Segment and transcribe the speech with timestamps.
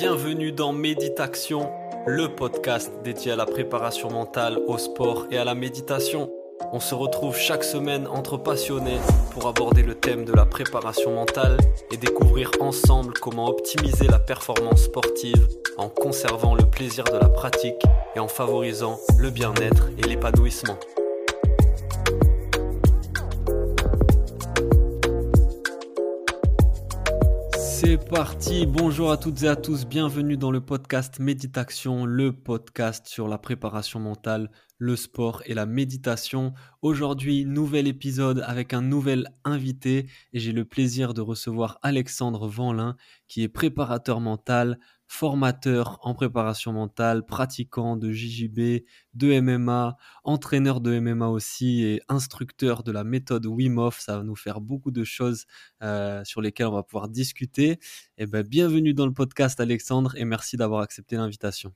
[0.00, 1.70] Bienvenue dans Méditation,
[2.06, 6.30] le podcast dédié à la préparation mentale, au sport et à la méditation.
[6.72, 8.96] On se retrouve chaque semaine entre passionnés
[9.32, 11.58] pour aborder le thème de la préparation mentale
[11.92, 15.46] et découvrir ensemble comment optimiser la performance sportive
[15.76, 17.82] en conservant le plaisir de la pratique
[18.16, 20.78] et en favorisant le bien-être et l'épanouissement.
[27.82, 33.06] C'est parti, bonjour à toutes et à tous, bienvenue dans le podcast Méditation, le podcast
[33.06, 36.54] sur la préparation mentale, le sport et la méditation.
[36.80, 42.96] Aujourd'hui, nouvel épisode avec un nouvel invité et j'ai le plaisir de recevoir Alexandre Vanlin
[43.28, 50.98] qui est préparateur mental, formateur en préparation mentale, pratiquant de JJB, de MMA, entraîneur de
[50.98, 54.00] MMA aussi et instructeur de la méthode Wim Hof.
[54.00, 55.44] Ça va nous faire beaucoup de choses
[55.82, 57.72] euh, sur lesquelles on va pouvoir discuter.
[57.72, 57.78] Et
[58.18, 61.74] eh ben, bienvenue dans le podcast Alexandre et merci d'avoir accepté l'invitation.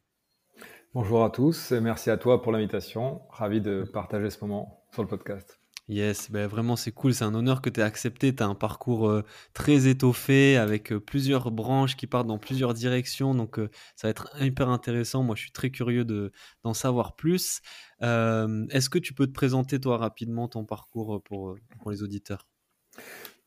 [0.95, 3.23] Bonjour à tous et merci à toi pour l'invitation.
[3.29, 5.59] Ravi de partager ce moment sur le podcast.
[5.89, 8.33] Yes, ben vraiment c'est cool, c'est un honneur que tu aies accepté.
[8.33, 12.75] Tu as un parcours euh, très étoffé avec euh, plusieurs branches qui partent dans plusieurs
[12.75, 15.25] directions, donc euh, ça va être hyper intéressant.
[15.25, 17.61] Moi je suis très curieux d'en savoir plus.
[18.01, 22.47] Est-ce que tu peux te présenter toi rapidement ton parcours pour, pour les auditeurs?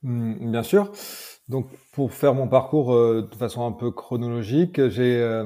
[0.03, 0.91] Mmh, Bien sûr.
[1.47, 5.45] Donc pour faire mon parcours de façon un peu chronologique, j'ai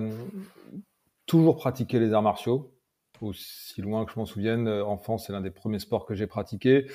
[1.25, 2.72] toujours pratiqué les arts martiaux
[3.22, 6.28] aussi loin que je m'en souvienne, euh, enfant, c'est l'un des premiers sports que j'ai
[6.28, 6.88] pratiqué.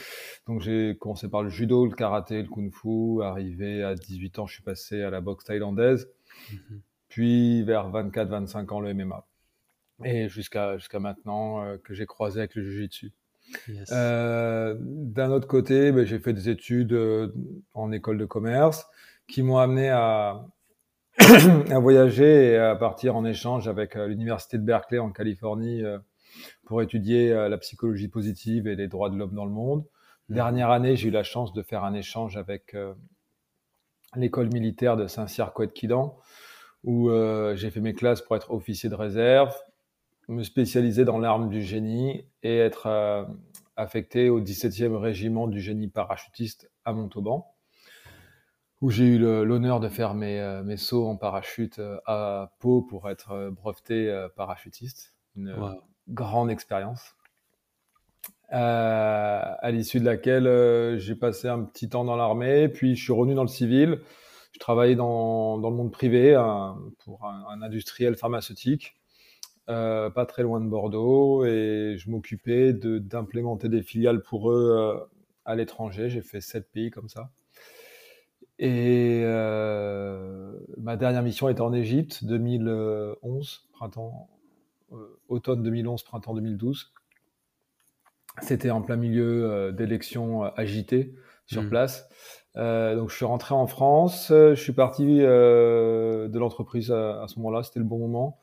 [0.46, 3.22] Donc j'ai commencé par le judo, le karaté, le kung-fu.
[3.22, 6.08] Arrivé à 18 ans, je suis passé à la boxe thaïlandaise.
[6.52, 6.80] Mhm.
[7.08, 9.26] Puis vers 24-25 ans, le MMA.
[10.04, 13.12] Et jusqu'à jusqu'à maintenant euh, que j'ai croisé avec le jiu-jitsu.
[13.92, 17.32] Euh, d'un autre côté, ben, j'ai fait des études
[17.74, 18.86] en école de commerce
[19.28, 20.44] qui m'ont amené à,
[21.70, 25.82] à voyager et à partir en échange avec l'université de Berkeley en Californie
[26.64, 29.84] pour étudier euh, la psychologie positive et les droits de l'homme dans le monde.
[30.28, 30.34] Mmh.
[30.34, 32.94] Dernière année, j'ai eu la chance de faire un échange avec euh,
[34.14, 36.16] l'école militaire de Saint-Cyr-Coët-Quidan,
[36.84, 39.54] où euh, j'ai fait mes classes pour être officier de réserve,
[40.28, 43.28] me spécialiser dans l'arme du génie et être
[43.76, 47.54] affecté au 17e régiment du génie parachutiste à Montauban,
[48.80, 53.50] où j'ai eu l'honneur de faire mes, mes, sauts en parachute à Pau pour être
[53.50, 55.14] breveté parachutiste.
[55.34, 55.54] Une,
[56.08, 57.14] grande expérience.
[58.52, 63.02] Euh, à l'issue de laquelle euh, j'ai passé un petit temps dans l'armée, puis je
[63.02, 64.00] suis revenu dans le civil.
[64.52, 66.34] Je travaillais dans, dans le monde privé
[67.04, 68.94] pour un, industriel pharmaceutique,
[69.68, 75.06] euh, pas très loin de Bordeaux, et je m'occupais d'implémenter des filiales pour eux
[75.44, 76.08] à l'étranger.
[76.08, 77.30] J'ai fait sept pays comme ça.
[78.58, 79.22] Et
[80.78, 84.30] ma dernière mission était en Égypte, 2011, printemps
[84.92, 86.92] euh, automne 2011, printemps 2012.
[88.40, 91.14] C'était en plein milieu euh, d'élections euh, agitées
[91.46, 91.68] sur mmh.
[91.68, 92.08] place.
[92.54, 97.78] donc je suis rentré en France, je suis parti de l'entreprise à, ce moment-là, c'était
[97.78, 98.40] le bon moment.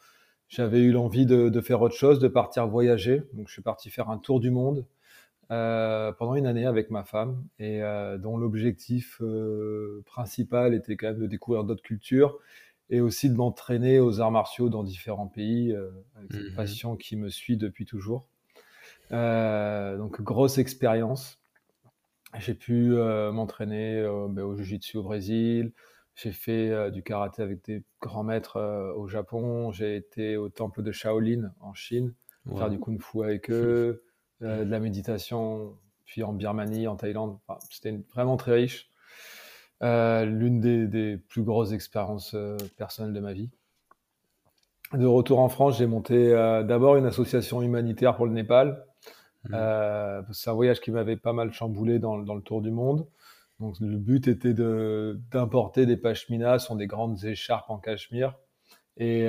[0.47, 3.23] J'avais eu l'envie de, faire autre chose, de partir voyager.
[3.33, 4.85] Donc je suis parti faire un tour du monde
[5.49, 7.81] pendant une année avec ma femme et
[8.19, 9.21] dont l'objectif
[10.05, 12.39] principal était quand même de découvrir d'autres cultures
[12.89, 16.95] et aussi de m'entraîner aux arts martiaux dans différents pays, euh, avec une mmh passion
[16.95, 18.27] qui me suit depuis toujours.
[19.11, 21.39] Euh, donc, grosse expérience.
[22.39, 25.71] J'ai pu euh, m'entraîner ben, au Jiu-Jitsu au Brésil.
[26.15, 29.71] J'ai fait du karaté avec des grands maîtres au Japon.
[29.71, 32.13] J'ai été au temple de Shaolin en Chine,
[32.55, 34.03] faire du kung fu avec eux,
[34.41, 37.37] de la méditation, puis en Birmanie, en Thaïlande.
[37.69, 38.89] C'était vraiment très riche.
[39.83, 43.49] Euh, l'une des, plus grosses expériences euh, personnelles de ma vie.
[44.93, 48.85] De retour en France, j'ai monté euh, d'abord une association humanitaire pour le Népal.
[49.45, 49.57] Mmh.
[50.31, 53.05] c'est un voyage qui m'avait pas mal chamboulé dans, le tour du monde.
[53.59, 58.35] Donc le but était d'importer des pashminas, sont des grandes écharpes en cachemire,
[58.95, 59.27] et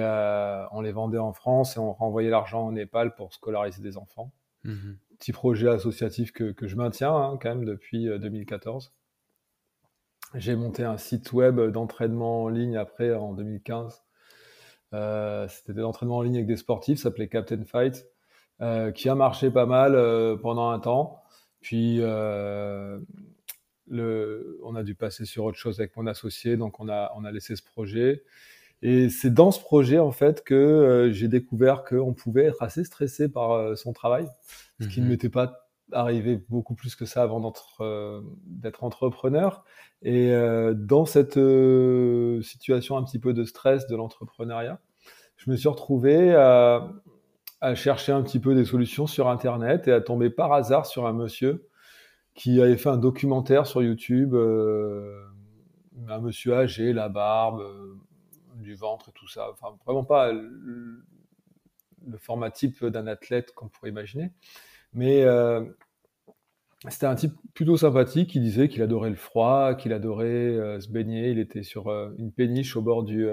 [0.71, 4.31] on les vendait en France et on renvoyait l'argent au Népal pour scolariser des enfants.
[4.65, 4.95] Mmh.
[5.19, 8.93] Petit projet associatif que, je maintiens hein, quand même depuis 2014.
[10.35, 14.03] J'ai monté un site web d'entraînement en ligne après en 2015.
[14.95, 18.07] Euh, c'était l'entraînement en ligne avec des sportifs, ça s'appelait Captain Fight,
[18.61, 21.23] euh, qui a marché pas mal euh, pendant un temps.
[21.61, 23.01] Puis euh,
[23.89, 27.25] le, on a dû passer sur autre chose avec mon associé, donc on a, on
[27.25, 28.23] a laissé ce projet.
[28.87, 33.31] Et c'est dans ce projet en fait que j'ai découvert qu'on pouvait être assez stressé
[33.31, 34.29] par son travail,
[34.79, 35.13] ce qui ne mhm.
[35.13, 37.41] m'était pas arrivé beaucoup plus que ça avant
[38.47, 39.65] d'être entrepreneur.
[40.03, 40.35] Et
[40.75, 41.41] dans cette
[42.43, 44.79] situation un petit peu de stress de l'entrepreneuriat,
[45.37, 46.93] je me suis retrouvé à,
[47.63, 51.07] à, chercher un petit peu des solutions sur Internet et à tomber par hasard sur
[51.07, 51.69] un monsieur
[52.35, 57.63] qui avait fait un documentaire sur YouTube, un monsieur âgé, la barbe,
[58.61, 59.55] du ventre et tout ça.
[59.85, 61.05] Vraiment pas le,
[62.19, 64.31] format type d'un athlète qu'on pourrait imaginer.
[64.93, 65.65] Mais euh,
[66.89, 70.89] c'était un type plutôt sympathique qui disait qu'il adorait le froid, qu'il adorait euh, se
[70.89, 71.31] baigner.
[71.31, 73.29] Il était sur euh, une péniche au bord du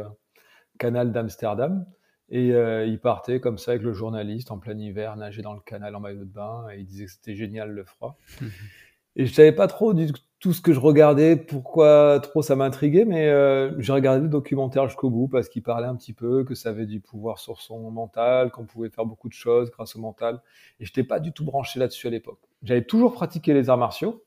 [0.79, 1.85] canal d'Amsterdam.
[2.33, 2.47] Et
[2.87, 5.99] il partait comme ça avec le journaliste en plein hiver, nager dans le canal en
[5.99, 6.65] maillot de bain.
[6.71, 8.17] Et il disait que c'était génial le froid.
[9.15, 13.05] Et je savais pas trop du tout ce que je regardais, pourquoi trop ça m'intriguait,
[13.05, 16.55] mais euh, j'ai regardé le documentaire jusqu'au bout parce qu'il parlait un petit peu que
[16.55, 19.99] ça avait du pouvoir sur son mental, qu'on pouvait faire beaucoup de choses grâce au
[19.99, 20.41] mental.
[20.79, 22.39] Et j'étais pas du tout branché là-dessus à l'époque.
[22.63, 24.23] J'avais toujours pratiqué les arts martiaux,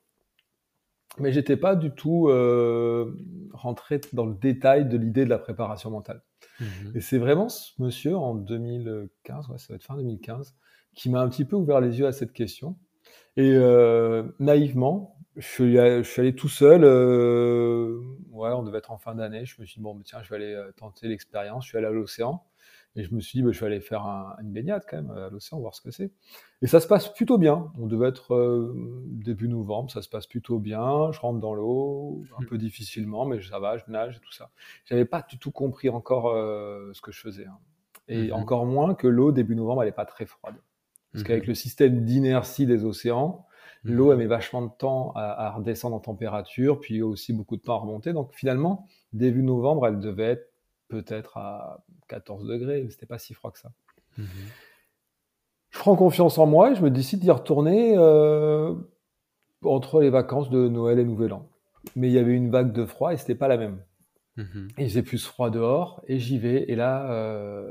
[1.18, 3.16] mais j'étais pas du tout euh,
[3.52, 6.22] rentré dans le détail de l'idée de la préparation mentale.
[6.60, 6.64] Mmh
[6.94, 10.54] Et c'est vraiment ce monsieur en 2015, ouais, ça va être fin 2015,
[10.94, 12.76] qui m'a un petit peu ouvert les yeux à cette question.
[13.36, 16.82] Et euh, naïvement, je suis, allé tout seul.
[16.84, 18.00] Euh,
[18.30, 19.44] ouais, on devait être en fin d'année.
[19.44, 21.64] Je me suis dit, bon, tiens, je vais aller euh, tenter l'expérience.
[21.64, 22.44] Je suis allé à l'océan.
[22.96, 24.06] Et je me suis dit, bah, je vais aller faire
[24.40, 26.12] une baignade quand même à l'océan, voir ce que c'est.
[26.62, 27.72] Et ça se passe plutôt bien.
[27.76, 31.10] On devait être euh, début novembre, ça se passe plutôt bien.
[31.10, 34.50] Je rentre dans l'eau, un peu difficilement, mais ça va, je nage et tout ça.
[34.84, 37.46] J'avais pas du tout compris encore ce que je faisais.
[37.46, 37.58] Hein.
[38.06, 40.56] Et mmh encore moins que l'eau, début novembre, elle n'est pas très froide.
[41.14, 43.46] Parce mmh qu'avec le système d'inertie des océans,
[43.84, 47.74] L'eau, elle met vachement de temps à, redescendre en température, puis aussi beaucoup de temps
[47.74, 48.14] à remonter.
[48.14, 50.50] Donc finalement, début novembre, elle devait être
[50.88, 52.86] peut-être à 14 degrés.
[52.90, 53.72] C'était pas si froid que ça.
[54.16, 54.26] Mhm.
[55.70, 58.74] Je prends confiance en moi et je me décide d'y retourner euh,
[59.64, 61.48] entre les vacances de Noël et Nouvel An.
[61.94, 63.82] Mais il y avait une vague de froid et c'était pas la même.
[64.36, 64.68] Mhm.
[64.78, 66.64] Et j'ai plus froid dehors et j'y vais.
[66.70, 67.70] Et là, euh,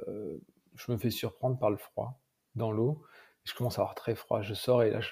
[0.76, 2.20] je me fais surprendre par le froid
[2.56, 3.02] dans l'eau.
[3.44, 4.42] Je commence à avoir très froid.
[4.42, 5.12] Je sors et là, je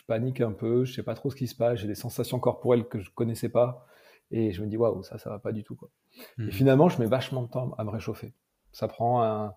[0.00, 2.38] je panique un peu, je sais pas trop ce qui se passe, j'ai des sensations
[2.38, 3.86] corporelles que je connaissais pas,
[4.30, 5.74] et je me dis waouh, ça, ça va pas du tout.
[5.74, 5.90] Quoi.
[6.38, 6.50] Et mmh.
[6.52, 8.32] finalement, je mets vachement de temps à me réchauffer.
[8.72, 9.52] Ça prend un,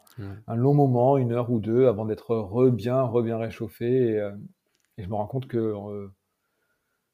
[0.56, 4.32] long moment, une heure ou deux, avant d'être re bien, re bien réchauffé, et, euh,
[4.98, 6.12] je me rends compte que, euh,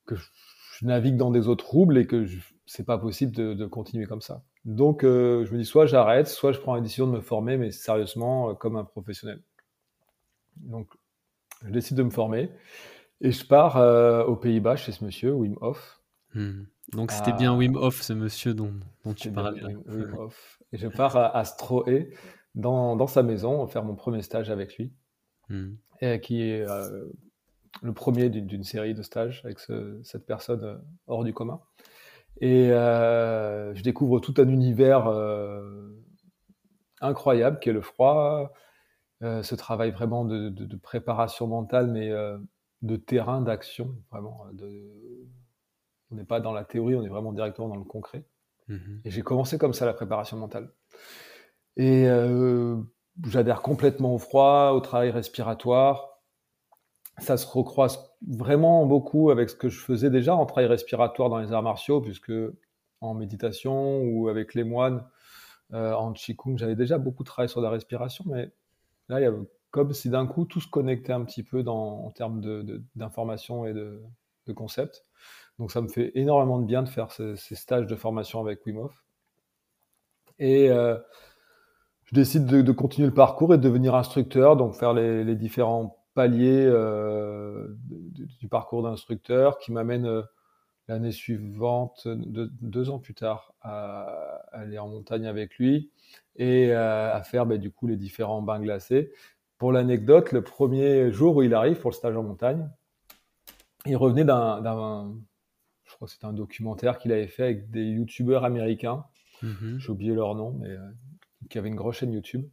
[0.05, 2.25] que je navigue dans des eaux troubles et que
[2.65, 4.43] c'est pas possible de, continuer comme ça.
[4.65, 7.57] Donc, euh, je me dis soit j'arrête, soit je prends la décision de me former,
[7.57, 9.41] mais sérieusement, comme un professionnel.
[10.59, 10.89] Donc,
[11.65, 12.51] je décide de me former.
[13.21, 16.01] Et je pars euh, aux Pays-Bas chez ce monsieur, Wim Hof.
[16.33, 16.63] Hmm.
[16.93, 18.73] Donc c'était bien Wim Hof, ce monsieur dont,
[19.03, 19.61] dont tu parlais.
[19.87, 20.59] Wim, Hof.
[20.71, 21.43] Et je pars à, à
[22.55, 24.93] dans, dans, sa maison, faire mon premier stage avec lui,
[25.49, 25.73] hmm.
[26.01, 27.05] et, qui est euh,
[27.81, 30.77] le premier d'une série de stages avec cette personne euh,
[31.07, 31.61] hors du commun.
[32.41, 35.09] Et je découvre tout un univers
[37.01, 38.53] incroyable qui est le froid,
[39.21, 42.11] ce travail vraiment de, de, de préparation mentale, mais
[42.81, 44.45] de terrain d'action, vraiment.
[44.47, 45.27] Euh, de...
[46.11, 48.25] On n'est pas dans la théorie, on est vraiment directement dans le concret.
[48.67, 49.01] Mhm.
[49.05, 50.71] Et j'ai commencé comme ça la préparation mentale.
[51.77, 52.77] Et euh,
[53.27, 56.19] j'adhère complètement au froid, au travail respiratoire.
[57.19, 61.37] Ça se recroise vraiment beaucoup avec ce que je faisais déjà en travail respiratoire dans
[61.37, 62.33] les arts martiaux, puisque
[63.01, 65.05] en méditation ou avec les moines,
[65.73, 68.51] euh, en Qigong, j'avais déjà beaucoup travaillé sur la respiration, mais
[69.09, 69.33] là, il y a
[69.71, 72.41] comme si d'un coup tout se connectait un petit peu dans, en termes
[72.95, 74.01] d'informations et de,
[74.55, 75.05] concepts.
[75.59, 78.77] Donc ça me fait énormément de bien de faire ces, stages de formation avec Wim
[78.77, 79.05] Hof.
[80.39, 80.97] Et euh,
[82.05, 86.65] je décide de, continuer le parcours et de devenir instructeur, donc faire les, différents paliers
[86.65, 87.67] euh,
[88.39, 90.23] du parcours d'instructeur qui m'amène euh,
[90.89, 95.91] l'année suivante, deux ans plus tard, à, aller en montagne avec lui
[96.35, 99.11] et à faire bah, du coup les différents bains glacés.
[99.57, 102.69] Pour l'anecdote, le premier jour où il arrive pour le stage en montagne,
[103.85, 105.15] il revenait d'un,
[105.85, 109.05] je crois que c'était un documentaire qu'il avait fait avec des youtubeurs américains.
[109.43, 109.79] Mhm.
[109.79, 110.89] J'ai oublié leur nom, mais euh,
[111.49, 112.47] qui avaient une grosse chaîne YouTube.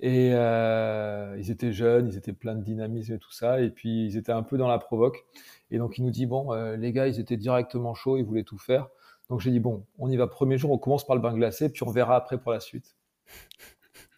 [0.00, 3.60] Et euh, ils étaient jeunes, ils étaient pleins de dynamisme et tout ça.
[3.60, 5.24] Et puis ils étaient un peu dans la provoque.
[5.70, 8.44] Et donc il nous dit bon, euh, les gars, ils étaient directement chauds, ils voulaient
[8.44, 8.88] tout faire.
[9.30, 11.70] Donc j'ai dit bon, on y va premier jour, on commence par le bain glacé,
[11.70, 12.96] puis on verra après pour la suite.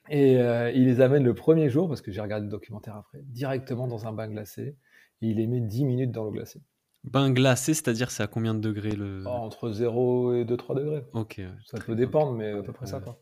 [0.09, 3.23] Et euh, il les amène le premier jour, parce que j'ai regardé le documentaire après,
[3.25, 4.77] directement dans un bain glacé.
[5.23, 6.61] Et il les met 10 minutes dans l'eau glacée.
[7.05, 9.23] Bain glacé, c'est-à-dire c'est à combien de degrés le...
[9.27, 11.05] Oh, entre 0 et 2-3 degrés.
[11.13, 11.41] Ok.
[11.65, 13.01] Ça peut dépendre, mais à peu près ça.
[13.01, 13.19] Quoi.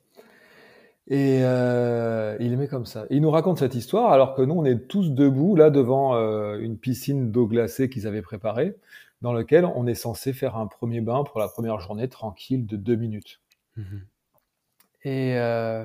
[1.07, 3.05] Et euh, il aimait comme ça.
[3.11, 6.59] il nous raconte cette histoire alors que nous, on est tous debout là devant euh,
[6.59, 8.77] une piscine d'eau glacée qu'ils avaient préparée,
[9.21, 12.77] dans laquelle on est censé faire un premier bain pour la première journée tranquille de
[12.77, 13.41] deux minutes.
[13.77, 14.07] Mhm.
[15.05, 15.85] Et euh,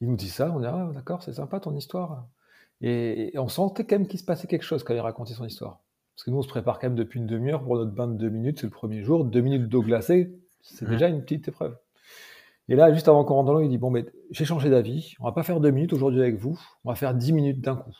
[0.00, 2.26] il nous dit ça, on dit ah d'accord, c'est sympa ton histoire.
[2.80, 5.80] Et, on sentait quand même qu'il se passait quelque chose quand il racontait son histoire.
[6.14, 8.14] Parce que nous, on se prépare quand même depuis une demi-heure pour notre bain de
[8.14, 9.24] deux minutes, c'est le premier jour.
[9.24, 11.76] Deux minutes d'eau glacée, c'est déjà une petite épreuve.
[12.68, 15.14] Et là, juste avant qu'on rentre dans l'eau, il dit Bon, mais j'ai changé d'avis,
[15.20, 17.76] on va pas faire deux minutes aujourd'hui avec vous, on va faire dix minutes d'un
[17.76, 17.96] coup.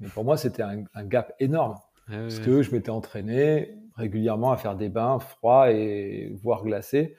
[0.00, 1.74] Mais pour moi, c'était un, gap énorme.
[2.08, 7.16] Ah parce que je m'étais entraîné régulièrement à faire des bains froids et voire glacés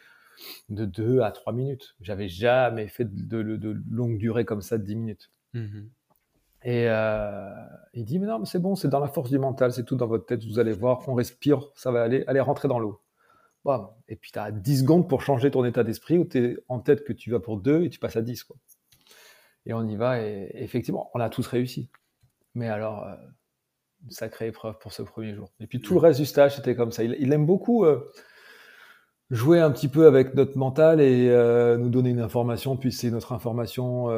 [0.70, 1.96] de deux à trois minutes.
[2.02, 5.32] J'avais jamais fait de, de, longue durée comme ça de 10 minutes.
[5.54, 5.82] Mmh
[6.64, 7.50] et euh,
[7.94, 9.96] il dit, mais non, mais c'est bon, c'est dans la force du mental, c'est tout
[9.96, 13.00] dans votre tête, vous allez voir, on respire, ça va aller, allez rentrer dans l'eau.
[14.08, 16.80] Et puis tu as 10 secondes pour changer ton état d'esprit où tu es en
[16.80, 18.44] tête que tu vas pour 2 et tu passes à 10.
[18.44, 18.58] Quoi.
[19.66, 21.90] Et on y va et, effectivement, on a tous réussi.
[22.56, 23.16] Mais alors, euh,
[24.10, 25.50] sacrée épreuve pour ce premier jour.
[25.60, 27.04] Et puis tout le reste du stage, c'était comme ça.
[27.04, 28.12] Il, aime beaucoup euh,
[29.30, 33.12] jouer un petit peu avec notre mental et euh, nous donner une information, puis c'est
[33.12, 34.10] notre information.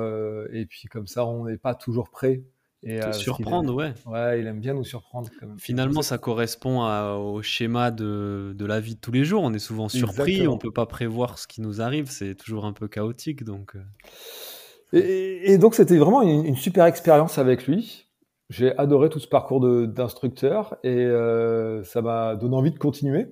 [0.52, 2.44] et puis comme ça, on n'est pas toujours prêt
[2.84, 3.94] et, euh, surprendre, ouais.
[4.08, 5.30] Ouais, il aime bien nous surprendre.
[5.58, 6.82] Finalement, ça correspond
[7.16, 9.44] au schéma de, de, la vie de tous les jours.
[9.44, 12.74] On est souvent surpris, on peut pas prévoir ce qui nous arrive, c'est toujours un
[12.74, 13.44] peu chaotique.
[13.44, 15.42] Donc, euh.
[15.44, 18.08] et, donc, c'était vraiment une, super expérience avec lui.
[18.50, 23.28] J'ai adoré tout ce parcours d'instructeur et euh, ça m'a donné envie de continuer.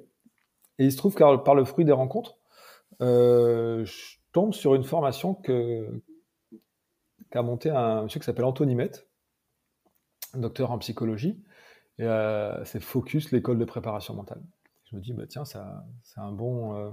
[0.77, 2.37] Et il se trouve que par le fruit des rencontres,
[2.99, 3.91] je
[4.31, 9.08] tombe sur une formation qu'a monté un monsieur qui s'appelle Anthony Met,
[10.35, 11.41] docteur en psychologie.
[12.01, 14.41] Euh, c'est Focus, l'école de préparation mentale.
[14.89, 15.59] Je me dis, bah, tiens, c'est
[16.17, 16.89] un bon, euh,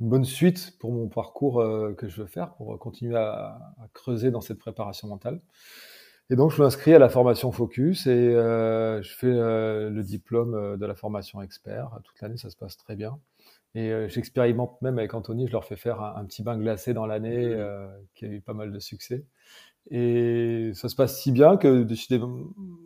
[0.00, 3.58] une bonne suite pour mon parcours euh, que je veux faire, pour continuer à,
[3.94, 5.40] creuser dans cette préparation mentale.
[6.30, 10.94] Et donc, je m'inscris à la formation Focus et je fais le diplôme de la
[10.94, 11.98] formation expert.
[12.04, 13.18] Toute l'année, ça se passe très bien.
[13.74, 17.56] Et j'expérimente même avec Anthony, je leur fais faire un petit bain glacé dans l'année
[18.14, 19.24] qui a eu pas mal de succès.
[19.90, 21.86] Et ça se passe si bien que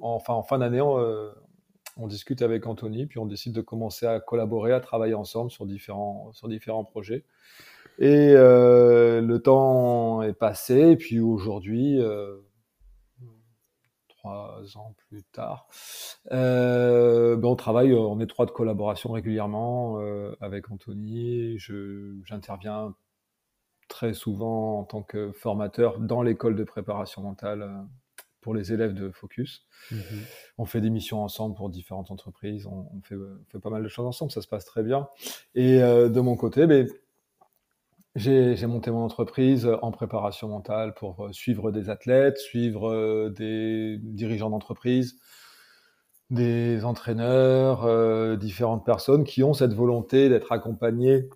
[0.01, 1.33] en fin d'année, euh,
[1.97, 5.67] on, discute avec Anthony, puis on décide de commencer à collaborer, à travailler ensemble sur
[5.67, 6.33] différents,
[6.85, 7.25] projets.
[7.99, 12.37] Et euh, le temps est passé, et puis aujourd'hui, euh,
[14.09, 15.67] trois ans plus tard,
[16.31, 19.99] ben on travaille en étroite collaboration régulièrement
[20.41, 21.59] avec Anthony.
[21.59, 22.95] J'interviens
[23.93, 27.69] très souvent en tant que formateur dans l'école de préparation mentale euh,
[28.41, 29.67] pour les élèves de Focus.
[29.91, 30.01] Mhm.
[30.59, 33.17] On fait des missions ensemble pour différentes entreprises, on, fait,
[33.51, 35.09] fait, pas mal de choses ensemble, ça se passe très bien.
[35.55, 36.89] Et euh, de mon côté, ben,
[38.17, 44.51] j'ai monté mon entreprise en préparation mentale pour euh, suivre des athlètes, suivre des dirigeants
[44.51, 45.19] d'entreprise,
[46.31, 51.29] des entraîneurs, différentes personnes qui ont cette volonté d'être accompagnés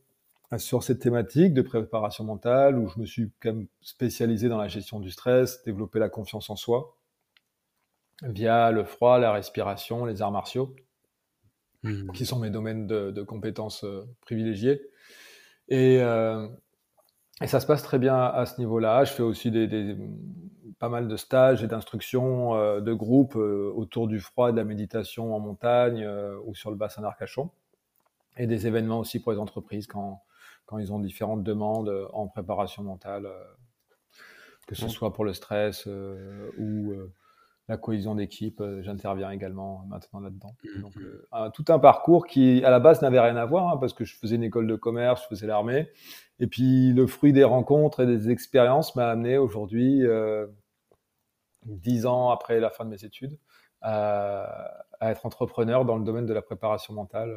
[0.58, 4.68] sur cette thématique de préparation mentale où je me suis quand même spécialisé dans la
[4.68, 6.96] gestion du stress, développer la confiance en soi
[8.22, 10.74] via le froid, la respiration, les arts martiaux,
[11.82, 12.12] mmh.
[12.12, 14.80] qui sont mes domaines de, compétences euh, privilégiés.
[15.68, 16.48] Et, euh,
[17.42, 19.04] et, ça se passe très bien à ce niveau-là.
[19.04, 19.96] Je fais aussi des,
[20.78, 25.34] pas mal de stages et d'instructions euh, de groupe autour du froid de la méditation
[25.34, 26.08] en montagne
[26.44, 27.50] ou sur le bassin d'Arcachon.
[28.38, 30.22] Et des événements aussi pour les entreprises quand,
[30.66, 33.44] quand ils ont différentes demandes euh, en préparation mentale, euh,
[34.66, 36.92] que ce soit pour le stress euh, ou
[37.68, 40.56] la cohésion d'équipe, j'interviens également maintenant là-dedans.
[40.64, 41.50] Mmh, Donc, mmh.
[41.54, 44.16] tout un parcours qui, à la base, n'avait rien à voir, hein, parce que je
[44.16, 45.88] faisais une école de commerce, je faisais l'armée.
[46.40, 50.02] Et puis, le fruit des rencontres et des expériences m'a amené aujourd'hui,
[51.64, 53.38] dix ans après la fin de mes études,
[53.82, 57.36] à, à, être entrepreneur dans le domaine de la préparation mentale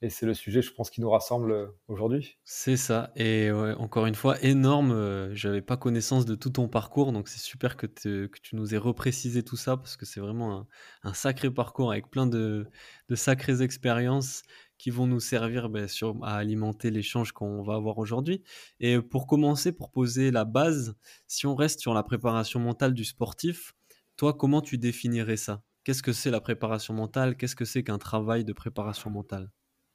[0.00, 2.38] et c'est le sujet, je pense, qui nous rassemble euh, aujourd'hui.
[2.44, 3.10] C'est ça.
[3.16, 4.92] Et encore une fois, énorme.
[4.92, 8.78] Euh, j'avais pas connaissance de tout ton parcours, donc c'est super que, tu nous aies
[8.78, 10.66] reprécisé tout ça parce que c'est vraiment
[11.02, 12.66] un, sacré parcours avec plein de,
[13.14, 14.42] sacrées expériences
[14.78, 15.88] qui vont nous servir ben,
[16.22, 18.44] à alimenter l'échange qu'on va avoir aujourd'hui.
[18.78, 20.94] Et pour commencer, pour poser la base,
[21.26, 23.74] si on reste sur la préparation mentale du sportif,
[24.16, 25.62] toi, comment tu définirais ça?
[25.82, 27.36] Qu'est-ce que c'est la préparation mentale?
[27.36, 29.50] Qu'est-ce que c'est qu'un travail de préparation mentale?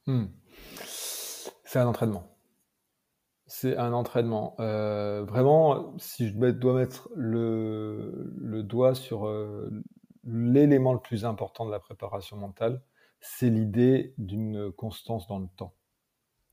[0.06, 0.26] Hmm.
[1.64, 2.36] C'est un entraînement.
[3.46, 4.56] C'est un entraînement.
[4.60, 9.70] Euh, vraiment, si je dois mettre le, doigt sur euh,
[10.24, 12.82] l'élément le plus important de la préparation mentale,
[13.20, 15.74] c'est l'idée d'une constance dans le temps.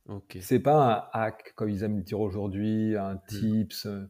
[0.07, 0.41] Okay.
[0.41, 3.21] C'est pas un hack, comme ils aiment le dire aujourd'hui, un mmh.
[3.27, 4.09] tips, euh,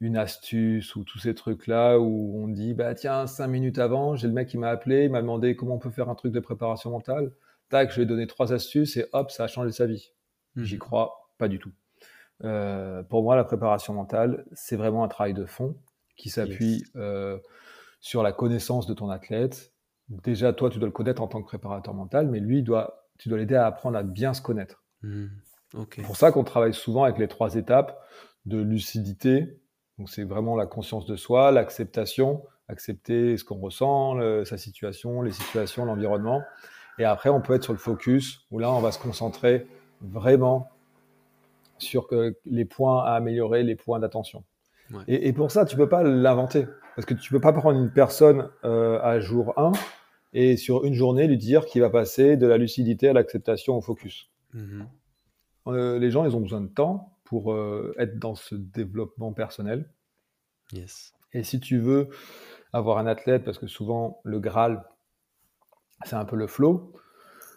[0.00, 4.26] une astuce ou tous ces trucs-là où on dit bah tiens, cinq minutes avant, j'ai
[4.26, 6.40] le mec qui m'a appelé, il m'a demandé comment on peut faire un truc de
[6.40, 7.32] préparation mentale.
[7.70, 10.12] Tac, je lui ai donné trois astuces et hop, ça a changé sa vie.
[10.56, 10.80] J'y mmh.
[10.80, 11.72] crois pas du tout.
[12.44, 15.76] Euh, pour moi, la préparation mentale, c'est vraiment un travail de fond
[16.16, 17.38] qui s'appuie euh,
[18.00, 19.72] sur la connaissance de ton athlète.
[20.08, 23.28] Déjà, toi, tu dois le connaître en tant que préparateur mental, mais lui, doit, tu
[23.28, 24.82] dois l'aider à apprendre à bien se connaître.
[25.02, 25.26] Mmh.
[25.94, 28.04] C'est pour ça qu'on travaille souvent avec les trois étapes
[28.44, 29.60] de lucidité.
[29.98, 35.30] Donc, c'est vraiment la conscience de soi, l'acceptation, accepter ce qu'on ressent, sa situation, les
[35.30, 36.42] situations, l'environnement.
[37.00, 39.66] Et après, on peut être sur le focus, où là, on va se concentrer
[40.02, 40.68] vraiment
[41.78, 44.44] sur que les points à améliorer, les points d'attention.
[45.08, 46.66] Et, pour ça, tu peux pas l'inventer.
[46.94, 49.72] Parce que tu peux pas prendre une personne euh, à jour 1
[50.34, 53.80] et sur une journée lui dire qu'il va passer de la lucidité à l'acceptation au
[53.80, 54.30] focus.
[54.54, 54.84] Mm-hmm.
[55.68, 59.88] Euh, les gens, ils ont besoin de temps pour euh, être dans ce développement personnel.
[60.72, 61.14] Yes.
[61.32, 62.08] Et si tu veux
[62.74, 64.84] avoir un athlète, parce que souvent le Graal,
[66.04, 66.92] c'est un peu le flow,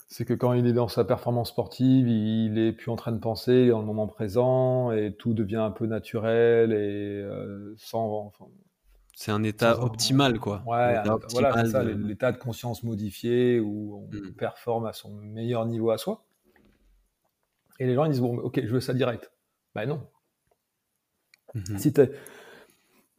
[0.08, 3.20] c'est que quand il est dans sa performance sportive, il est plus en train de
[3.20, 8.32] penser, dans le moment présent, et tout devient un peu naturel et euh, sans.
[9.16, 10.62] c'est un état optimal, quoi.
[10.66, 14.34] Ouais, voilà, ça, l'état de conscience modifié où on hmm.
[14.34, 16.26] performe à son meilleur niveau à soi.
[17.80, 19.32] Et les gens ils disent bon, ok, je veux ça direct.
[19.74, 20.08] Ben non.
[21.56, 21.78] Mhm.
[21.78, 22.12] Si tu n'es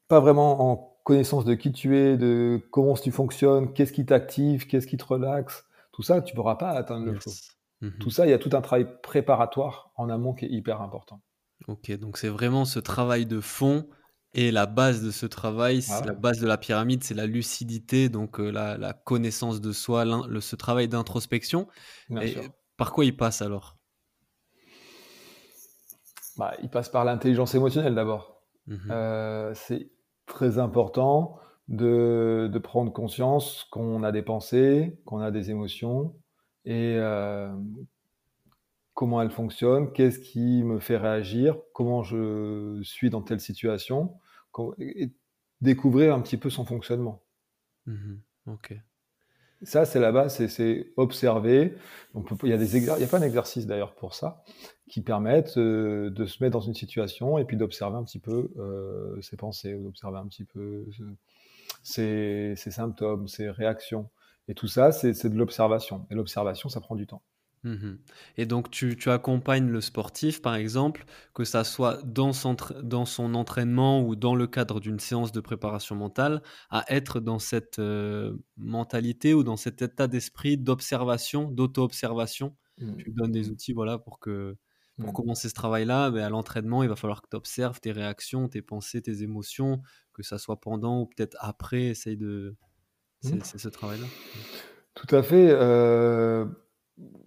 [0.08, 4.66] pas vraiment en connaissance de qui tu es, de comment tu fonctionnes, qu'est-ce qui t'active,
[4.66, 7.32] qu'est-ce qui te relaxe, tout ça, tu ne pourras pas atteindre le flow.
[7.82, 7.98] Mhm.
[8.00, 11.20] Tout ça, il y a tout un travail préparatoire en amont qui est hyper important.
[11.68, 13.86] Ok, donc c'est vraiment ce travail de fond
[14.32, 18.40] et la base de ce travail, la base de la pyramide, c'est la lucidité, donc
[18.40, 21.68] euh, la, connaissance de soi, le, ce travail d'introspection.
[22.76, 23.76] Par quoi il passe alors?
[26.36, 28.42] Bah, Il passe par l'intelligence émotionnelle d'abord.
[28.66, 28.90] Mhm.
[28.90, 29.93] Euh, c'est
[30.26, 31.38] très important
[31.68, 36.14] de, prendre conscience qu'on a des pensées, qu'on a des émotions
[36.64, 37.52] et euh,
[38.94, 44.14] comment elles fonctionnent, qu'est-ce qui me fait réagir, comment je suis dans telle situation,
[44.78, 45.10] et
[45.60, 47.22] découvrir un petit peu son fonctionnement.
[47.86, 48.14] Mmh
[48.46, 48.74] ok.
[49.62, 51.74] Ça, c'est la base, c'est observer.
[52.42, 54.42] il y a des il y a d'ailleurs pour ça
[54.88, 58.52] qui permettent euh, de se mettre dans une situation et puis d'observer un petit peu
[58.58, 60.86] euh, ses pensées, d'observer un petit peu
[61.82, 64.10] ses, symptômes, ses réactions.
[64.48, 66.06] Et tout ça, c'est de l'observation.
[66.10, 67.22] Et l'observation, ça prend du temps.
[67.64, 67.96] Mmh
[68.36, 73.34] et donc, tu, accompagnes le sportif, par exemple, que ça soit dans son, dans son
[73.34, 78.36] entraînement ou dans le cadre d'une séance de préparation mentale, à être dans cette euh,
[78.56, 82.54] mentalité ou dans cet état d'esprit d'observation, d'auto-observation.
[82.78, 82.96] Mmh.
[82.96, 84.56] Tu donnes des outils voilà, pour, que,
[84.98, 85.12] pour mmh.
[85.12, 86.10] commencer ce travail-là.
[86.10, 89.80] Mais à l'entraînement, il va falloir que tu observes tes réactions, tes pensées, tes émotions,
[90.12, 92.56] que ça soit pendant ou peut-être après, essaye de.
[93.20, 94.06] C'est ce travail-là.
[94.94, 95.48] Tout à fait.
[95.50, 96.44] Euh,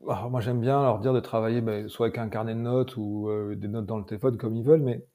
[0.07, 2.95] alors moi, j'aime bien leur dire de travailler ben, soit avec un carnet de notes
[2.97, 5.05] ou euh, des notes dans le téléphone comme ils veulent, mais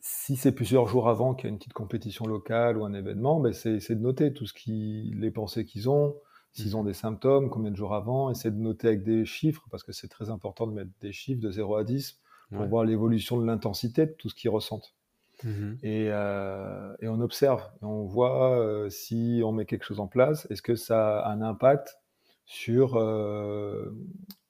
[0.00, 3.40] si c'est plusieurs jours avant qu'il y a une petite compétition locale ou un événement,
[3.40, 6.14] ben c'est de noter tout ce qui, les pensées qu'ils ont,
[6.52, 6.76] s'ils mmh.
[6.76, 9.92] ont des symptômes, combien de jours avant, essayer de noter avec des chiffres, parce que
[9.92, 12.20] c'est très important de mettre des chiffres de 0 à 10
[12.52, 14.94] pour voir l'évolution de l'intensité de tout ce qu'ils ressentent.
[15.42, 20.46] Mmh euh, et, on observe, on voit euh, si on met quelque chose en place,
[20.50, 21.98] est-ce que ça a un impact
[22.46, 23.90] sur euh,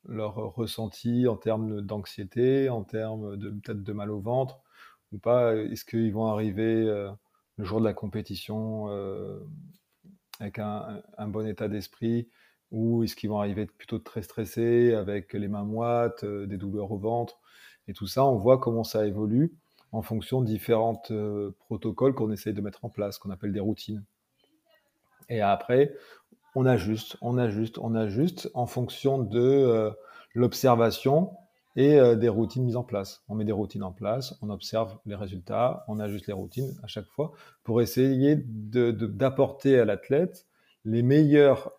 [0.08, 4.60] leur ressenti en termes d'anxiété, en termes de peut-être de mal au ventre,
[5.12, 6.84] ou pas Est-ce qu'ils vont arriver
[7.56, 8.88] le jour de la compétition
[10.40, 12.28] avec un, bon état d'esprit,
[12.72, 16.98] ou est-ce qu'ils vont arriver plutôt très stressés, avec les mains moites, des douleurs au
[16.98, 17.38] ventre,
[17.88, 19.52] et tout ça, on voit comment ça évolue
[19.92, 23.60] en fonction de différents euh, protocoles qu'on essaye de mettre en place, qu'on appelle des
[23.60, 24.02] routines.
[25.28, 25.94] Et après,
[26.54, 29.90] on ajuste, on ajuste, on ajuste en fonction de euh,
[30.34, 31.32] l'observation
[31.76, 33.24] et euh, des routines mises en place.
[33.28, 36.86] On met des routines en place, on observe les résultats, on ajuste les routines à
[36.86, 40.46] chaque fois pour essayer d'apporter à l'athlète
[40.84, 41.72] les meilleurs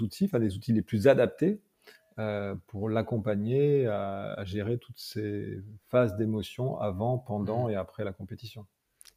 [0.00, 1.60] outils, enfin les outils les plus adaptés
[2.18, 7.70] euh, pour l'accompagner à, gérer toutes ces phases d'émotion avant, pendant mmh.
[7.70, 8.66] et après la compétition.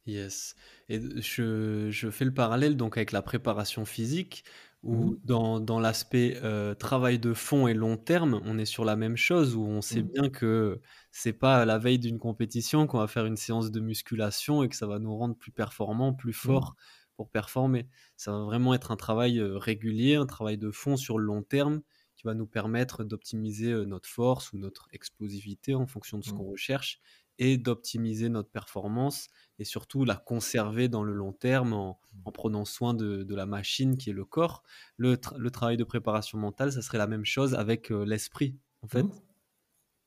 [0.06, 0.54] Yes.
[0.88, 4.44] Et je, je, fais le parallèle donc avec la préparation physique,
[4.82, 5.20] où mmh.
[5.24, 9.16] dans, dans l'aspect euh, travail de fond et long terme, on est sur la même
[9.16, 10.12] chose, où on sait mmh.
[10.12, 13.80] bien que c'est pas à la veille d'une compétition qu'on va faire une séance de
[13.80, 16.76] musculation et que ça va nous rendre plus performants, plus forts
[17.16, 17.88] pour performer.
[18.16, 21.42] Ça va vraiment être un travail euh, régulier, un travail de fond sur le long
[21.42, 21.80] terme
[22.14, 26.36] qui va nous permettre d'optimiser notre force ou notre explosivité en fonction de ce Mmh.
[26.36, 27.00] qu'on recherche
[27.38, 32.64] et d'optimiser notre performance et surtout la conserver dans le long terme en, en prenant
[32.64, 34.62] soin de, de la machine qui est le corps.
[34.96, 38.56] Le, tra- le travail de préparation mentale, ça serait la même chose avec euh, l'esprit,
[38.82, 39.02] en fait.
[39.02, 39.12] Mmh.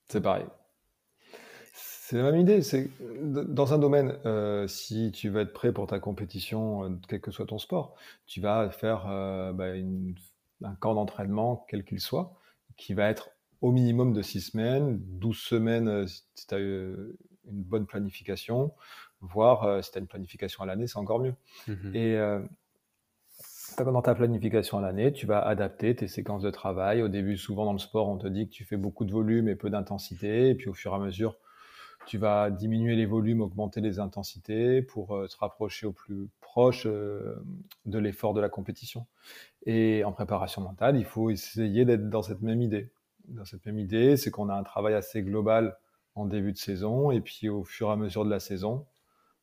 [0.08, 0.46] C'est pareil.
[1.74, 2.64] C'est la même idée.
[2.64, 2.90] C'est
[3.24, 7.30] dans un domaine, euh, si tu veux être prêt pour ta compétition, euh, quel que
[7.30, 9.06] soit ton sport, tu vas faire
[9.54, 10.16] bah, une-
[10.64, 12.36] un camp d'entraînement, quel qu'il soit,
[12.78, 13.30] qui va être
[13.62, 18.74] au minimum de 6 semaines, 12 semaines euh, si tu as une bonne planification,
[19.22, 21.36] voire euh, si tu as une planification à l'année, c'est encore mieux.
[21.68, 21.96] Mhm.
[21.96, 22.40] Et euh,
[23.78, 27.02] dans ta planification à l'année, tu vas adapter tes séquences de travail.
[27.02, 29.48] Au début, souvent dans le sport, on te dit que tu fais beaucoup de volume
[29.48, 30.50] et peu d'intensité.
[30.50, 31.38] Et puis au fur et à mesure,
[32.06, 36.86] tu vas diminuer les volumes, augmenter les intensités pour euh, te rapprocher au plus proche
[36.86, 37.36] euh,
[37.86, 39.06] de l'effort de la compétition.
[39.66, 42.92] Et en préparation mentale, il faut essayer d'être dans cette même idée.
[43.30, 45.78] Dans cette même idée, c'est qu'on a un travail assez global
[46.16, 47.12] en début de saison.
[47.12, 48.86] Et puis au fur et à mesure de la saison,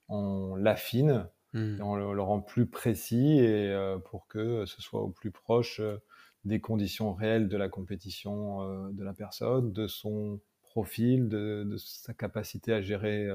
[0.09, 5.01] on l'affine et on le, le rend plus précis et euh, pour que ce soit
[5.01, 5.97] au plus proche euh,
[6.45, 11.77] des conditions réelles de la compétition euh, de la personne, de son profil, de, de
[11.79, 13.27] sa capacité à gérer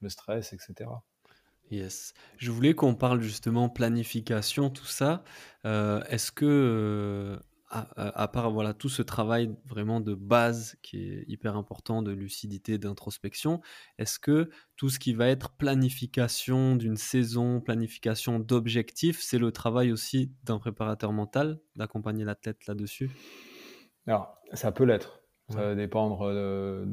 [0.00, 0.90] le stress, etc.
[1.70, 2.12] Yes.
[2.38, 5.22] Je voulais qu'on parle justement planification, tout ça.
[5.64, 7.38] Est-ce que,
[7.74, 12.76] à, part voilà, tout ce travail vraiment de base qui est hyper important, de lucidité,
[12.76, 13.62] d'introspection,
[13.98, 19.90] est-ce que tout ce qui va être planification d'une saison, planification d'objectifs, c'est le travail
[19.90, 23.10] aussi d'un préparateur mental, d'accompagner l'athlète là-dessus?
[24.06, 25.20] Alors, ça peut l'être.
[25.48, 26.86] Ça va dépendre euh,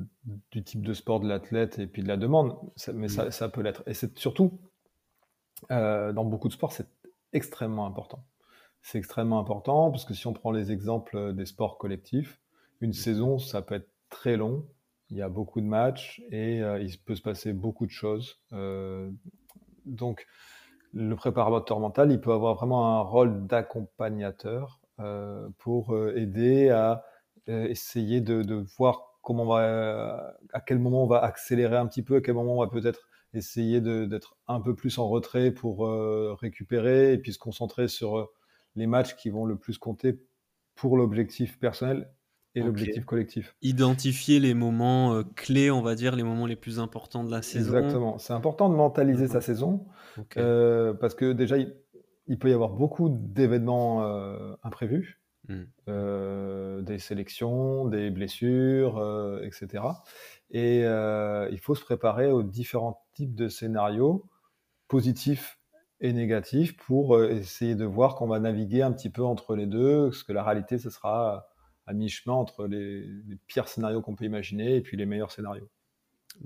[0.52, 3.32] du type de sport de l'athlète et puis de la demande, ça- mais ça, Mm.
[3.32, 3.84] ça peut l'être.
[3.86, 4.60] Et c'est surtout,
[5.72, 6.88] euh, dans beaucoup de sports, c'est
[7.34, 8.26] extrêmement important.
[8.82, 12.40] C'est extrêmement important parce que si on prend les exemples des sports collectifs,
[12.82, 14.66] une saison, ça peut être très long.
[15.10, 18.40] Il y a beaucoup de matchs et euh, il peut se passer beaucoup de choses.
[18.54, 19.10] Euh,
[19.86, 20.28] donc,
[20.94, 27.04] le préparateur mental, il peut avoir vraiment un rôle d'accompagnateur euh, pour euh, aider à
[27.48, 31.86] euh, essayer de, de voir comment on va, à quel moment on va accélérer un
[31.88, 35.52] petit peu, à quel moment on va peut-être essayer d'être un peu plus en retrait
[35.52, 38.26] pour euh, récupérer et puis se concentrer sur euh,
[38.80, 40.20] les matchs qui vont le plus compter
[40.76, 42.10] pour l'objectif personnel
[42.56, 43.56] et l'objectif collectif.
[43.62, 47.42] Identifier les moments euh, clés, on va dire, les moments les plus importants de la
[47.42, 47.78] saison.
[47.78, 48.18] Exactement.
[48.18, 49.86] C'est important de mentaliser sa saison
[50.38, 51.76] euh, parce que déjà, il,
[52.28, 55.64] il peut y avoir beaucoup d'événements euh, imprévus, Mm.
[55.88, 59.02] euh, des sélections, des blessures,
[59.44, 59.84] etc.
[60.52, 64.26] Et il faut se préparer aux différents types de scénarios,
[64.88, 65.59] positifs
[66.02, 69.66] et négatifs, pour euh, essayer de voir qu'on va naviguer un petit peu entre les
[69.66, 71.48] deux, parce que la réalité, ce sera
[71.86, 73.06] à mi-chemin entre les,
[73.48, 75.70] pires scénarios qu'on peut imaginer et puis les meilleurs scénarios.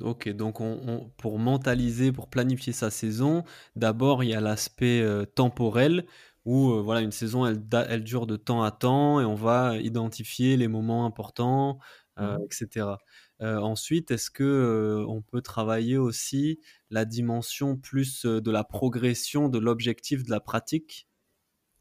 [0.01, 3.43] Ok, donc on, on- pour mentaliser, pour planifier sa saison,
[3.75, 6.05] d'abord il y a l'aspect euh, temporel
[6.45, 10.57] où euh, voilà une saison elle, dure de temps à temps et on va identifier
[10.57, 11.79] les moments importants,
[12.19, 12.45] euh, Mhm.
[12.45, 12.97] etc.
[13.41, 19.59] Euh, ensuite, est-ce que on peut travailler aussi la dimension plus de la progression de
[19.59, 21.07] l'objectif de la pratique?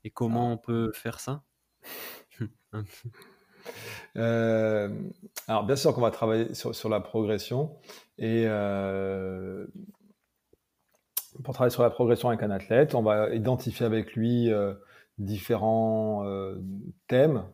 [0.05, 0.55] Et comment Ah.
[0.55, 1.44] on peut faire ça?
[4.16, 4.88] Euh,
[5.46, 7.77] alors, bien sûr qu'on va travailler sur, sur la progression.
[8.18, 8.46] Et
[11.42, 14.74] pour travailler sur la progression avec un athlète, on va identifier avec lui euh,
[15.18, 16.60] différents euh,
[17.08, 17.44] thèmes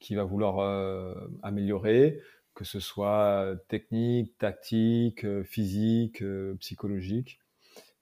[0.00, 2.20] qu'il va vouloir euh, améliorer,
[2.54, 6.22] que ce soit technique, tactique, physique,
[6.58, 7.40] psychologique.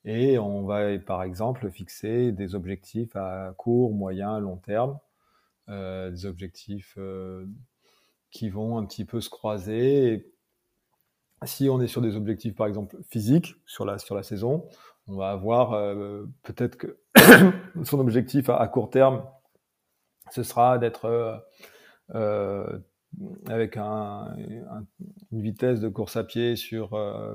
[0.04, 4.98] Et on va, par exemple, fixer des objectifs à court, moyen, long terme,
[5.68, 6.96] des objectifs
[8.30, 10.32] qui vont un petit peu se croiser.
[11.44, 14.66] Si on est sur des objectifs, par exemple, physiques sur la, sur la saison,
[15.09, 16.99] on va avoir euh, peut-être que
[17.85, 19.25] son objectif à, court terme,
[20.33, 21.37] ce sera d'être euh,
[22.14, 22.79] euh,
[23.49, 24.35] avec un,
[24.71, 24.85] un-
[25.33, 27.35] une vitesse de course à pied sur euh,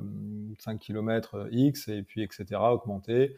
[0.59, 3.35] 5 km X, et puis etc., augmenter.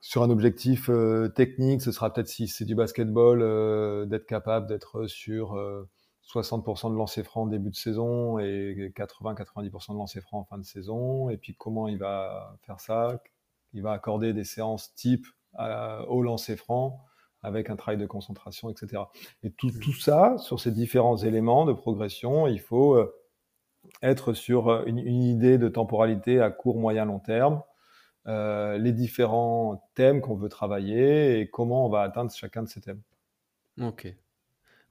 [0.00, 4.66] Sur un objectif euh, technique, ce sera peut-être si c'est du basketball, euh, d'être capable
[4.68, 5.54] d'être sur
[6.32, 10.58] 60% de lancers francs en début de saison et 80-90% de lancers francs en fin
[10.58, 11.30] de saison.
[11.30, 13.20] Et puis comment il va faire ça?
[13.72, 17.04] Il va accorder des séances type à- au lancer franc
[17.42, 19.02] avec un travail de concentration, etc.
[19.42, 23.14] Et tout, tout ça, sur ces différents éléments de progression, il faut euh,
[24.02, 27.62] être sur euh, une, une idée de temporalité à court, moyen, long terme,
[28.26, 32.80] euh, les différents thèmes qu'on veut travailler et comment on va atteindre chacun de ces
[32.80, 33.00] thèmes.
[33.80, 34.14] Ok.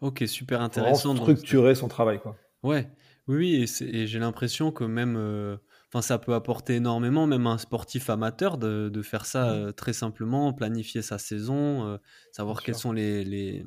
[0.02, 1.16] Ok, super intéressant.
[1.16, 2.38] structurer son travail, quoi.
[2.64, 2.90] Ouais,
[3.28, 5.58] oui, et, j'ai l'impression que même, euh,
[5.88, 9.56] enfin, ça peut apporter énormément, même à un sportif amateur, de, de faire ça mmh.
[9.56, 11.98] euh, très simplement, planifier sa saison, euh,
[12.32, 13.66] savoir quels sont les, les,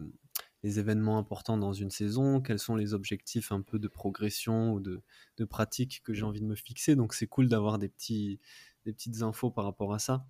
[0.62, 4.80] les, événements importants dans une saison, quels sont les objectifs un peu de progression ou
[4.80, 5.02] de,
[5.36, 6.96] de pratique que j'ai envie de me fixer.
[6.96, 8.40] Donc, c'est cool d'avoir des, petits,
[8.86, 10.24] des petites infos par rapport à ça.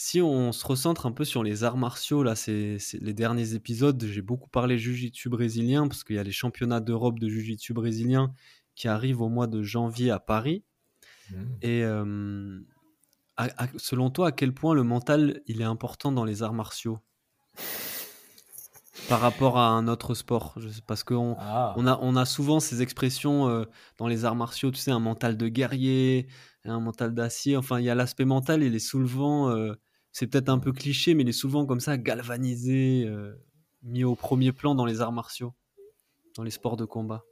[0.00, 4.00] Si on se recentre un peu sur les arts martiaux, là, c'est les derniers épisodes,
[4.04, 8.32] j'ai beaucoup parlé jiu-jitsu brésilien parce qu'il y a les championnats d'Europe de jiu-jitsu brésilien
[8.76, 10.62] qui arrivent au mois de janvier à Paris.
[11.32, 11.44] Mmh.
[11.62, 11.82] Et
[13.76, 17.00] selon toi, à quel point le mental il est important dans les arts martiaux?
[19.08, 20.54] Par rapport à un autre sport
[20.86, 21.74] Parce qu'on ah.
[21.76, 23.64] on a, on a souvent ces expressions euh,
[23.96, 26.28] dans les arts martiaux, tu sais, un mental de guerrier,
[26.64, 27.56] un mental d'acier.
[27.56, 29.50] Enfin, il y a l'aspect mental et les soulevants.
[29.50, 29.74] Euh,
[30.18, 33.40] c'est peut-être un peu cliché, mais il est souvent comme ça galvanisé, euh,
[33.84, 35.54] mis au premier plan dans les arts martiaux,
[36.36, 37.24] dans les sports de combat.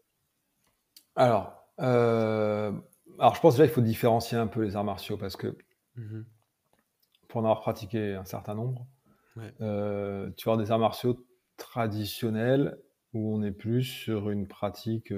[1.17, 2.71] Alors, euh,
[3.19, 5.57] alors je pense déjà qu'il faut différencier un peu les arts martiaux parce que
[5.97, 6.23] mmh
[7.27, 8.87] pour en avoir pratiqué un certain nombre,
[9.61, 12.79] euh, tu vois des arts martiaux traditionnels
[13.15, 15.13] où on est plus sur une pratique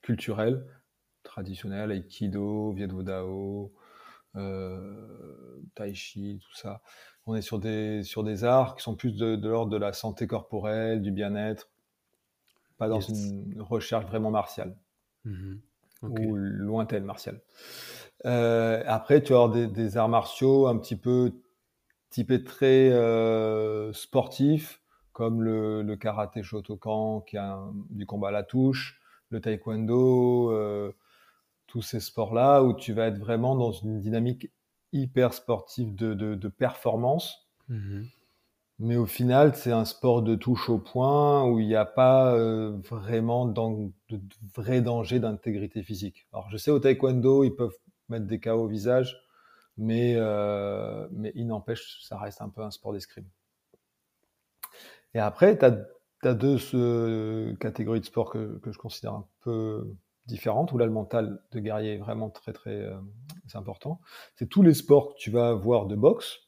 [0.00, 0.64] culturelle,
[1.22, 3.66] traditionnelle, aikido, viet euh,
[4.34, 6.82] tai chi, tout ça.
[7.26, 10.26] On est sur des, sur des arts qui sont plus de, l'ordre de la santé
[10.26, 11.68] corporelle, du bien-être,
[12.78, 14.76] pas dans une recherche vraiment martiale
[15.24, 15.54] mmh
[16.02, 17.40] ou lointaine martiale.
[18.26, 21.32] Euh, après, tu avoir des, arts martiaux un petit peu
[22.10, 28.42] typés très euh, sportifs, comme le, le, karaté Shotokan, qui a du combat à la
[28.42, 30.92] touche, le taekwondo, euh,
[31.72, 34.52] tous ces sports-là où tu vas être vraiment dans une dynamique
[34.92, 37.48] hyper sportive de, performance.
[37.70, 38.08] Mhm.
[38.78, 42.34] Mais au final, c'est un sport de touche au point où il n'y a pas
[42.34, 43.90] euh, vraiment de,
[44.54, 46.26] vrai danger d'intégrité physique.
[46.34, 47.78] Alors, je sais, au taekwondo, ils peuvent
[48.10, 49.16] mettre des KO au visage,
[49.78, 53.28] mais, euh, mais il n'empêche, ça reste un peu un sport d'escrime.
[55.14, 59.90] Et après, tu as, deux euh, catégories de sports que, que, je considère un peu
[60.26, 62.98] différentes, où là, le mental de guerrier est vraiment très, très euh,
[63.54, 64.00] important.
[64.36, 66.38] C'est tous les sports que tu vas avoir de boxe,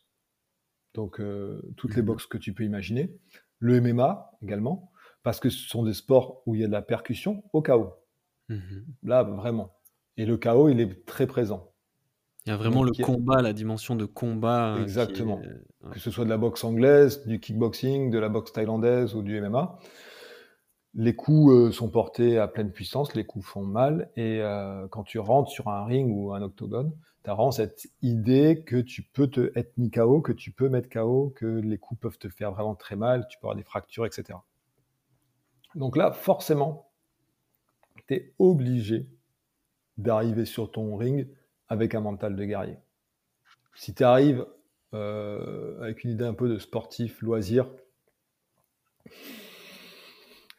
[0.94, 2.06] donc euh, toutes les mhm.
[2.06, 3.16] boxes que tu peux imaginer.
[3.58, 6.82] Le MMA également, parce que ce sont des sports où il y a de la
[6.82, 7.94] percussion au chaos.
[8.48, 8.84] Mhm.
[9.02, 9.74] Là, vraiment.
[10.16, 11.72] Et le chaos, il est très présent.
[12.46, 14.74] Il y a vraiment le combat, la dimension de combat.
[14.74, 15.40] Euh, Exactement.
[15.90, 19.40] Que ce soit de la boxe anglaise, du kickboxing, de la boxe thaïlandaise ou du
[19.40, 19.78] MMA
[20.94, 25.02] les coups euh, sont portés à pleine puissance, les coups font mal, et euh, quand
[25.02, 26.92] tu rentres sur un ring ou un octogone,
[27.24, 30.88] tu as cette idée que tu peux te être mis KO, que tu peux mettre
[30.88, 34.06] KO, que les coups peuvent te faire vraiment très mal, tu peux avoir des fractures,
[34.06, 34.38] etc.
[35.74, 36.90] Donc là, forcément,
[38.06, 39.08] tu es obligé
[39.96, 41.28] d'arriver sur ton ring
[41.68, 42.76] avec un mental de guerrier.
[43.74, 44.46] Si tu arrives
[44.92, 47.68] euh, avec une idée un peu de sportif, loisir,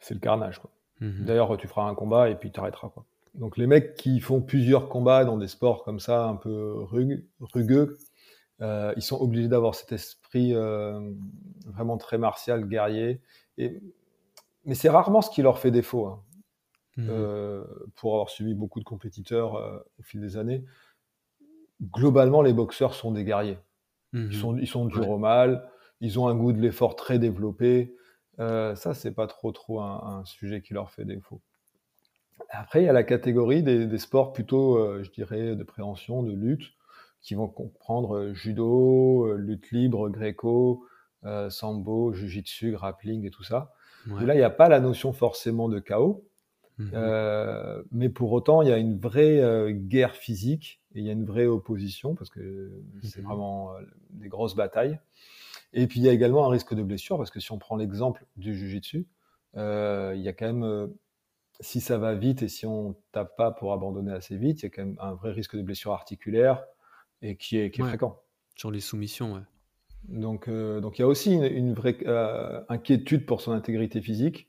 [0.06, 0.60] c'est le carnage.
[1.00, 1.24] Mhm.
[1.24, 2.90] D'ailleurs, tu feras un combat et puis tu arrêteras.
[3.34, 6.74] Donc les mecs qui font plusieurs combats dans des sports comme ça, un peu
[7.40, 7.98] rugueux,
[8.62, 11.10] euh, ils sont obligés d'avoir cet esprit euh,
[11.66, 13.20] vraiment très martial, guerrier.
[13.58, 13.80] Et...
[14.64, 16.06] Mais c'est rarement ce qui leur fait défaut.
[16.06, 16.22] Hein.
[16.96, 17.08] Mhm.
[17.10, 17.64] Euh,
[17.96, 19.54] pour avoir suivi beaucoup de compétiteurs
[19.98, 20.64] au fil des années,
[21.82, 23.58] globalement, les boxeurs sont des guerriers.
[24.12, 24.32] Ils, mhm.
[24.32, 25.68] sont, ils sont durs au mal,
[26.00, 27.94] ils ont un goût de l'effort très développé.
[28.38, 31.40] Euh, ça, c'est pas trop trop un, sujet qui leur fait défaut.
[32.50, 36.32] Après, il y a la catégorie des, sports plutôt, euh, je dirais, de préhension, de
[36.32, 36.72] lutte,
[37.22, 40.86] qui vont comprendre euh, judo, lutte libre, gréco,
[41.48, 43.72] sambo, jujitsu, grappling et tout ça.
[44.06, 46.24] là, il n'y a pas la notion forcément de chaos,
[46.78, 46.90] mmh
[47.90, 51.24] mais pour autant, il y a une vraie guerre physique et il y a une
[51.24, 52.70] vraie opposition parce que
[53.02, 53.72] c'est mmh vraiment
[54.10, 55.00] des grosses batailles.
[55.76, 57.76] Et puis il y a également un risque de blessure, parce que si on prend
[57.76, 59.06] l'exemple du Jiu-Jitsu,
[59.58, 60.86] euh, il y a quand même, euh,
[61.60, 64.66] si ça va vite et si on tape pas pour abandonner assez vite, il y
[64.66, 66.64] a quand même un vrai risque de blessure articulaire
[67.20, 68.18] et qui est, qui est fréquent.
[68.56, 69.42] Sur les soumissions, ouais.
[70.08, 71.98] Donc, euh, donc il y a aussi une, vraie
[72.70, 74.48] inquiétude pour son intégrité physique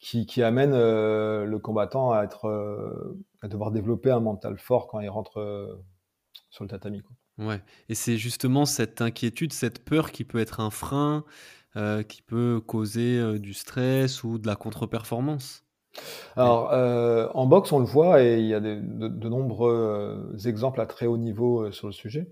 [0.00, 2.48] qui, qui amène le combattant à, être,
[3.42, 5.78] à devoir développer un mental fort quand il rentre
[6.50, 7.00] sur le tatami.
[7.00, 7.14] Quoi.
[7.38, 11.24] Ouais, et c'est justement cette inquiétude, cette peur qui peut être un frein,
[11.74, 15.64] euh, qui peut causer euh, du stress ou de la contre-performance.
[16.36, 20.86] Alors, euh, en boxe, on le voit et il y a de, nombreux exemples à
[20.86, 22.30] très haut niveau sur le sujet.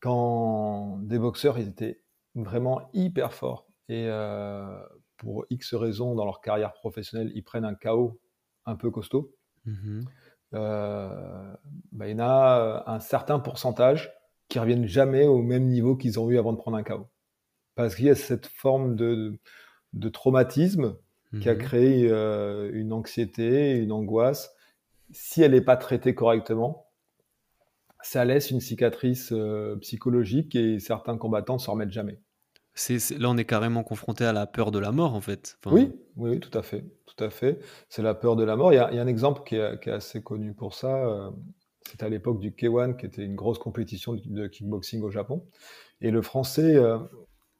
[0.00, 2.02] Quand des boxeurs, ils étaient
[2.34, 4.08] vraiment hyper forts et
[5.16, 8.20] pour X raisons dans leur carrière professionnelle, ils prennent un KO
[8.66, 9.34] un peu costaud.
[9.64, 10.00] Mmh
[10.52, 14.12] bah, il y en a un certain pourcentage
[14.50, 17.08] qui reviennent jamais au même niveau qu'ils ont eu avant de prendre un KO.
[17.74, 19.38] Parce qu'il y a cette forme de,
[19.94, 20.98] de traumatisme
[21.40, 22.10] qui a mmh créé
[22.72, 24.52] une anxiété, une angoisse.
[25.12, 26.88] Si elle n'est pas traitée correctement,
[28.02, 29.32] ça laisse une cicatrice
[29.80, 32.20] psychologique et certains combattants ne s'en remettent jamais.
[33.18, 35.58] Là, on est carrément confronté à la peur de la mort, en fait.
[35.66, 37.58] oui, oui, tout à fait, tout à fait.
[37.88, 38.72] C'est la peur de la mort.
[38.72, 40.96] Il y a, un exemple qui est, assez connu pour ça.
[40.96, 41.30] Euh,
[41.86, 45.46] c'était à l'époque du K1, qui était une grosse compétition de kickboxing au Japon.
[46.00, 46.98] Et le Français, euh,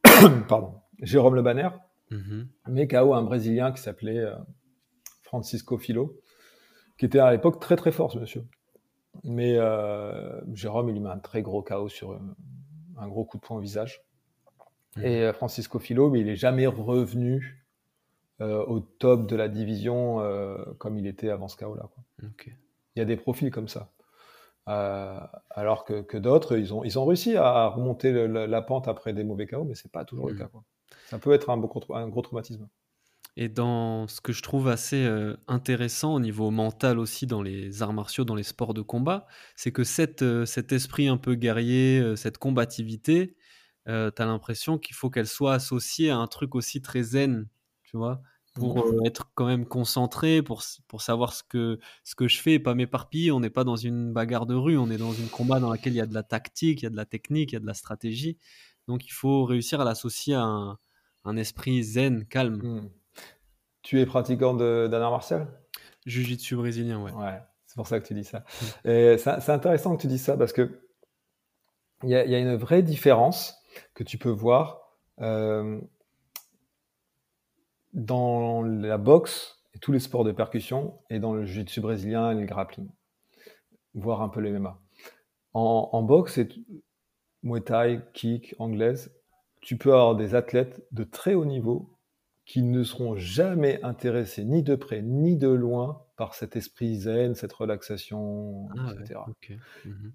[0.49, 1.71] pardon, Jérôme Le Banner,
[2.11, 4.35] mm met KO un Brésilien qui s'appelait euh,
[5.23, 6.21] Francisco Filo,
[6.99, 8.45] qui était à l'époque très très fort, ce monsieur.
[9.25, 9.59] Mais
[10.55, 12.19] Jérôme, il lui met un très gros KO sur
[12.97, 14.03] un gros coup de poing au visage.
[14.97, 15.05] Mmh.
[15.05, 17.65] Et euh, Francisco Filo, mais il est jamais revenu
[18.41, 21.89] euh, au top de la division euh, comme il était avant ce chaos-là.
[22.37, 23.93] Il y a des profils comme ça.
[24.67, 29.25] Alors que, que d'autres, ils ont, ils ont réussi à remonter la, pente après des
[29.25, 30.39] mauvais chaos, mais c'est pas toujours le mmh.
[30.39, 30.47] cas.
[30.47, 30.65] Quoi.
[31.09, 31.61] Ça peut être un,
[31.95, 32.69] un, gros traumatisme.
[33.37, 35.09] Et dans ce que je trouve assez
[35.47, 39.73] intéressant au niveau mental aussi dans les arts martiaux, dans les sports de combat, c'est
[39.73, 43.37] que cette, cet esprit un peu guerrier, cette combativité,
[43.89, 47.49] euh, tu as l'impression qu'il faut qu'elle soit associée à un truc aussi très zen,
[47.83, 48.23] tu vois,
[48.55, 48.95] pour mmh.
[48.95, 52.59] euh, être quand même concentré, pour, pour savoir ce que, ce que je fais et
[52.59, 53.31] pas m'éparpiller.
[53.33, 55.93] On n'est pas dans une bagarre de rue, on est dans une combat dans laquelle
[55.93, 57.61] il y a de la tactique, il y a de la technique, il y a
[57.61, 58.39] de la stratégie.
[58.89, 60.79] Donc il faut réussir à l'associer à un,
[61.25, 62.57] un, esprit zen, calme.
[62.63, 62.91] Mmh.
[63.83, 65.47] Tu es pratiquant d'un art martial?
[66.07, 67.13] Jiu-jitsu brésilien, ouais.
[67.13, 68.45] Ouais, c'est pour ça que tu dis ça.
[68.85, 69.17] Mmh.
[69.19, 70.81] C'est intéressant que tu dis ça parce que
[72.03, 73.55] il y, y, a une vraie différence
[73.95, 74.81] que tu peux voir
[75.21, 75.81] euh,
[77.93, 82.35] dans la boxe et tous les sports de percussion et dans le jiu-jitsu brésilien et
[82.35, 82.89] le grappling,
[83.95, 84.81] voire un peu les MMA.
[85.53, 86.39] En, boxe,
[87.43, 89.13] Muay Thai, kick, anglaise,
[89.61, 91.97] tu peux avoir des athlètes de très haut niveau
[92.45, 97.35] qui ne seront jamais intéressés ni de près ni de loin par cet esprit zen,
[97.35, 99.21] cette relaxation, ah etc.
[99.85, 100.13] Mhm.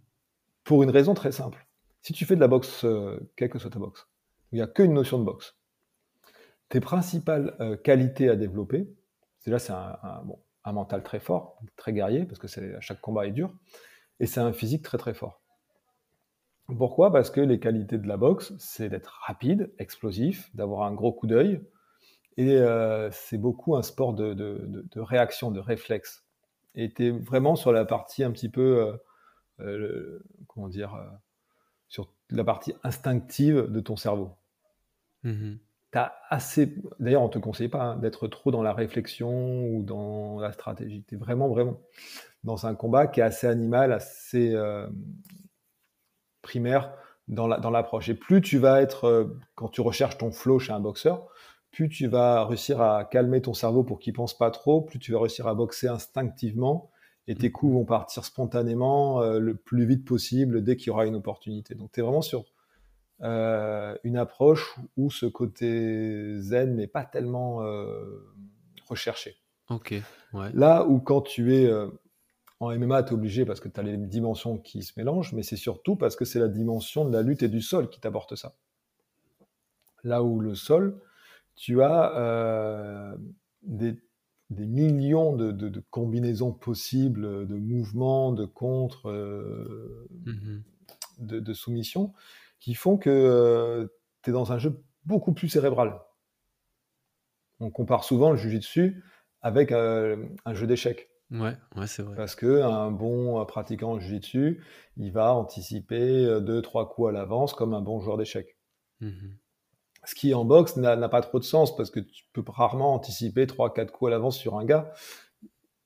[0.64, 1.66] Pour une raison très simple.
[2.02, 4.08] Si tu fais de la boxe, euh, quelle que soit ta boxe,
[4.52, 5.58] il n'y a qu'une notion de boxe,
[6.70, 8.88] tes principales euh, qualités à développer,
[9.46, 10.24] déjà c'est un,
[10.74, 12.48] mental très fort, très guerrier, parce que
[12.80, 13.54] chaque combat est dur,
[14.20, 15.42] et c'est un physique très très fort.
[16.66, 17.12] Pourquoi?
[17.12, 21.28] Parce que les qualités de la boxe, c'est d'être rapide, explosif, d'avoir un gros coup
[21.28, 21.62] d'œil,
[22.38, 26.26] et euh, c'est beaucoup un sport de, réaction, de réflexe.
[26.74, 28.92] Et tu es vraiment sur la partie un petit peu,
[30.48, 31.00] comment dire,
[31.88, 34.32] sur la partie instinctive de ton cerveau.
[35.24, 35.58] Mmh
[35.98, 36.76] as assez.
[37.00, 41.04] D'ailleurs, on te conseille pas hein, d'être trop dans la réflexion ou dans la stratégie.
[41.08, 41.80] Tu es vraiment, vraiment
[42.44, 44.88] dans un combat qui est assez animal, assez euh,
[46.42, 46.94] primaire
[47.28, 48.08] dans l'approche.
[48.10, 51.28] et plus tu vas être, euh, quand tu recherches ton flow chez un boxeur,
[51.72, 55.12] plus tu vas réussir à calmer ton cerveau pour qu'il pense pas trop, plus tu
[55.12, 56.92] vas réussir à boxer instinctivement
[57.28, 61.06] et tes coups vont partir spontanément euh, le plus vite possible dès qu'il y aura
[61.06, 61.74] une opportunité.
[61.74, 62.46] Donc tu es vraiment sur
[63.22, 68.34] euh, une approche où ce côté zen n'est pas tellement euh,
[68.88, 69.38] recherché.
[69.70, 69.96] Ok.
[70.54, 71.72] Là où quand tu es
[72.60, 75.44] en MMA, tu es obligé parce que tu as les dimensions qui se mélangent, mais
[75.44, 78.36] c'est surtout parce que c'est la dimension de la lutte et du sol qui t'apporte
[78.36, 78.56] ça.
[80.04, 81.02] Là où le sol,
[81.56, 83.16] tu as
[83.64, 83.98] des
[84.50, 90.60] des millions de, combinaisons possibles, de mouvements, de contre, euh, mmh
[91.18, 92.14] de, soumissions,
[92.60, 93.88] qui font que euh,
[94.24, 96.00] tu es dans un jeu beaucoup plus cérébral.
[97.60, 99.04] On compare souvent le jujitsu
[99.42, 101.10] avec euh, un jeu d'échecs.
[101.32, 102.16] Ouais, ouais c'est vrai.
[102.16, 104.64] Parce qu'un bon pratiquant jiu-jitsu,
[104.98, 108.58] il va anticiper deux, trois coups à l'avance comme un bon joueur d'échecs.
[109.02, 109.36] Mmh
[110.06, 113.46] ce qui en boxe n'a pas trop de sens parce que tu peux rarement anticiper
[113.46, 114.94] 3-4 coups à l'avance sur un gars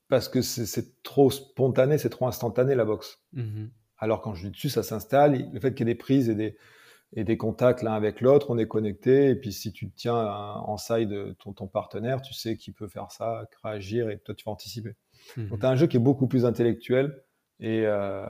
[0.08, 3.18] parce que c'est trop spontané, c'est trop instantané la boxe.
[3.32, 3.66] Mmh
[4.00, 5.50] Alors quand je dis dessus, ça s'installe.
[5.52, 6.56] Le fait qu'il y ait des prises et des,
[7.12, 9.28] et des contacts l'un avec l'autre, on est connecté.
[9.28, 12.72] Et puis si tu te tiens en side de ton, ton, partenaire, tu sais qui
[12.72, 14.96] peut faire ça, réagir et toi tu vas anticiper.
[15.36, 17.22] Mmh Donc tu as un jeu qui est beaucoup plus intellectuel
[17.60, 18.24] et euh,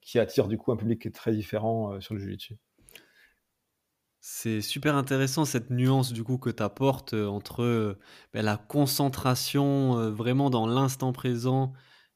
[0.00, 2.58] qui attire du coup un public qui est très différent euh, sur le jeu dessus.
[4.24, 7.96] C'est super intéressant cette nuance du coup que tu apportes euh, entre
[8.32, 11.72] ben, la concentration vraiment dans l'instant présent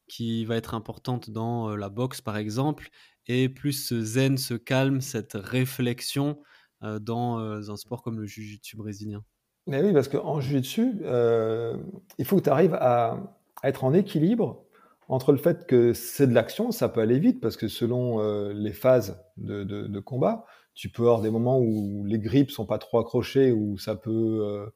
[0.08, 2.88] qui va être importante dans la boxe par exemple
[3.26, 6.38] et plus ce zen, ce calme, cette réflexion
[7.00, 9.24] dans un sport comme le jiu-jitsu brésilien
[9.66, 11.00] Mais oui, parce qu'en jiu-jitsu,
[12.18, 14.64] il faut que tu arrives à, être en équilibre
[15.08, 18.20] entre le fait que c'est de l'action, ça peut aller vite, parce que selon
[18.52, 20.44] les phases de, combat,
[20.74, 24.70] tu peux avoir des moments où les grips sont pas trop accrochés, où ça peut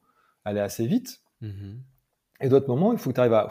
[0.44, 1.20] aller assez vite.
[1.40, 1.76] Mmh
[2.40, 3.48] et d'autres moments, il faut que tu arrives à,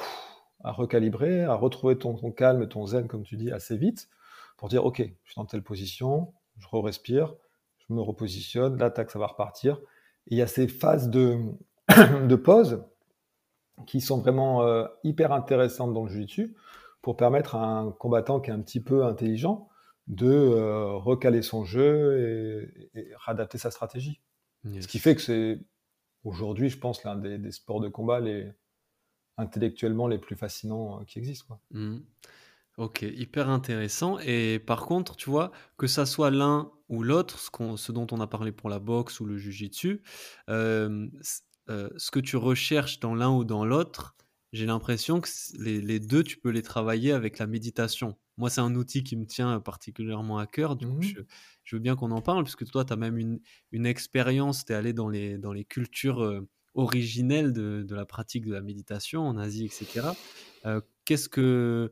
[0.63, 4.09] à, recalibrer, à retrouver ton, ton, calme, ton zen, comme tu dis, assez vite,
[4.57, 7.35] pour dire, OK, je suis dans telle position, je re-respire,
[7.87, 9.79] je me repositionne, l'attaque, ça va repartir.
[10.27, 11.39] Et il y a ces phases de,
[12.27, 12.83] de pause
[13.85, 16.55] qui sont vraiment euh, hyper intéressantes dans le jiu-jitsu
[17.01, 19.69] pour permettre à un combattant qui est un petit peu intelligent
[20.07, 24.21] de euh, recaler son jeu et, et réadapter sa stratégie.
[24.65, 25.59] Ce qui fait que c'est
[26.23, 28.51] aujourd'hui, je pense, l'un des, sports de combat les,
[29.39, 31.45] intellectuellement les plus fascinants euh, qui existent.
[31.47, 31.59] Quoi.
[31.71, 31.99] Mmh.
[32.77, 34.19] Ok, hyper intéressant.
[34.19, 38.21] Et par contre, tu vois, que ça soit l'un ou l'autre, ce, ce, dont on
[38.21, 40.01] a parlé pour la boxe ou le jujitsu,
[40.49, 41.07] euh,
[41.69, 44.15] euh, ce que tu recherches dans l'un ou dans l'autre,
[44.53, 45.29] j'ai l'impression que
[45.59, 48.17] les, deux, tu peux les travailler avec la méditation.
[48.37, 50.75] Moi, c'est un outil qui me tient particulièrement à cœur.
[50.75, 51.25] Du coup, mmh
[51.63, 53.39] je, veux bien qu'on en parle, puisque toi, tu as même une,
[53.71, 58.05] une expérience, tu es allé dans les, dans les cultures euh, originelles de, de, la
[58.05, 60.09] pratique de la méditation en Asie, etc.
[61.05, 61.91] qu'est-ce que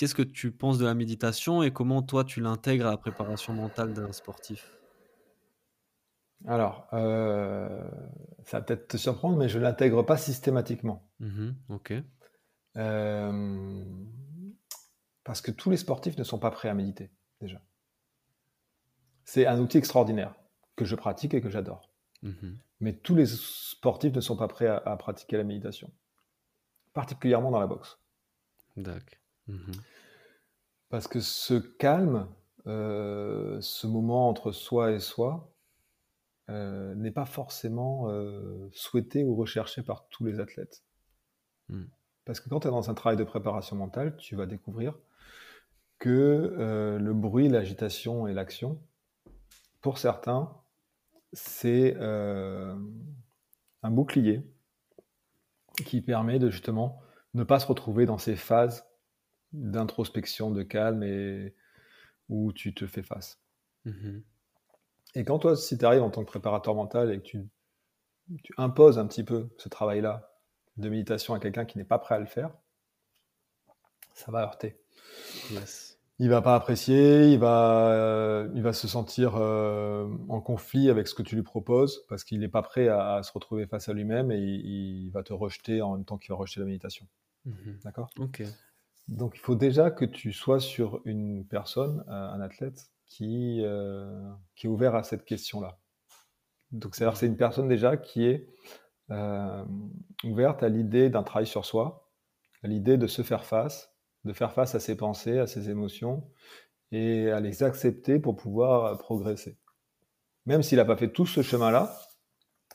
[0.00, 3.52] Qu'est-ce que tu penses de la méditation et comment toi tu l'intègres à la préparation
[3.52, 4.80] mentale d'un sportif?
[6.46, 7.86] Alors, euh,
[8.44, 11.06] ça va peut-être te surprendre, mais je ne l'intègre pas systématiquement.
[11.18, 11.92] Mmh ok.
[12.78, 13.84] Euh,
[15.22, 17.10] parce que tous les sportifs ne sont pas prêts à méditer,
[17.42, 17.60] déjà.
[19.26, 20.34] C'est un outil extraordinaire
[20.76, 21.89] que je pratique et que j'adore.
[22.22, 22.52] Mmh
[22.82, 25.92] mais tous les sportifs ne sont pas prêts à pratiquer la méditation,
[26.94, 27.98] particulièrement dans la boxe.
[28.76, 29.18] D'accord.
[29.48, 29.72] Mmh
[30.88, 32.26] Parce que ce calme,
[32.66, 35.52] euh, ce moment entre soi et soi,
[36.48, 40.82] euh, n'est pas forcément euh, souhaité ou recherché par tous les athlètes.
[41.68, 41.84] Mmh.
[42.24, 44.98] Parce que quand tu es dans un travail de préparation mentale, tu vas découvrir
[45.98, 48.80] que le bruit, l'agitation et l'action,
[49.82, 50.50] pour certains,
[51.32, 52.80] c'est un
[53.90, 54.42] bouclier
[55.84, 57.00] qui permet de justement
[57.34, 58.86] ne pas se retrouver dans ces phases
[59.52, 61.54] d'introspection, de calme et
[62.28, 63.40] où tu te fais face.
[63.84, 64.20] Mmh
[65.16, 67.48] et quand toi, si tu arrives en tant que préparateur mental et que tu,
[68.44, 70.36] tu imposes un petit peu ce travail-là
[70.76, 72.52] de méditation à quelqu'un qui n'est pas prêt à le faire,
[74.14, 74.80] ça va heurter.
[75.50, 75.89] Yes.
[76.22, 81.08] Il va pas apprécier, il va, euh, il va se sentir euh, en conflit avec
[81.08, 83.94] ce que tu lui proposes parce qu'il n'est pas prêt à, se retrouver face à
[83.94, 87.06] lui-même et il, va te rejeter en même temps qu'il va rejeter la méditation.
[87.46, 87.52] Mmh
[87.84, 88.10] D'accord?
[88.18, 88.42] Ok.
[89.08, 94.30] Donc il faut déjà que tu sois sur une personne, euh, un athlète, qui, euh,
[94.56, 95.78] qui est ouvert à cette question-là.
[96.70, 98.46] Donc c'est-à-dire c'est une personne déjà qui est
[100.22, 102.10] ouverte à l'idée d'un travail sur soi,
[102.62, 103.90] à l'idée de se faire face,
[104.24, 106.24] de faire face à ses pensées, à ses émotions,
[106.92, 109.58] et à les accepter pour pouvoir progresser.
[110.46, 111.96] Même s'il n'a pas fait tout ce chemin-là,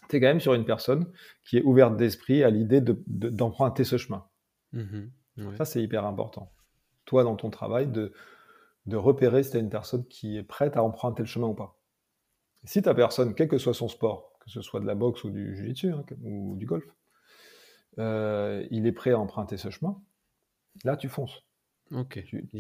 [0.09, 1.11] tu es quand même sur une personne
[1.43, 4.25] qui est ouverte d'esprit à l'idée d'emprunter ce chemin.
[4.73, 5.07] Mmh
[5.57, 6.53] ça, c'est hyper important.
[7.03, 8.13] Toi, dans ton travail, de,
[8.85, 11.53] de repérer si tu as une personne qui est prête à emprunter le chemin ou
[11.53, 11.77] pas.
[12.63, 15.29] si ta personne, quel que soit son sport, que ce soit de la boxe ou
[15.29, 16.85] du jiu-jitsu hein, ou du golf,
[17.99, 20.01] euh, il est prêt à emprunter ce chemin,
[20.84, 21.43] là, tu fonces.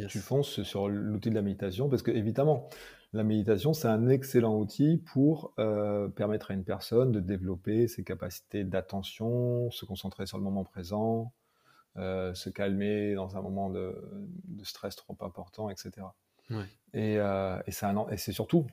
[0.07, 2.69] Tu, fonces sur l'outil de la méditation parce que, évidemment,
[3.13, 8.03] la méditation, c'est un excellent outil pour euh, permettre à une personne de développer ses
[8.03, 11.33] capacités d'attention, se concentrer sur le moment présent,
[11.97, 13.95] euh, se calmer dans un moment de,
[14.63, 16.07] stress trop important, etc.
[16.93, 18.67] Et, euh, et c'est surtout,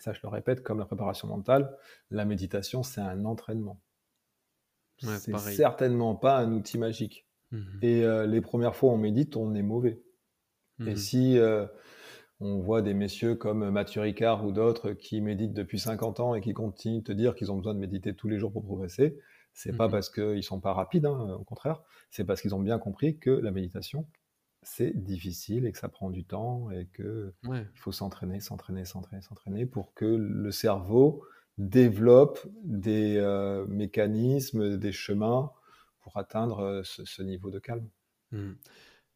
[0.00, 1.76] ça je le répète, comme la préparation mentale,
[2.10, 3.78] la méditation, c'est un entraînement.
[4.98, 7.25] c'est certainement pas un outil magique.
[7.56, 10.02] Mmh et euh, les premières fois où on médite, on est mauvais.
[10.80, 11.38] Et mmh si
[12.40, 16.42] on voit des messieurs comme Mathieu Ricard ou d'autres qui méditent depuis 50 ans et
[16.42, 19.18] qui continuent de te dire qu'ils ont besoin de méditer tous les jours pour progresser,
[19.54, 22.60] c'est pas mmh parce qu'ils sont pas rapides, hein, au contraire, c'est parce qu'ils ont
[22.60, 24.06] bien compris que la méditation,
[24.62, 29.22] c'est difficile et que ça prend du temps et que il faut s'entraîner, s'entraîner, s'entraîner,
[29.22, 31.24] s'entraîner pour que le cerveau
[31.56, 35.52] développe des euh, mécanismes, des chemins
[36.06, 37.90] pour atteindre euh, ce, niveau de calme.
[38.30, 38.52] Mmh.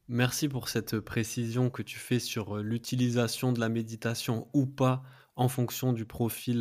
[0.08, 5.04] Merci pour cette précision que tu fais sur euh, l'utilisation de la méditation ou pas
[5.36, 6.60] en fonction du profil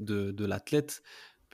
[0.00, 1.04] de, de l'athlète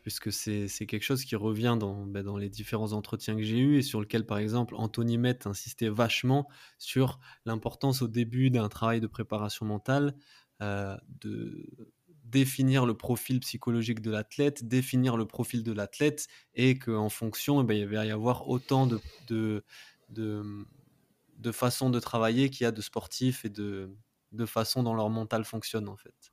[0.03, 3.77] puisque c'est quelque chose qui revient dans, ben, dans, les différents entretiens que j'ai eus
[3.77, 6.49] et sur lequel, par exemple, Anthony Met insistait vachement
[6.79, 10.15] sur l'importance au début d'un travail de préparation mentale
[10.63, 11.93] euh, de
[12.31, 17.65] définir le profil psychologique de l'athlète, définir le profil de l'athlète, et qu'en fonction, eh
[17.65, 19.65] ben, il va y avoir autant de, de,
[20.11, 23.97] de, façons de travailler qu'il y a de sportifs et de,
[24.33, 26.33] de façons dont leur mental fonctionne en fait.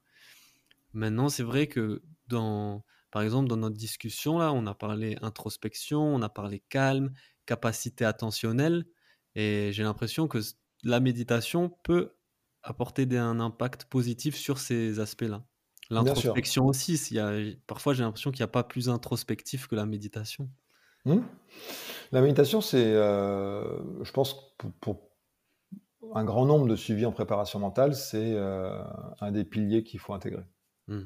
[0.94, 6.02] Maintenant, c'est vrai que dans, par exemple, dans notre discussion là, on a parlé introspection,
[6.02, 7.14] on a parlé calme,
[7.46, 8.86] capacité attentionnelle,
[9.36, 10.40] et j'ai l'impression que
[10.84, 12.16] la méditation peut
[12.64, 15.46] apporter un impact positif sur ces aspects-là.
[15.90, 17.32] L'introspection aussi, y a,
[17.68, 20.50] parfois j'ai l'impression qu'il n'y a pas plus introspectif que la méditation.
[21.06, 21.20] Mmh.
[22.12, 25.12] La méditation, c'est, euh, je pense, pour,
[26.14, 28.84] un grand nombre de suivis en préparation mentale, c'est euh,
[29.20, 30.44] un des piliers qu'il faut intégrer.
[30.88, 31.02] Mmh.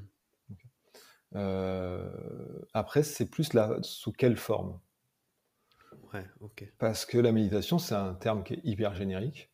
[1.36, 2.10] Euh,
[2.74, 4.80] après, c'est plus la, sous quelle forme?
[6.14, 6.26] Ouais.
[6.80, 9.49] Parce que la méditation, c'est un terme qui est hyper générique,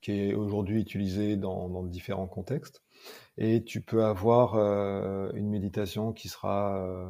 [0.00, 2.82] qui est aujourd'hui utilisé dans, différents contextes.
[3.36, 7.08] Et tu peux avoir euh, une méditation qui sera euh,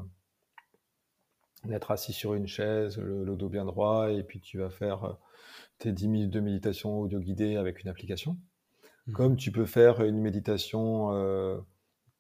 [1.64, 5.12] d'être assis sur une chaise, le, dos bien droit, et puis tu vas faire euh,
[5.78, 8.36] tes 10 minutes de méditation audio guidée avec une application.
[9.06, 9.12] Mmh.
[9.12, 11.64] Comme tu peux faire une méditation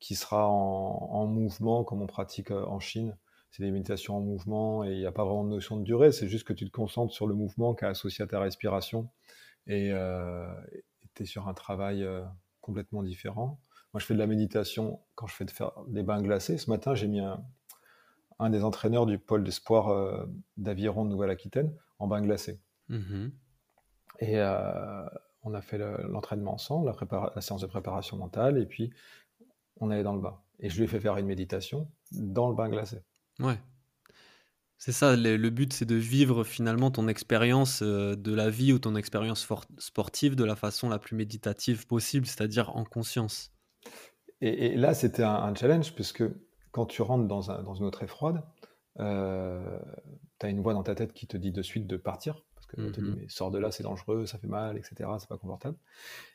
[0.00, 3.16] qui sera en, mouvement, comme on pratique en Chine.
[3.50, 6.12] C'est des méditations en mouvement et il n'y a pas vraiment de notion de durée,
[6.12, 9.08] c'est juste que tu te concentres sur le mouvement qui est associé à ta respiration
[9.68, 9.92] et
[11.14, 12.06] tu es sur un travail
[12.60, 13.60] complètement différent.
[13.94, 16.58] Moi, je fais de la méditation quand je fais de faire des bains glacés.
[16.58, 22.06] Ce matin, j'ai mis un, des entraîneurs du pôle d'espoir euh, d'Aviron de Nouvelle-Aquitaine en
[22.06, 22.60] bain glacé.
[22.88, 23.28] Mmh
[24.20, 25.06] et euh,
[25.44, 28.92] on a fait l'entraînement ensemble, la, la, séance de préparation mentale, et puis
[29.76, 30.40] on allait dans le bain.
[30.58, 32.98] Et je lui ai fait faire une méditation dans le bain glacé.
[33.38, 33.60] Ouais.
[34.78, 38.78] C'est ça, le, but, c'est de vivre finalement ton expérience euh, de la vie ou
[38.78, 39.46] ton expérience
[39.78, 43.52] sportive de la façon la plus méditative possible, c'est-à-dire en conscience.
[44.40, 46.22] Et, là, c'était un, challenge, puisque
[46.70, 48.44] quand tu rentres dans, dans une eau très froide,
[49.00, 49.80] euh,
[50.38, 52.66] tu as une voix dans ta tête qui te dit de suite de partir, parce
[52.66, 55.38] que te dit, mais sors de là, c'est dangereux, ça fait mal, etc., c'est pas
[55.38, 55.76] confortable.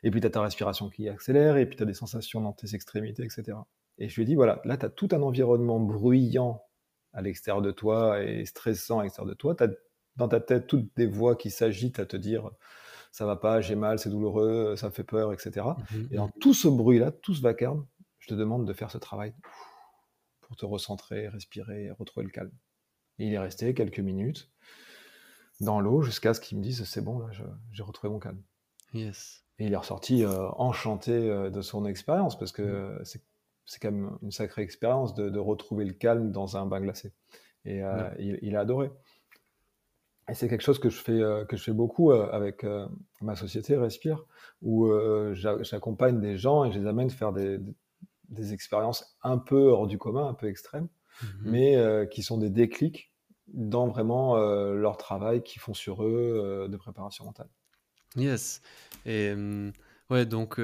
[0.02, 2.52] Et puis tu as ta respiration qui accélère, et puis tu as des sensations dans
[2.52, 3.56] tes extrémités, etc.
[3.96, 6.62] Et je lui ai dit, voilà, là, tu as tout un environnement bruyant
[7.14, 9.54] à l'extérieur de toi et stressant à l'extérieur de toi.
[9.54, 9.68] Tu as
[10.16, 12.50] dans ta tête toutes des voix qui s'agitent à te dire
[13.10, 15.66] ça va pas, j'ai mal, c'est douloureux, ça me fait peur, etc.
[15.92, 17.86] Mmh et dans tout ce bruit-là, tout ce vacarme,
[18.18, 19.34] je te demande de faire ce travail
[20.40, 22.50] pour te recentrer, respirer, retrouver le calme.
[23.20, 24.50] Et il est resté quelques minutes
[25.60, 27.28] dans l'eau jusqu'à ce qu'il me dise c'est bon, là,
[27.70, 28.42] j'ai retrouvé mon calme.
[28.92, 29.44] Yes.
[29.60, 33.04] Et il est ressorti euh, enchanté euh, de son expérience parce que mmh.
[33.04, 33.22] c'est
[33.66, 37.12] c'est quand même une sacrée expérience de, retrouver le calme dans un bain glacé.
[37.64, 38.90] Et euh, il, a adoré.
[40.28, 42.66] Et c'est quelque chose que je fais, euh, que je fais beaucoup euh, avec
[43.20, 44.24] ma société Respire,
[44.62, 44.90] où
[45.32, 47.58] j'accompagne des gens et je les amène faire des,
[48.28, 50.88] des, expériences un peu hors du commun, un peu extrêmes,
[51.22, 53.12] mmh mais qui sont des déclics
[53.48, 57.48] dans vraiment leur travail qu'ils font sur eux de préparation mentale.
[58.16, 58.62] Yes.
[59.06, 59.72] Et hum,
[60.10, 60.60] Ouais, donc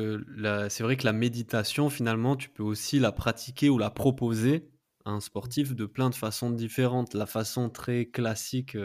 [0.68, 4.70] c'est vrai que la méditation, finalement, tu peux aussi la pratiquer ou la proposer
[5.04, 7.14] à un sportif de plein de façons différentes.
[7.14, 8.76] La façon très classique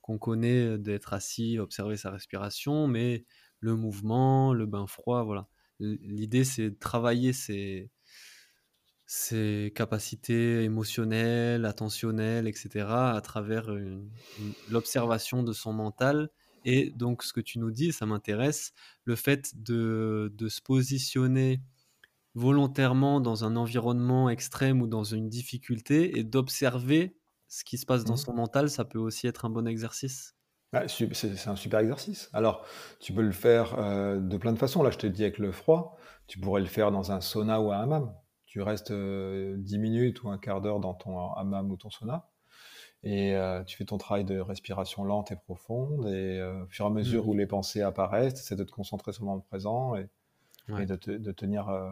[0.00, 3.24] qu'on connaît d'être assis, observer sa respiration, mais
[3.60, 5.48] le mouvement, le bain froid, voilà.
[5.78, 7.90] L'idée, c'est de travailler ses,
[9.06, 13.68] ses capacités émotionnelles, attentionnelles, etc., à travers
[14.70, 16.30] l'observation de son mental
[16.64, 18.72] et donc, ce que tu nous dis, ça m'intéresse,
[19.04, 21.60] le fait de, se positionner
[22.34, 27.16] volontairement dans un environnement extrême ou dans une difficulté et d'observer
[27.48, 28.18] ce qui se passe dans mmh.
[28.18, 30.34] son mental, ça peut aussi être un bon exercice.
[30.86, 32.30] c'est un super exercice.
[32.32, 32.64] Alors,
[33.00, 34.82] tu peux le faire euh, de plein de façons.
[34.82, 37.70] Là, je te dis avec le froid, tu pourrais le faire dans un sauna ou
[37.72, 38.14] un hammam.
[38.46, 42.31] Tu restes 10 euh, minutes ou un quart d'heure dans ton hammam ou ton sauna
[43.04, 46.84] et euh, tu fais ton travail de respiration lente et profonde, et euh, au fur
[46.84, 47.28] et à mesure mmh.
[47.28, 50.08] où les pensées apparaissent, c'est de te concentrer sur le moment présent et,
[50.68, 51.90] de, tenir euh,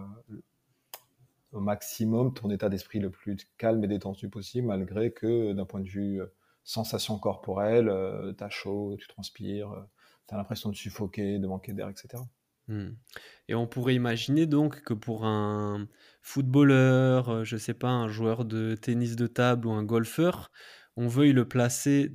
[1.52, 5.80] au maximum ton état d'esprit le plus calme et détendu possible, malgré que d'un point
[5.80, 6.20] de vue
[6.62, 7.92] sensation corporelle,
[8.38, 9.74] tu as chaud, tu transpires,
[10.28, 12.22] tu as l'impression de suffoquer, de manquer d'air, etc.
[12.68, 12.90] Mmh.
[13.48, 15.88] Et on pourrait imaginer donc que pour un
[16.22, 20.52] footballeur, je sais pas, un joueur de tennis de table ou un golfeur,
[21.00, 22.12] on veuille le placer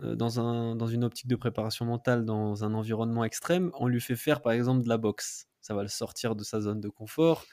[0.00, 4.14] dans, un, dans une optique de préparation mentale, dans un environnement extrême, on lui fait
[4.14, 5.48] faire par exemple de la boxe.
[5.60, 7.44] Ça va le sortir de sa zone de confort.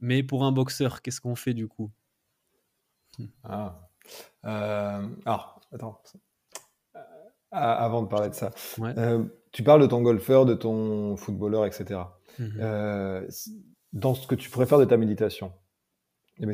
[0.00, 1.92] Mais pour un boxeur, qu'est-ce qu'on fait du coup?
[3.44, 3.88] Ah.
[4.44, 6.02] Euh, alors, attends.
[7.52, 8.50] avant de parler de ça,
[9.52, 12.00] tu parles de ton golfeur, de ton footballeur, etc.
[12.38, 13.26] Mmh
[13.92, 15.54] dans ce que tu préfères de ta méditation,
[16.38, 16.52] mais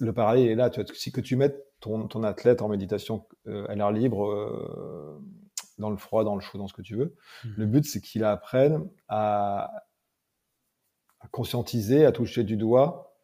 [0.00, 0.70] le parallèle est là.
[0.70, 5.20] Tu vois, si que tu mettes ton, ton athlète en méditation à l'air libre,
[5.78, 7.14] dans le froid, dans le chaud, dans ce que tu veux,
[7.44, 7.48] mmh.
[7.56, 9.70] le but c'est qu'il apprenne à,
[11.20, 13.16] à conscientiser, à toucher du doigt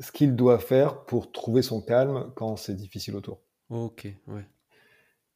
[0.00, 3.40] ce qu'il doit faire pour trouver son calme quand c'est difficile autour.
[3.70, 4.48] Ok, ouais.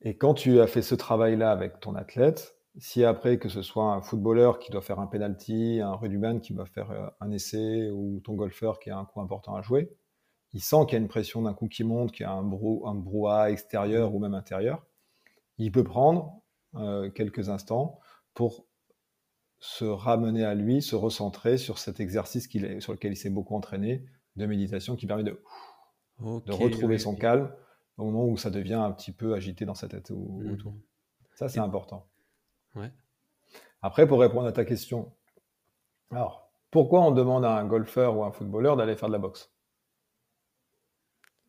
[0.01, 3.93] Et quand tu as fait ce travail-là avec ton athlète, si après que ce soit
[3.93, 7.91] un footballeur qui doit faire un penalty, un rugbyman qui doit faire euh, un essai
[7.91, 9.91] ou ton golfeur qui a un coup important à jouer,
[10.53, 12.43] il sent qu'il y a une pression d'un coup qui monte, qu'il y a un,
[12.43, 14.87] brou un brouhaha extérieur ou même intérieur.
[15.59, 16.41] Il peut prendre
[16.75, 17.99] euh, quelques instants
[18.35, 18.67] pour
[19.59, 23.57] se ramener à lui, se recentrer sur cet exercice qu'il sur lequel il s'est beaucoup
[23.57, 24.05] entraîné
[24.37, 25.43] de méditation qui permet de,
[26.21, 27.53] de retrouver son calme
[27.97, 30.53] au moment où ça devient un petit peu agité dans sa tête ou, mmh.
[30.53, 30.75] autour.
[31.35, 32.07] Ça, c'est important.
[32.77, 32.93] Ouais.
[33.83, 35.13] Après, pour répondre à ta question,
[36.11, 39.53] alors, pourquoi on demande à un golfeur ou un footballeur d'aller faire de la boxe?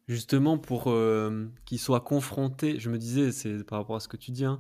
[0.10, 4.18] Justement, pour euh, qu'il soit confronté, je me disais, c'est par rapport à ce que
[4.18, 4.58] tu dis, hein,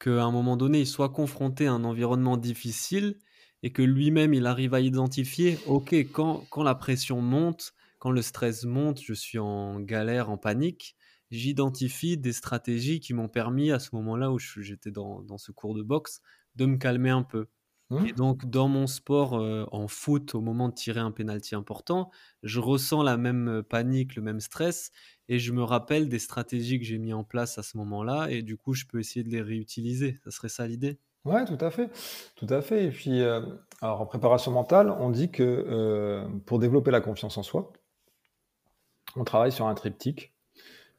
[0.00, 3.18] qu'à un moment donné, il soit confronté à un environnement difficile
[3.62, 8.22] et que lui-même, il arrive à identifier, OK, quand, quand la pression monte, quand le
[8.22, 10.96] stress monte, je suis en galère, en panique,
[11.30, 15.74] j'identifie des stratégies qui m'ont permis, à ce moment-là où j'étais dans, dans, ce cours
[15.74, 16.22] de boxe,
[16.54, 17.48] de me calmer un peu.
[17.90, 18.06] Mmh.
[18.06, 22.10] Et donc, dans mon sport euh, en foot, au moment de tirer un penalty important,
[22.42, 24.90] je ressens la même panique, le même stress,
[25.28, 28.42] et je me rappelle des stratégies que j'ai mis en place à ce moment-là, et
[28.42, 30.18] du coup, je peux essayer de les réutiliser.
[30.24, 30.98] Ça serait ça l'idée?
[31.24, 31.90] Ouais, tout à fait,
[32.36, 32.84] tout à fait.
[32.84, 33.42] Et puis, euh,
[33.82, 37.72] alors en préparation mentale, on dit que euh, pour développer la confiance en soi,
[39.16, 40.32] on travaille sur un triptyque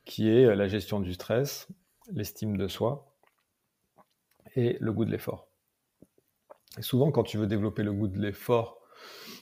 [0.03, 1.69] qui est la gestion du stress,
[2.11, 3.17] l'estime de soi
[4.55, 5.47] et le goût de l'effort.
[6.78, 8.80] Et souvent, quand tu veux développer le goût de l'effort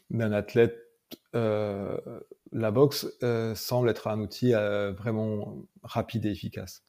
[0.09, 0.77] d'un athlète,
[1.36, 1.97] euh,
[2.51, 3.07] la boxe
[3.55, 6.86] semble être un outil vraiment rapide et efficace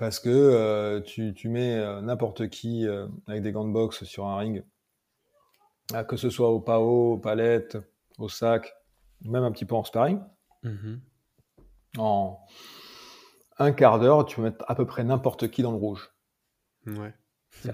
[0.00, 4.26] parce que euh, tu, mets euh, n'importe qui euh, avec des gants de boxe sur
[4.26, 4.64] un ring,
[5.92, 7.76] ah, que ce soit au PAO, aux palettes,
[8.16, 8.74] au sac,
[9.20, 10.22] même un petit peu en sparring.
[10.64, 10.98] Mm-hmm.
[11.98, 12.40] En
[13.58, 16.10] un quart d'heure, tu peux mettre à peu près n'importe qui dans le rouge.
[16.86, 17.12] Ouais.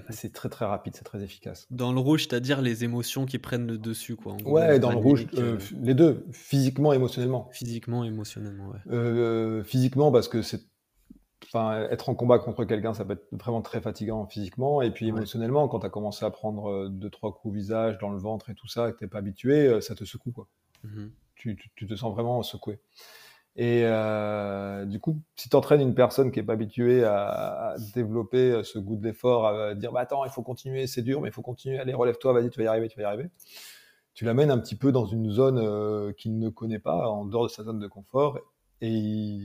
[0.09, 1.67] C'est très très rapide, c'est très efficace.
[1.69, 4.35] Dans le rouge, c'est-à-dire les émotions qui prennent le dessus, quoi.
[4.45, 5.27] ouais, dans le rouge,
[5.81, 7.49] les deux, physiquement, émotionnellement.
[7.51, 9.63] Physiquement, émotionnellement, ouais.
[9.63, 10.61] physiquement, parce que c'est
[11.45, 14.81] Enfin, être en combat contre quelqu'un, ça peut être vraiment très fatigant physiquement.
[14.81, 17.97] Et puis émotionnellement, quand tu as commencé à prendre euh, deux, trois coups au visage,
[17.99, 20.31] dans le ventre et tout ça, et que tu pas habitué, euh, ça te secoue.
[20.31, 20.47] Quoi.
[20.83, 21.55] Mmh tu,
[21.87, 22.79] te sens vraiment secoué.
[23.59, 28.63] Et euh, du coup, si tu entraînes une personne qui n'est pas habituée à, développer
[28.63, 31.33] ce goût de l'effort, à dire bah, Attends, il faut continuer, c'est dur, mais il
[31.33, 33.29] faut continuer, allez, relève-toi, vas-y, tu vas y arriver, tu vas y arriver.
[34.13, 37.51] Tu l'amènes un petit peu dans une zone qu'il ne connaît pas, en dehors de
[37.51, 38.39] sa zone de confort,
[38.81, 39.39] et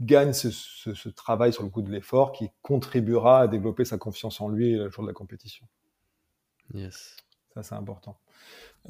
[0.00, 4.48] gagne ce, travail sur le coup de l'effort qui contribuera à développer sa confiance en
[4.48, 5.66] lui le jour de la compétition.
[6.74, 7.16] Yes.
[7.54, 8.18] Ça, c'est important.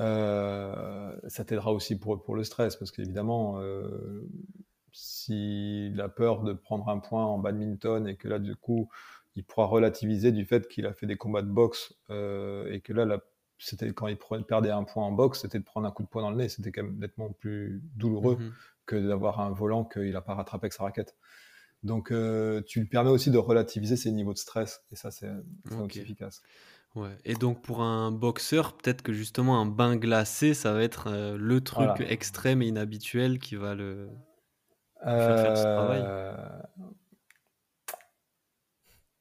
[0.00, 4.28] Euh, ça t'aidera aussi pour, pour le stress, parce qu'évidemment, euh,
[4.92, 8.88] s'il a peur de prendre un point en badminton et que là, du coup,
[9.34, 12.92] il pourra relativiser du fait qu'il a fait des combats de boxe euh, et que
[12.92, 13.20] là,
[13.58, 16.22] c'était quand il perdait un point en boxe, c'était de prendre un coup de poing
[16.22, 18.52] dans le nez, c'était quand même nettement plus douloureux mm-hmm
[18.86, 21.16] que d'avoir un volant qu'il n'a pas rattrapé avec sa raquette.
[21.82, 24.84] Donc, euh, tu lui permets aussi de relativiser ses niveaux de stress.
[24.92, 25.28] Et ça, c'est
[25.96, 26.42] efficace.
[26.94, 27.16] Ouais.
[27.24, 31.36] Et donc, pour un boxeur, peut-être que justement, un bain glacé, ça va être euh,
[31.38, 34.10] le truc extrême et inhabituel qui va le
[35.02, 36.02] faire, ce travail.
[36.04, 36.36] Euh,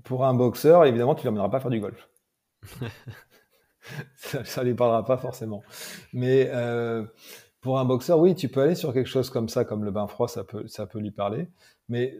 [0.04, 2.10] pour un boxeur, évidemment, tu ne l'emmèneras pas faire du golf.
[4.16, 5.64] ça ne lui parlera pas forcément.
[6.12, 6.52] Mais
[7.62, 10.08] pour un boxeur, oui, tu peux aller sur quelque chose comme ça, comme le bain
[10.08, 11.48] froid, ça peut, ça peut lui parler.
[11.88, 12.20] Mais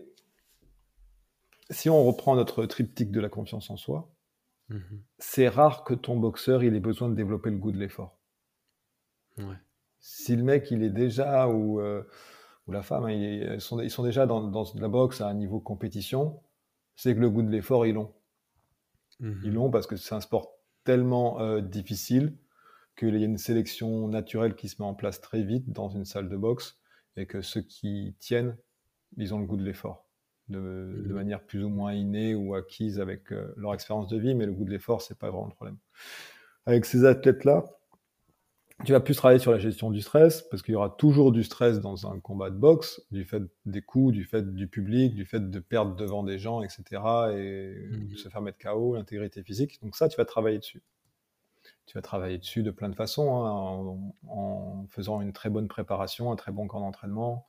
[1.72, 4.11] si on reprend notre triptyque de la confiance en soi,
[4.72, 5.02] mhm.
[5.18, 8.18] c'est rare que ton boxeur il ait besoin de développer le goût de l'effort.
[10.00, 12.04] Si le mec il est déjà ou, euh,
[12.68, 15.34] ou la femme, hein, ils, sont, ils, sont, déjà dans, dans, la boxe à un
[15.34, 16.42] niveau compétition,
[16.96, 18.14] c'est que le goût de l'effort ils l'ont.
[19.20, 19.42] Mhm.
[19.44, 22.38] Ils l'ont parce que c'est un sport tellement euh, difficile
[22.98, 26.06] qu'il y a une sélection naturelle qui se met en place très vite dans une
[26.06, 26.80] salle de boxe
[27.16, 28.58] et que ceux qui tiennent,
[29.18, 30.08] ils ont le goût de l'effort.
[30.52, 31.14] De, mmh.
[31.14, 34.54] manière plus ou moins innée ou acquise avec euh, leur expérience de vie, mais le
[34.54, 35.78] goût de l'effort, c'est pas vraiment le problème.
[36.66, 37.66] Avec ces athlètes-là,
[38.86, 41.44] tu vas plus travailler sur la gestion du stress, parce qu'il y aura toujours du
[41.44, 45.26] stress dans un combat de boxe, du fait des coups, du fait du public, du
[45.26, 46.84] fait de perdre devant des gens, etc.,
[47.34, 48.16] et mmh.
[48.16, 49.80] se faire mettre KO, l'intégrité physique.
[49.82, 50.82] Donc ça, tu vas travailler dessus
[51.86, 56.32] tu vas travailler dessus de plein de façons, hein, en, faisant une très bonne préparation,
[56.32, 57.48] un très bon camp d'entraînement,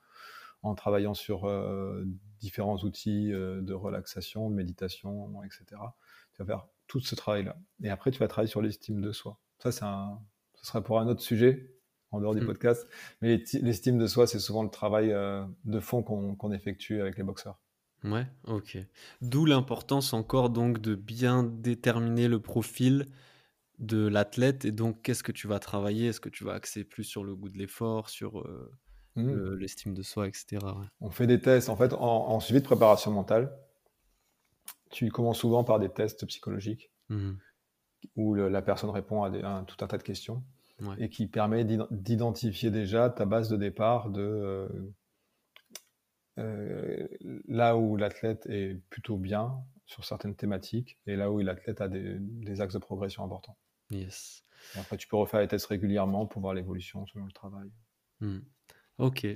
[0.63, 2.05] en travaillant sur euh,
[2.41, 5.65] différents outils euh, de relaxation, de méditation, etc.
[6.33, 7.57] Tu vas faire tout ce travail-là.
[7.83, 9.41] Et après, tu vas travailler sur l'estime de soi.
[9.59, 10.21] Ça, c'est un,
[10.55, 11.73] ce sera pour un autre sujet
[12.13, 12.47] en dehors du mmh.
[12.47, 12.87] podcast.
[13.21, 17.25] Mais l'estime de soi, c'est souvent le travail euh, de fond qu'on effectue avec les
[17.25, 17.59] boxeurs.
[18.05, 18.79] Ouais, ok.
[19.21, 23.07] D'où l'importance encore donc de bien déterminer le profil
[23.79, 26.09] de l'athlète et donc qu'est-ce que tu vas travailler?
[26.09, 28.71] Est-ce que tu vas axer plus sur le goût de l'effort, sur euh,
[29.17, 29.55] mmh.
[29.55, 30.59] l'estime de soi, etc.
[31.01, 31.69] On fait des tests.
[31.69, 33.53] En fait, en, suivi de préparation mentale,
[34.91, 37.33] tu commences souvent par des tests psychologiques mmh.
[38.17, 40.43] où la personne répond à, tout un tas de questions
[40.99, 44.69] et qui permet d'identifier déjà ta base de départ de euh,
[46.39, 47.09] euh,
[47.47, 49.55] là où l'athlète est plutôt bien
[49.87, 53.57] sur certaines thématiques et là où l'athlète a des, axes de progression importants.
[53.91, 54.45] Yes.
[54.77, 57.71] après, tu peux refaire les tests régulièrement pour voir l'évolution selon le travail.
[58.21, 58.39] Hmm.
[58.99, 59.27] Ok.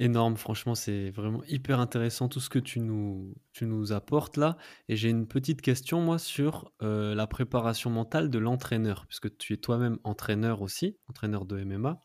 [0.00, 4.56] Énorme, franchement, c'est vraiment hyper intéressant tout ce que tu nous, tu nous apportes là.
[4.88, 9.54] Et j'ai une petite question, moi, sur euh, la préparation mentale de l'entraîneur, puisque tu
[9.54, 12.00] es toi-même entraîneur aussi, entraîneur de MMA.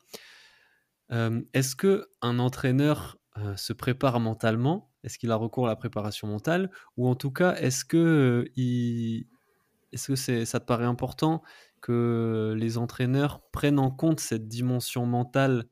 [1.11, 4.91] Euh, est-ce que un entraîneur euh, se prépare mentalement?
[5.03, 6.71] Est-ce qu'il a recours à la préparation mentale?
[6.97, 9.27] Ou en tout cas, est-ce que, il...
[9.91, 11.43] est-ce que ça te paraît important
[11.79, 15.65] que les entraîneurs prennent en compte cette dimension mentale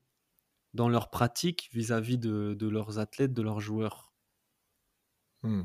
[0.73, 4.13] dans leur pratique vis-à-vis de, de, leurs athlètes, de leurs joueurs?
[5.43, 5.63] Hmm.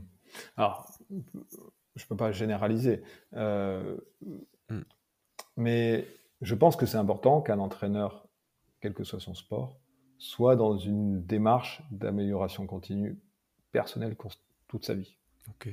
[0.56, 3.02] Alors, je ne peux pas généraliser,
[3.34, 3.96] euh,
[4.68, 4.82] hmm.
[5.56, 6.06] mais
[6.40, 8.28] je pense que c'est important qu'un entraîneur,
[8.80, 9.78] quel que soit son sport,
[10.18, 13.18] soit dans une démarche d'amélioration continue
[13.72, 14.16] personnelle
[14.68, 15.16] toute sa vie.
[15.48, 15.68] Ok.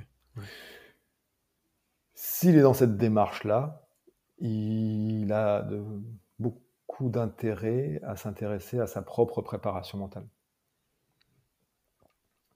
[2.13, 3.87] S'il est dans cette démarche-là,
[4.39, 5.83] il a de,
[6.39, 6.61] beaucoup
[7.09, 10.27] d'intérêt à s'intéresser à sa propre préparation mentale.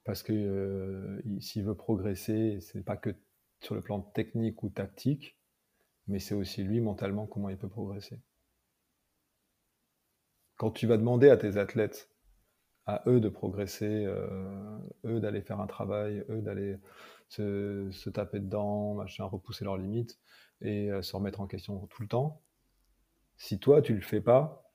[0.03, 3.13] Parce que euh, s'il veut progresser, c'est pas que
[3.59, 5.37] sur le plan technique ou tactique,
[6.07, 8.21] mais c'est aussi lui mentalement comment il peut progresser.
[10.55, 12.09] Quand tu vas demander à tes athlètes,
[12.85, 16.79] à eux de progresser, euh, eux d'aller faire un travail, eux d'aller
[17.29, 20.17] se, taper dedans, machin, repousser leurs limites
[20.61, 22.41] et euh, se remettre en question tout le temps,
[23.37, 24.71] si toi, tu le fais pas,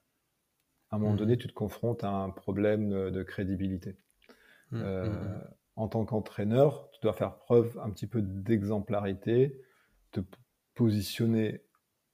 [0.90, 1.18] à un moment mmh.
[1.18, 3.96] donné, tu te confrontes à un problème de, crédibilité.
[4.70, 5.44] Mmh, euh, mmh,
[5.76, 9.60] en tant qu'entraîneur, tu dois faire preuve un petit peu d'exemplarité,
[10.12, 10.20] te
[10.74, 11.62] positionner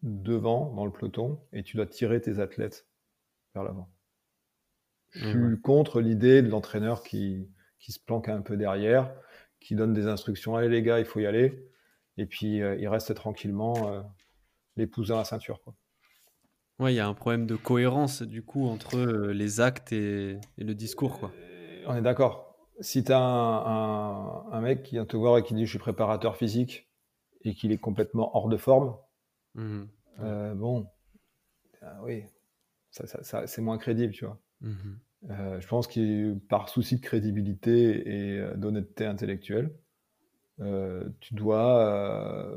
[0.02, 2.86] devant dans le peloton et tu dois tirer tes athlètes
[3.54, 3.90] vers l'avant.
[5.10, 9.12] Je suis contre l'idée de l'entraîneur qui, qui se planque un peu derrière,
[9.58, 11.66] qui donne des instructions, allez les gars, il faut y aller,
[12.16, 14.02] et puis euh, il reste tranquillement euh,
[14.76, 15.62] les à la ceinture.
[15.62, 15.74] Quoi.
[16.78, 20.38] Ouais, il y a un problème de cohérence du coup entre euh, les actes et,
[20.56, 21.18] le discours.
[21.18, 21.32] Quoi.
[21.86, 22.56] On est d'accord.
[22.80, 26.36] Si tu as un, mec qui vient te voir et qui dit je suis préparateur
[26.36, 26.88] physique
[27.42, 28.96] et qu'il est complètement hors de forme,
[29.54, 29.84] mmh
[30.20, 30.86] euh, bon,
[31.80, 32.24] ah oui,
[32.90, 34.38] ça, c'est moins crédible, tu vois.
[34.60, 34.74] Mmh
[35.30, 39.72] euh, je pense que par souci de crédibilité et d'honnêteté intellectuelle,
[40.58, 42.56] tu dois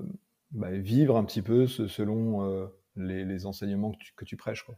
[0.52, 2.70] bah, vivre un petit peu selon
[3.08, 4.64] les, enseignements que tu, prêches.
[4.64, 4.76] Quoi.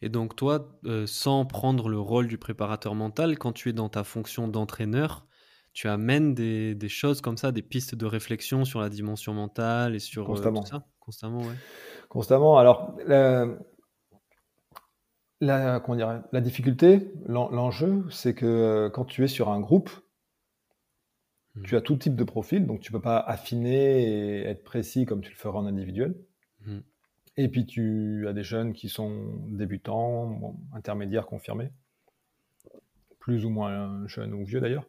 [0.00, 3.88] Et donc toi, euh, sans prendre le rôle du préparateur mental, quand tu es dans
[3.88, 5.26] ta fonction d'entraîneur,
[5.72, 9.98] tu amènes des, choses comme ça, des pistes de réflexion sur la dimension mentale et
[9.98, 10.62] sur euh, Constamment.
[10.62, 10.86] tout ça?
[11.00, 11.54] Constamment, ouais.
[12.08, 12.58] Constamment.
[12.58, 13.46] Alors, la,
[15.40, 15.82] la,
[16.32, 19.90] la difficulté, l'enjeu, c'est que euh, quand tu es sur un groupe,
[21.54, 21.62] mmh.
[21.62, 25.06] tu as tout type de profil, donc tu ne peux pas affiner et être précis
[25.06, 26.14] comme tu le feras en individuel.
[27.36, 27.40] Mmh.
[27.40, 31.72] Et puis tu as des jeunes qui sont débutants, intermédiaires confirmés,
[33.18, 34.86] plus ou moins jeunes ou vieux d'ailleurs.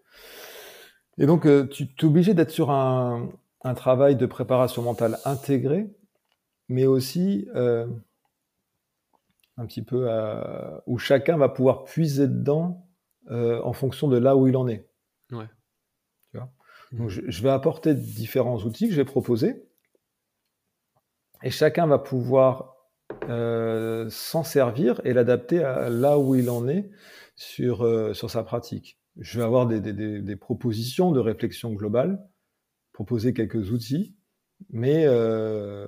[1.17, 3.29] Et donc euh, tu es obligé d'être sur un,
[3.75, 5.89] travail de préparation mentale intégré,
[6.67, 7.87] mais aussi euh,
[9.57, 10.09] un petit peu
[10.85, 12.85] où chacun va pouvoir puiser dedans
[13.31, 14.85] euh, en fonction de là où il en est.
[15.31, 15.47] Ouais.
[16.31, 16.49] Tu vois?
[16.91, 19.63] Donc je, je, vais apporter différents outils que j'ai proposés
[21.43, 22.73] et chacun va pouvoir
[23.29, 26.89] euh, s'en servir et l'adapter à là où il en est
[27.35, 28.97] sur, euh, sur sa pratique.
[29.17, 32.25] Je vais avoir des, des, propositions de réflexion globale,
[32.93, 34.15] proposer quelques outils,
[34.71, 35.87] mais euh,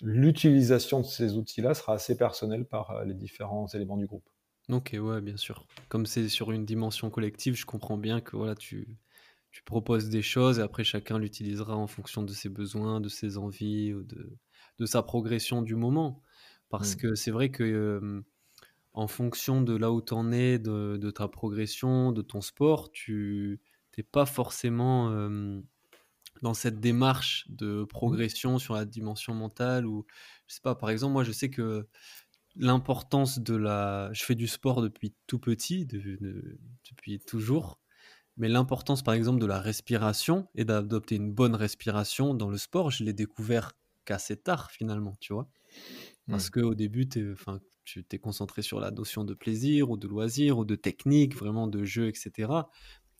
[0.00, 4.28] l'utilisation de ces outils-là sera assez personnelle par les différents éléments du groupe.
[4.68, 5.66] Ok, ouais, bien sûr.
[5.88, 8.96] Comme c'est sur une dimension collective, je comprends bien que voilà, tu,
[9.50, 13.36] tu proposes des choses et après chacun l'utilisera en fonction de ses besoins, de ses
[13.36, 14.38] envies ou de,
[14.80, 16.22] de sa progression du moment.
[16.70, 16.98] Parce Mm.
[16.98, 18.22] que c'est vrai que euh,
[18.92, 22.90] en fonction de là où tu en es, de, de ta progression, de ton sport,
[22.90, 23.60] tu
[23.96, 25.60] n'es pas forcément euh,
[26.42, 29.86] dans cette démarche de progression sur la dimension mentale.
[29.86, 30.06] Ou,
[30.48, 31.86] je sais pas, par exemple, moi je sais que
[32.56, 34.10] l'importance de la...
[34.12, 36.58] Je fais du sport depuis tout petit, de- de-
[36.90, 37.80] depuis toujours.
[38.36, 42.90] Mais l'importance, par exemple, de la respiration et d'adopter une bonne respiration dans le sport,
[42.90, 43.72] je l'ai découvert
[44.10, 45.48] qu'assez tard, finalement, tu vois?
[46.28, 46.50] Parce Mm.
[46.50, 50.76] qu'au début, tu t'es concentré sur la notion de plaisir ou de loisir ou de
[50.76, 52.70] technique, vraiment de jeu, etc.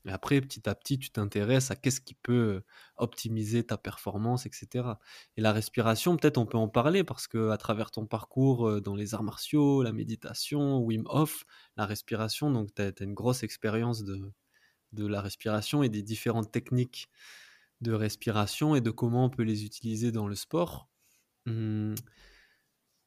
[0.07, 2.63] Et après, petit à petit, tu t'intéresses à qu'est-ce qui peut
[2.97, 4.99] optimiser ta performance, etc.
[5.37, 8.81] Et la respiration, peut-être on peut en parler parce que à travers ton parcours euh,
[8.81, 11.45] dans les arts martiaux, la méditation, Wim Hof,
[11.77, 14.33] la respiration, donc tu as, une grosse expérience de,
[14.93, 17.09] de la respiration et des différentes techniques
[17.81, 20.89] de respiration et de comment on peut les utiliser dans le sport.
[21.47, 21.95] Hum,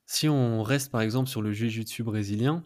[0.06, 2.66] si on reste par exemple sur le jiu-jitsu brésilien,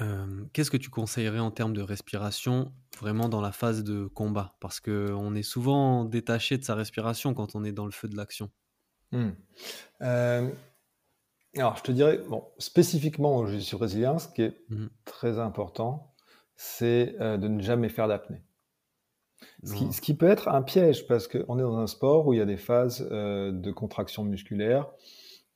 [0.00, 4.56] euh, qu'est-ce que tu conseillerais en termes de respiration vraiment dans la phase de combat?
[4.60, 8.16] Parce qu'on est souvent détaché de sa respiration quand on est dans le feu de
[8.16, 8.50] l'action.
[9.12, 9.30] Mm.
[10.02, 10.50] Euh,
[11.56, 14.88] alors, je te dirais, bon, spécifiquement au jiu-jitsu brésilien, ce qui est Mhm.
[15.04, 16.14] très important,
[16.56, 18.42] c'est euh, de ne jamais faire d'apnée.
[19.64, 19.92] Ce qui, Non.
[19.92, 22.42] ce qui peut être un piège parce qu'on est dans un sport où il y
[22.42, 24.90] a des phases euh, de contraction musculaire,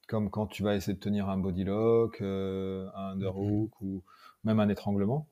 [0.09, 4.03] comme quand tu vas essayer de tenir un body lock, euh, un underhook ou
[4.45, 5.28] même un étranglement.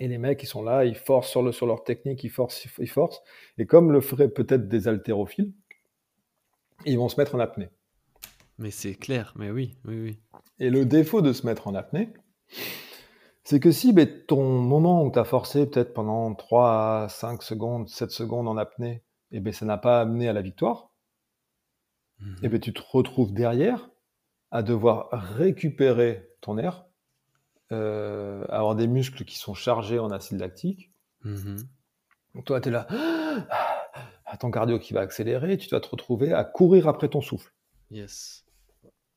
[0.00, 2.66] Et les mecs, ils sont là, ils forcent sur, le, sur leur technique, ils forcent,
[2.78, 3.22] ils forcent.
[3.58, 5.52] Et comme le feraient peut-être des haltérophiles,
[6.84, 7.68] ils vont se mettre en apnée.
[8.58, 10.18] Mais c'est clair, mais oui, oui, oui.
[10.58, 12.12] Et le défaut de se mettre en apnée,
[13.44, 17.42] c'est que si ben, ton moment où tu as forcé peut-être pendant 3 à 5
[17.42, 20.90] secondes, 7 secondes en apnée, et ben, ça n'a pas amené à la victoire,
[22.20, 22.36] Mhm.
[22.42, 23.90] et ben, tu te retrouves derrière
[24.50, 26.86] à devoir récupérer ton air,
[27.72, 30.92] euh, avoir des muscles qui sont chargés en acide lactique.
[32.34, 32.86] Donc toi, tu es là,
[34.26, 37.52] à ton cardio qui va accélérer, tu vas te retrouver à courir après ton souffle.
[37.90, 38.44] Yes.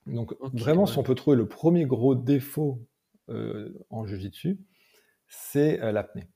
[0.08, 2.80] Donc vraiment, si on peut trouver le premier gros défaut
[3.90, 4.60] en jiu-jitsu,
[5.28, 6.30] c'est euh, l'apnée.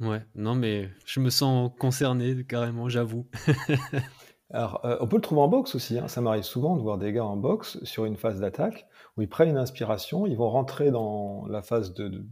[0.00, 3.28] Ouais, non, mais je me sens concerné carrément, j'avoue.
[4.50, 5.98] Alors, euh, on peut le trouver en boxe aussi.
[5.98, 6.08] hein.
[6.08, 9.28] Ça m'arrive souvent de voir des gars en boxe sur une phase d'attaque où ils
[9.28, 12.26] prennent une inspiration, ils vont rentrer dans la phase de, de,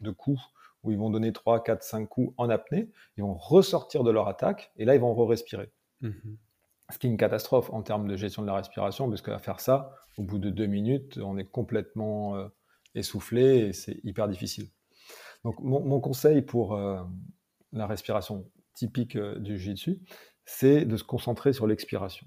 [0.00, 0.40] de coup
[0.84, 4.28] où ils vont donner 3, 4, 5 coups en apnée, ils vont ressortir de leur
[4.28, 5.70] attaque et là, ils vont re-respirer.
[6.00, 6.38] Mhm.
[6.90, 9.60] Ce qui est une catastrophe en termes de gestion de la respiration, parce qu'à faire
[9.60, 12.48] ça, au bout de deux minutes, on est complètement euh,
[12.98, 14.68] essoufflé et c'est hyper difficile.
[15.44, 17.02] Donc, mon, mon conseil pour euh,
[17.72, 20.00] la respiration typique euh, du jiu-jitsu,
[20.44, 22.26] c'est de se concentrer sur l'expiration.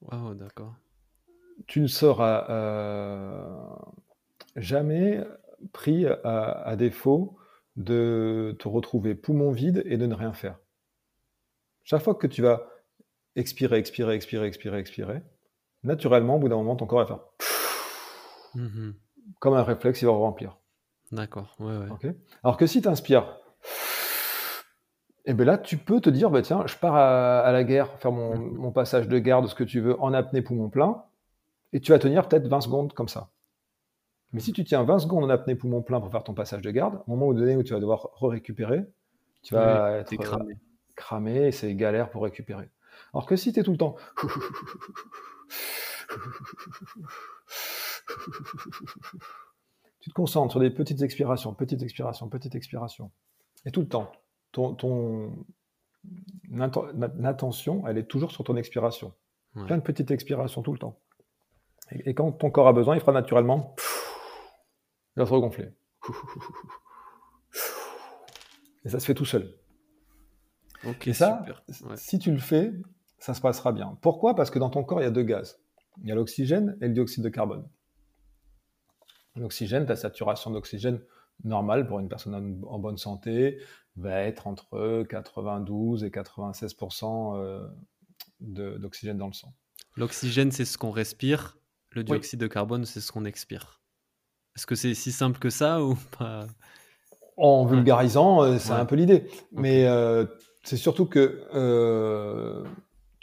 [0.00, 0.74] Waouh, d'accord.
[1.66, 3.76] Tu ne seras euh,
[4.56, 5.24] jamais
[5.72, 7.38] pris à, à défaut
[7.76, 10.58] de te retrouver poumon vide et de ne rien faire.
[11.82, 12.68] Chaque fois que tu vas
[13.36, 15.22] expirer, expirer, expirer, expirer, expirer,
[15.82, 17.20] naturellement, au bout d'un moment, ton corps va faire
[18.54, 18.94] Mhm.
[19.40, 20.56] Comme un réflexe, il va remplir.
[21.12, 21.90] D'accord, ouais, ouais.
[21.90, 22.06] Ok
[22.42, 23.38] Alors que si tu inspires,
[25.26, 27.98] et bien là, tu peux te dire, bah, tiens, je pars à, à la guerre,
[27.98, 31.02] faire mon, mon, passage de garde, ce que tu veux, en apnée poumon plein,
[31.72, 33.30] et tu vas tenir peut-être 20 secondes comme ça.
[34.32, 36.70] Mais si tu tiens 20 secondes en apnée poumon plein pour faire ton passage de
[36.70, 38.84] garde, au moment donné où tu vas devoir récupérer,
[39.42, 40.58] tu vas Ouais, être cramé.
[40.96, 42.68] cramé et c'est galère pour récupérer.
[43.12, 43.94] Alors que si tu es tout le temps
[50.00, 53.10] tu te concentres sur des petites expirations, petites expirations, petites expirations,
[53.64, 54.12] et tout le temps,
[54.52, 55.46] ton, ton
[57.24, 59.14] attention, elle est toujours sur ton expiration.
[59.54, 59.66] Ouais.
[59.66, 61.00] Plein de petites expirations tout le temps.
[61.90, 63.74] Et, et, quand ton corps a besoin, il fera naturellement,
[65.16, 65.68] il va se regonfler.
[68.84, 69.54] Et ça se fait tout seul.
[71.06, 71.96] Et ça, ouais.
[71.96, 72.72] si tu le fais,
[73.18, 73.96] ça se passera bien.
[74.02, 74.34] Pourquoi?
[74.34, 75.58] Parce que dans ton corps, il y a deux gaz.
[76.02, 77.66] Il y a l'oxygène et le dioxyde de carbone.
[79.36, 81.00] L'oxygène, ta saturation d'oxygène
[81.42, 83.58] normale pour une personne en, en bonne santé
[83.96, 87.68] va être entre 92 et 96%
[88.40, 89.54] d'oxygène dans le sang.
[89.96, 91.56] L'oxygène, c'est ce qu'on respire.
[91.90, 92.48] Le dioxyde oui.
[92.48, 93.80] de carbone, c'est ce qu'on expire.
[94.56, 96.46] Est-ce que c'est si simple que ça ou pas?
[97.36, 98.78] En vulgarisant, c'est ouais.
[98.78, 99.26] un peu l'idée.
[99.26, 99.46] Okay.
[99.52, 100.26] Mais euh,
[100.62, 102.64] c'est surtout que euh,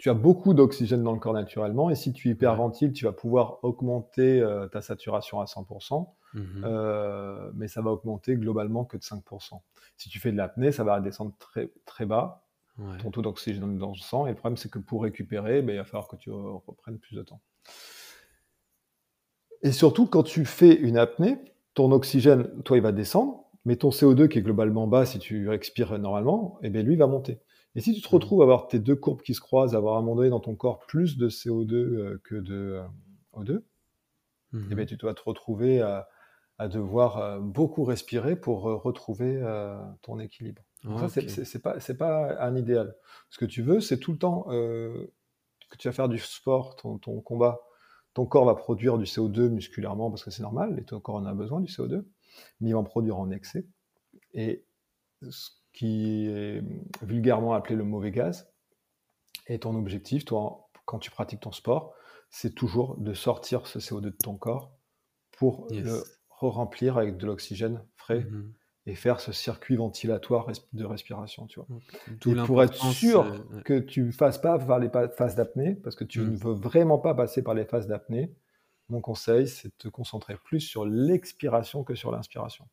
[0.02, 3.60] tu as beaucoup d'oxygène dans le corps naturellement, et si tu hyperventiles, tu vas pouvoir
[3.62, 6.39] augmenter euh, ta saturation à 100%, mmh.
[6.64, 9.62] euh, mais ça va augmenter globalement que de 5%.
[9.97, 12.47] Si tu fais de l'apnée, ça va descendre très, très bas,
[13.04, 14.26] ton taux d'oxygène dans le sang.
[14.26, 17.16] Et le problème, c'est que pour récupérer, ben, il va falloir que tu reprennes plus
[17.16, 17.41] de temps.
[19.62, 21.38] Et surtout, quand tu fais une apnée,
[21.76, 25.54] ton oxygène, toi, il va descendre, mais ton CO2, qui est globalement bas si tu
[25.54, 27.39] expires normalement, eh bien, lui, va monter.
[27.76, 28.15] Et si tu te mmh.
[28.15, 30.30] retrouves à avoir tes deux courbes qui se croisent, à avoir à un moment donné
[30.30, 32.84] dans ton corps plus de CO2 euh, que de euh,
[33.34, 33.61] O2,
[34.53, 34.88] eh bien, mmh.
[34.88, 36.07] tu dois te retrouver à,
[36.67, 39.41] devoir euh, beaucoup respirer pour retrouver
[40.03, 40.61] ton équilibre.
[40.97, 42.95] ça, c'est pas, pas un idéal.
[43.30, 46.97] Ce que tu veux, c'est tout le temps que tu vas faire du sport, ton,
[46.97, 47.61] ton, combat,
[48.13, 51.26] ton corps va produire du CO2 musculairement parce que c'est normal, et ton corps en
[51.26, 52.05] a besoin du CO2,
[52.59, 53.65] mais il va en produire en excès.
[54.34, 54.65] Et
[55.74, 56.63] qui est
[57.01, 58.51] vulgairement appelé le mauvais gaz.
[59.47, 61.93] Et ton objectif, toi, quand tu pratiques ton sport,
[62.30, 64.74] c'est toujours de sortir ce CO2 de ton corps
[65.32, 68.51] pour le re-remplir avec de l'oxygène frais mm-hmm.
[68.88, 72.45] et faire ce circuit ventilatoire de respiration, tu vois.
[72.45, 76.03] pour être sûr euh, que tu ne fasses pas par les phases d'apnée, parce que
[76.03, 76.32] tu mm.
[76.32, 78.34] ne veux vraiment pas passer par les phases d'apnée,
[78.89, 82.67] mon conseil, c'est de te concentrer plus sur l'expiration que sur l'inspiration.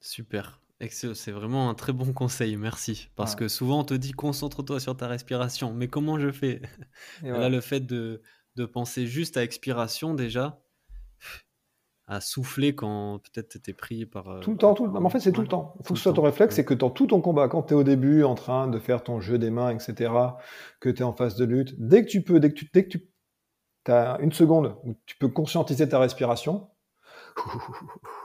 [0.00, 0.60] Super.
[0.90, 3.08] C'est vraiment un très bon conseil, merci.
[3.14, 6.60] Parce que souvent on te dit concentre-toi sur ta respiration, mais comment je fais?
[7.22, 8.22] Là, le fait de,
[8.56, 10.60] de, penser juste à expiration déjà,
[12.06, 14.28] à souffler quand peut-être tu étais pris par.
[14.28, 14.92] Euh, tout le temps, tout le...
[14.92, 15.74] en fait c'est tout le temps.
[15.80, 17.74] Il faut que ce soit ton réflexe, c'est que dans tout ton combat, quand tu
[17.74, 20.12] es au début en train de faire ton jeu des mains, etc.,
[20.80, 22.88] que tu es en phase de lutte, dès que tu peux, dès que tu, dès
[22.88, 26.68] que tu as une seconde où tu peux conscientiser ta respiration,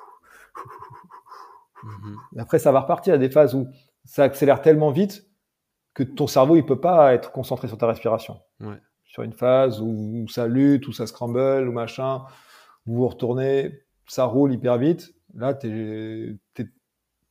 [1.88, 2.40] Mhm.
[2.40, 3.68] Après, ça va repartir à des phases où
[4.06, 5.26] ça accélère tellement vite
[5.94, 8.40] que ton cerveau, il peut pas être concentré sur ta respiration.
[9.06, 12.24] Sur une phase où, ça lutte, où ça scramble, ou machin,
[12.86, 15.16] où vous retournez, ça roule hyper vite.
[15.34, 16.66] Là, tu es,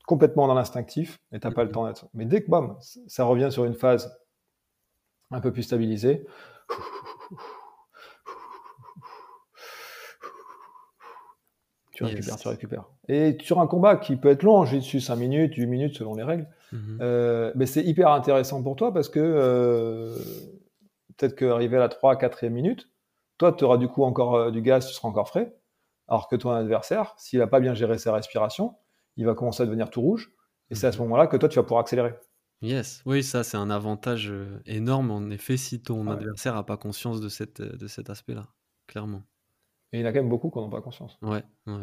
[0.06, 1.74] complètement dans l'instinctif et t'as pas le mhm.
[1.74, 2.06] temps d'être.
[2.14, 2.76] Mais dès que, bam,
[3.08, 4.16] ça revient sur une phase
[5.30, 6.24] un peu plus stabilisée,
[11.96, 12.84] tu récupères, tu récupères.
[13.08, 16.14] Et sur un combat qui peut être long, j'ai dessus 5 minutes, 8 minutes selon
[16.14, 16.98] les règles, mhm.
[17.00, 20.14] euh, mais c'est hyper intéressant pour toi parce que euh,
[21.16, 22.90] peut-être qu'arrivé à la 3 4e minute,
[23.38, 25.56] toi tu auras du coup encore euh, du gaz, tu seras encore frais,
[26.06, 28.74] alors que ton adversaire, s'il n'a pas bien géré sa respiration,
[29.16, 30.30] il va commencer à devenir tout rouge,
[30.70, 31.04] et c'est à ce mhm.
[31.04, 32.12] moment-là que toi tu vas pouvoir accélérer.
[32.60, 34.30] Yes, oui, ça c'est un avantage
[34.66, 38.48] énorme en effet si ton adversaire n'a pas conscience de, cette, de cet aspect-là,
[38.86, 39.22] clairement.
[39.96, 41.16] Et il y en a quand même beaucoup qui n'ont pas conscience.
[41.22, 41.74] Ouais, ouais,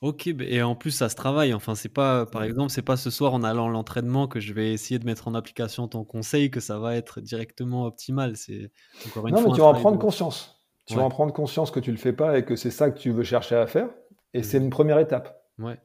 [0.00, 1.52] Ok, et en plus ça se travaille.
[1.52, 4.54] Enfin, c'est pas, par exemple, c'est pas ce soir en allant à l'entraînement que je
[4.54, 8.38] vais essayer de mettre en application ton conseil que ça va être directement optimal.
[8.38, 8.70] C'est
[9.06, 10.58] encore une non, mais tu vas en prendre conscience.
[10.86, 12.98] Tu vas en prendre conscience que tu le fais pas et que c'est ça que
[12.98, 13.88] tu veux chercher à faire.
[14.32, 15.44] Et c'est une première étape.
[15.58, 15.78] Ouais.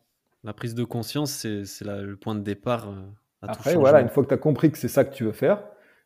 [0.46, 2.90] La prise de conscience, c'est le point de départ.
[2.90, 3.02] Euh,
[3.42, 5.62] Après, voilà, une fois que tu as compris que c'est ça que tu veux faire,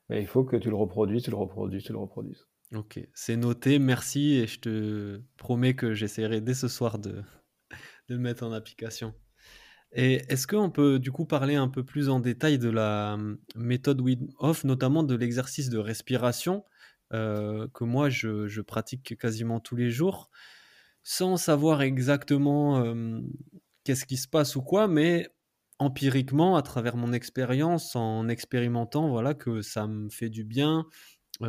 [0.10, 2.48] ben, il faut que tu le reproduises, tu le reproduises, tu le reproduises.
[2.74, 7.22] Ok, c'est noté, merci, et je te promets que j'essaierai dès ce soir de,
[8.10, 9.14] de le mettre en application.
[9.92, 13.38] Et est-ce qu'on peut du coup parler un peu plus en détail de la hum,
[13.56, 16.66] méthode Wim Hof, notamment de l'exercice de respiration
[17.14, 20.32] euh, que moi je, pratique quasiment tous les jours,
[21.04, 23.30] sans savoir exactement hum,
[23.84, 25.30] qu'est-ce qui se passe ou quoi, mais
[25.78, 30.88] empiriquement, à travers mon expérience, en expérimentant, voilà que ça me fait du bien,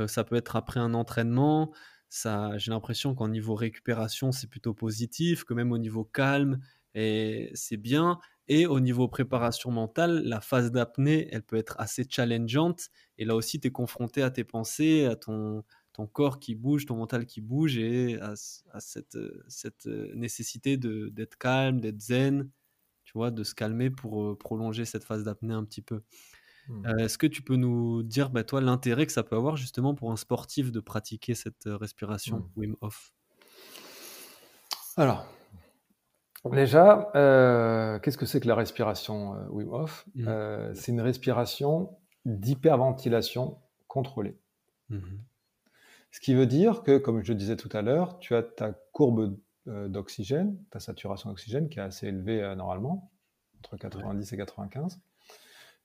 [0.07, 1.73] ça peut être après un entraînement.
[2.09, 6.61] Ça, j'ai l'impression qu'en niveau récupération, c'est plutôt positif, que même au niveau calme,
[6.95, 8.19] et c'est bien.
[8.47, 12.91] Et au niveau préparation mentale, la phase d'apnée, elle peut être assez challengeante.
[13.19, 16.87] Et là aussi, tu es confronté à tes pensées, à ton, ton corps qui bouge,
[16.87, 18.35] ton mental qui bouge, et à,
[18.81, 19.19] cette,
[19.49, 22.51] cette nécessité d'être calme, d'être zen,
[23.05, 26.03] tu vois, de se calmer pour prolonger cette phase d'apnée un petit peu.
[26.69, 26.87] Mmh.
[26.87, 29.95] Euh, est-ce que tu peux nous dire, bah, toi, l'intérêt que ça peut avoir justement
[29.95, 32.51] pour un sportif de pratiquer cette respiration mmh.
[32.57, 33.13] Wim Hof?
[34.97, 35.27] Alors,
[36.53, 40.07] déjà, euh, qu'est-ce que c'est que la respiration Wim Hof?
[40.15, 40.75] Mmh.
[40.75, 43.59] C'est une respiration d'hyperventilation
[43.89, 44.39] contrôlée.
[46.11, 48.73] Ce qui veut dire que, comme je le disais tout à l'heure, tu as ta
[48.93, 49.37] courbe
[49.67, 53.11] d'oxygène, ta saturation d'oxygène qui est assez élevée normalement,
[53.59, 55.01] entre 90 et 95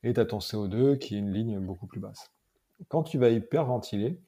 [0.04, 2.32] et tu as ton CO2 qui est une ligne beaucoup plus basse.
[2.88, 4.22] Quand tu vas hyperventiler,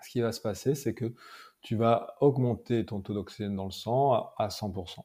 [0.00, 1.14] ce qui va se passer, c'est que
[1.60, 5.04] tu vas augmenter ton taux d'oxygène dans le sang à 100%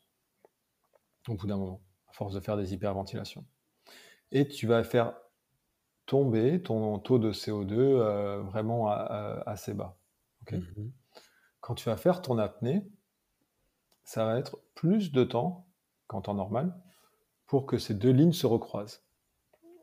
[1.27, 3.45] au bout d'un moment, à force de faire des hyperventilations.
[4.31, 5.15] Et tu vas faire
[6.05, 9.97] tomber ton taux de CO2 euh, vraiment assez bas.
[10.51, 10.91] Mhm.
[11.59, 12.83] Quand tu vas faire ton apnée,
[14.03, 15.67] ça va être plus de temps
[16.07, 16.75] qu'en temps normal
[17.45, 19.03] pour que ces deux lignes se recroisent.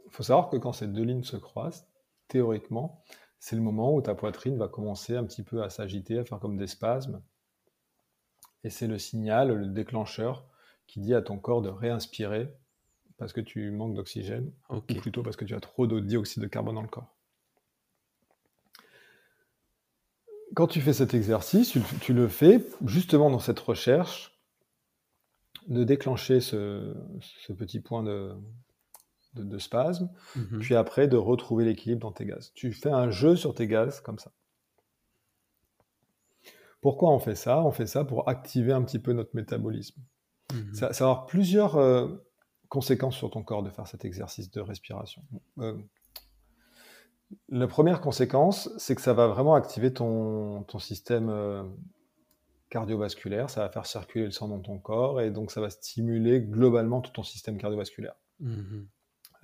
[0.07, 1.87] Il faut savoir que quand ces deux lignes se croisent,
[2.29, 3.03] théoriquement,
[3.39, 6.41] c'est le moment où ta poitrine va commencer un petit peu à s'agiter, à faire
[6.41, 7.23] comme des spasmes.
[8.65, 10.49] Et c'est le signal, le déclencheur
[10.87, 12.53] qui dit à ton corps de réinspirer
[13.19, 16.49] parce que tu manques d'oxygène, ou plutôt parce que tu as trop de dioxyde de
[16.49, 17.17] carbone dans le corps.
[20.55, 24.39] Quand tu fais cet exercice, tu, le fais justement dans cette recherche
[25.67, 26.95] de déclencher ce,
[27.57, 28.35] petit point de,
[29.45, 30.61] de, spasme, mhm.
[30.61, 32.53] puis après de retrouver l'équilibre dans tes gaz.
[32.55, 34.32] Tu fais un jeu sur tes gaz comme ça.
[36.80, 37.62] Pourquoi on fait ça?
[37.62, 40.01] On fait ça pour activer un petit peu notre métabolisme.
[40.53, 40.74] Mhm.
[40.74, 42.09] Ça, va avoir plusieurs euh,
[42.68, 45.22] conséquences sur ton corps de faire cet exercice de respiration.
[45.59, 45.76] Euh,
[47.49, 51.64] la première conséquence, c'est que ça va vraiment activer ton, ton système euh,
[52.70, 56.41] cardiovasculaire, ça va faire circuler le sang dans ton corps et donc ça va stimuler
[56.41, 58.14] globalement tout ton système cardiovasculaire.
[58.41, 58.87] Mhm.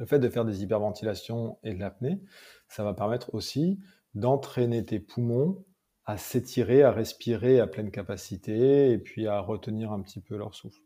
[0.02, 2.20] Le fait de faire des hyperventilations et de l'apnée,
[2.66, 3.78] ça va permettre aussi
[4.16, 5.64] d'entraîner tes poumons
[6.06, 10.56] à s'étirer, à respirer à pleine capacité et puis à retenir un petit peu leur
[10.56, 10.82] souffle.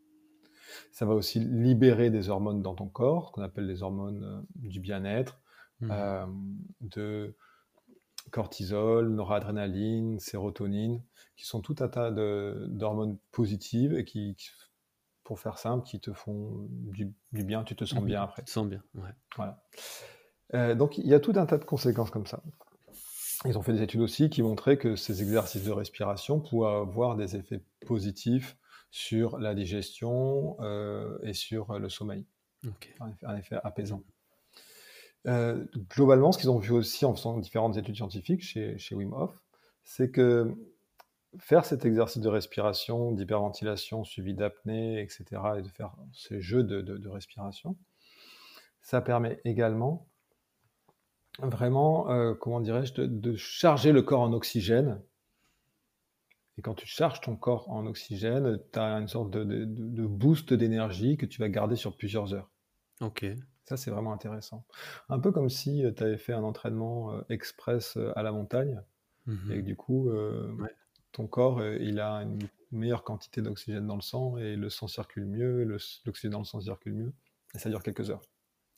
[0.92, 4.80] Ça va aussi libérer des hormones dans ton corps, qu'on appelle les hormones euh, du
[4.80, 5.40] bien-être,
[5.80, 5.88] mmh.
[5.90, 6.26] euh,
[6.82, 7.34] de
[8.30, 11.02] cortisol, noradrénaline, sérotonine,
[11.38, 14.36] qui sont tout un tas d'hormones positives et qui,
[15.26, 18.42] pour faire simple, qui te font du, bien, tu te sens bien après.
[18.42, 19.10] Tu te sens bien, ouais.
[19.34, 19.60] Voilà.
[20.54, 22.44] Euh, donc il y a tout un tas de conséquences comme ça.
[23.44, 27.16] Ils ont fait des études aussi qui montraient que ces exercices de respiration pouvaient avoir
[27.16, 28.56] des effets positifs
[28.92, 32.24] sur la digestion euh, et sur le sommeil.
[33.24, 34.02] Un, effet, apaisant.
[35.26, 39.12] Euh, globalement, ce qu'ils ont vu aussi en faisant différentes études scientifiques chez, chez Wim
[39.12, 39.44] Hof,
[39.82, 40.54] c'est que
[41.38, 45.24] faire cet exercice de respiration, d'hyperventilation suivi d'apnée, etc.,
[45.58, 47.76] et de faire ces jeux de, respiration,
[48.82, 50.08] ça permet également
[51.38, 55.02] vraiment, euh, comment dirais-je, de, charger le corps en oxygène
[56.58, 61.18] et quand tu charges ton corps en oxygène, tu as une sorte de, boost d'énergie
[61.18, 62.50] que tu vas garder sur plusieurs heures.
[63.02, 63.26] Ok.
[63.66, 64.64] Ça, c'est vraiment intéressant.
[65.10, 68.80] Un peu comme si euh, tu avais fait un entraînement euh, express à la montagne.
[69.26, 69.52] Mhm.
[69.52, 70.08] Et du coup,
[71.16, 72.38] ton corps, il a une
[72.72, 75.64] meilleure quantité d'oxygène dans le sang et le sang circule mieux,
[76.04, 77.14] l'oxygène dans le sang circule mieux.
[77.54, 78.20] Et ça dure quelques heures.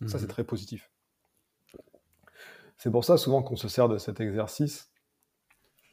[0.07, 0.28] Ça, c'est mhm.
[0.28, 0.93] très positif.
[2.76, 4.93] C'est pour ça, souvent, qu'on se sert de cet exercice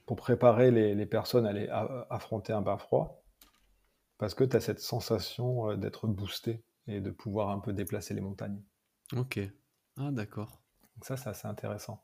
[0.06, 1.68] pour préparer les, personnes à, aller
[2.12, 3.24] affronter un bain froid,
[4.20, 8.14] parce que tu as cette sensation euh, d'être boosté et de pouvoir un peu déplacer
[8.14, 8.62] les montagnes.
[9.16, 9.40] Ok.
[9.98, 10.62] Ah, d'accord.
[11.02, 12.04] ça, c'est assez intéressant.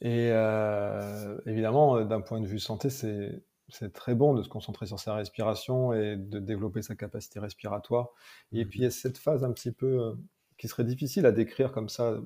[0.00, 4.48] Et euh, évidemment, euh, d'un point de vue santé, c'est c'est très bon de se
[4.48, 8.10] concentrer sur sa respiration et de développer sa capacité respiratoire.
[8.52, 10.16] Et puis il y a cette phase un petit peu
[10.58, 12.20] qui serait difficile à décrire comme ça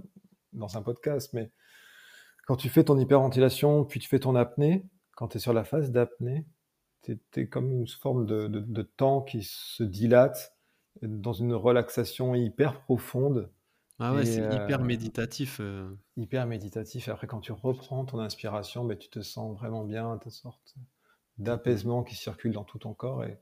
[0.53, 1.51] dans un podcast, mais
[2.47, 5.65] quand tu fais ton hyperventilation, puis tu fais ton apnée, quand tu es sur la
[5.65, 6.45] phase d'apnée,
[7.03, 10.57] tu es, comme une forme de, temps qui se dilate
[11.03, 13.51] dans une relaxation hyper profonde.
[13.99, 15.59] Ah ouais, c'est hyper euh, méditatif.
[15.61, 15.89] Euh.
[16.17, 17.09] Hyper méditatif.
[17.09, 20.75] Après, quand tu reprends ton inspiration, ben, tu te sens vraiment bien, une sorte
[21.39, 23.25] d'apaisement qui circule dans tout ton corps.
[23.25, 23.39] Et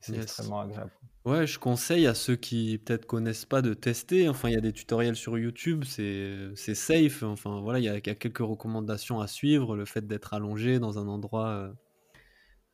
[0.00, 0.90] c'est extrêmement agréable.
[1.24, 4.28] Ouais, je conseille à ceux qui peut-être connaissent pas de tester.
[4.28, 7.22] Enfin, il y a des tutoriels sur YouTube, c'est safe.
[7.22, 9.76] Enfin, voilà, il y, a quelques recommandations à suivre.
[9.76, 11.72] Le fait d'être allongé dans un endroit euh,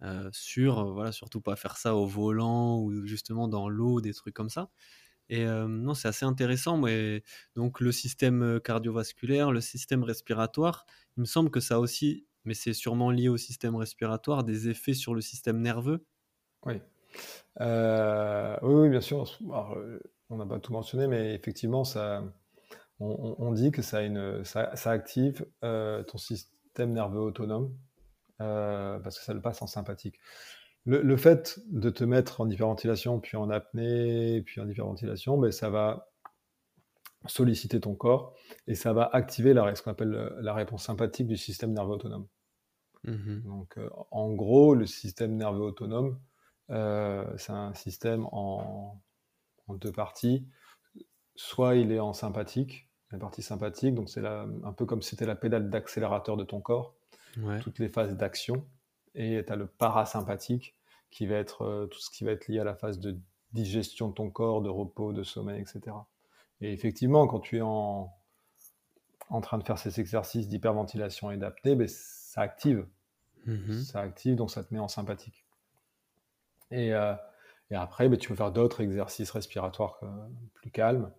[0.02, 4.14] euh, sûr, euh, voilà, surtout pas faire ça au volant ou justement dans l'eau, des
[4.14, 4.70] trucs comme ça.
[5.28, 6.78] Et non, c'est assez intéressant.
[6.78, 7.22] Mais
[7.54, 10.86] donc le système cardiovasculaire, le système respiratoire,
[11.18, 14.68] il me semble que ça a aussi, mais c'est sûrement lié au système respiratoire, des
[14.70, 16.04] effets sur le système nerveux.
[16.64, 16.80] Oui.
[17.61, 19.38] Euh, oui, bien sûr.
[19.50, 19.99] Euh,
[20.30, 22.25] on n'a pas tout mentionné, mais effectivement, ça,
[23.00, 24.00] on, dit que ça,
[24.87, 27.75] active euh, ton système nerveux autonome
[28.38, 30.18] parce que ça le passe en sympathique.
[30.87, 35.68] Le, fait de te mettre en hyperventilation, puis en apnée, puis en hyperventilation, ben, ça
[35.68, 36.08] va
[37.26, 38.34] solliciter ton corps
[38.66, 42.26] et ça va activer la, ce qu'on appelle la réponse sympathique du système nerveux autonome.
[43.04, 43.79] Mmh Donc,
[44.11, 46.18] en gros, le système nerveux autonome,
[46.70, 49.00] euh, c'est un système en,
[49.68, 50.46] deux parties.
[51.37, 55.26] Soit il est en sympathique, la partie sympathique, donc c'est un peu comme si c'était
[55.26, 56.95] la pédale d'accélérateur de ton corps,
[57.62, 58.66] toutes les phases d'action.
[59.14, 60.75] Et tu as le parasympathique,
[61.11, 63.18] qui va être euh, tout ce qui va être lié à la phase de
[63.53, 65.96] digestion de ton corps, de repos, de sommeil, etc.
[66.61, 68.12] Et effectivement, quand tu es en,
[69.30, 71.88] en train de faire ces exercices d'hyperventilation et d'apnée, ben,
[72.38, 72.86] ça active.
[73.46, 73.84] Mm-hmm.
[73.84, 75.44] Ça active, donc ça te met en sympathique.
[76.70, 77.14] Et, euh,
[77.70, 80.06] et après, ben, tu peux faire d'autres exercices respiratoires euh,
[80.54, 81.10] plus calmes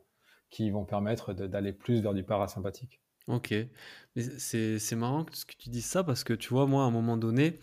[0.50, 3.02] qui vont permettre d'aller plus vers du parasympathique.
[3.28, 3.54] Ok.
[4.16, 6.92] Mais c'est marrant ce que tu dis ça parce que tu vois, moi, à un
[6.92, 7.60] moment donné,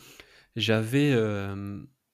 [0.54, 1.12] j'avais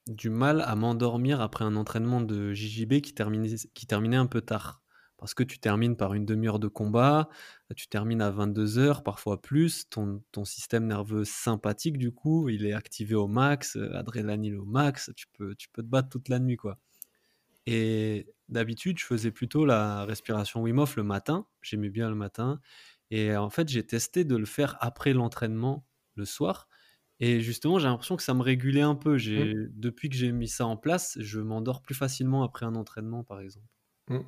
[0.07, 4.41] du mal à m'endormir après un entraînement de JJB qui terminait, qui terminait un peu
[4.41, 4.82] tard.
[5.23, 7.29] Parce que tu termines par une demi-heure de combat,
[7.77, 12.65] tu termines à 22 heures, parfois plus, ton, ton système nerveux sympathique, du coup, il
[12.65, 16.39] est activé au max, adrénaline au max, tu peux, tu peux te battre toute la
[16.39, 16.77] nuit, quoi.
[17.65, 22.59] Et d'habitude, je faisais plutôt la respiration Wim Hof le matin, j'aimais bien le matin,
[23.09, 26.67] et en fait, j'ai testé de le faire après l'entraînement le soir,
[27.21, 29.15] et justement, j'ai l'impression que ça me régulait un peu.
[29.15, 29.69] Mmh.
[29.71, 33.39] Depuis que j'ai mis ça en place, je m'endors plus facilement après un entraînement, par
[33.39, 33.69] exemple.
[34.09, 34.19] Mmh.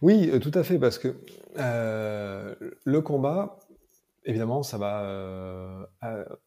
[0.00, 1.16] Oui, euh, tout à fait, parce que
[1.58, 3.58] euh, le combat,
[4.24, 5.84] évidemment, ça va euh,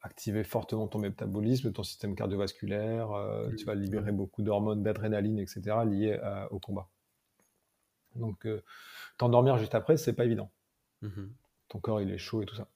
[0.01, 3.55] activer fortement ton métabolisme, ton système cardiovasculaire, mmh.
[3.55, 6.19] tu vas libérer beaucoup d'hormones, d'adrénaline, etc., liées
[6.51, 6.89] au combat.
[8.15, 8.47] Donc,
[9.17, 10.49] t'endormir juste après, c'est pas évident.
[11.67, 12.67] Ton corps, il est chaud et tout ça.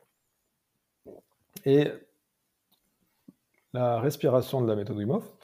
[1.65, 1.87] Et
[3.73, 5.35] la respiration de la méthode Wim Hof,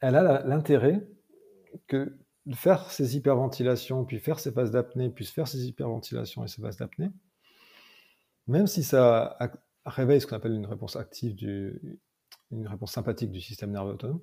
[0.00, 1.06] elle a l'intérêt
[1.86, 2.16] que
[2.54, 6.76] faire ces hyperventilations, puis faire ces phases d'apnée, puis faire ces hyperventilations et ces phases
[6.76, 7.10] d'apnée,
[8.46, 9.36] même si ça
[9.84, 12.00] réveille ce qu'on appelle une réponse active, du,
[12.50, 14.20] une réponse sympathique du système nerveux autonome,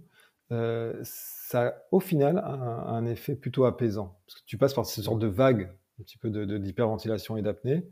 [0.52, 4.20] euh, ça au final a un, effet plutôt apaisant.
[4.26, 7.44] Parce que tu passes par ces sortes de vagues, un petit peu d'hyperventilation de, et
[7.44, 7.90] d'apnée,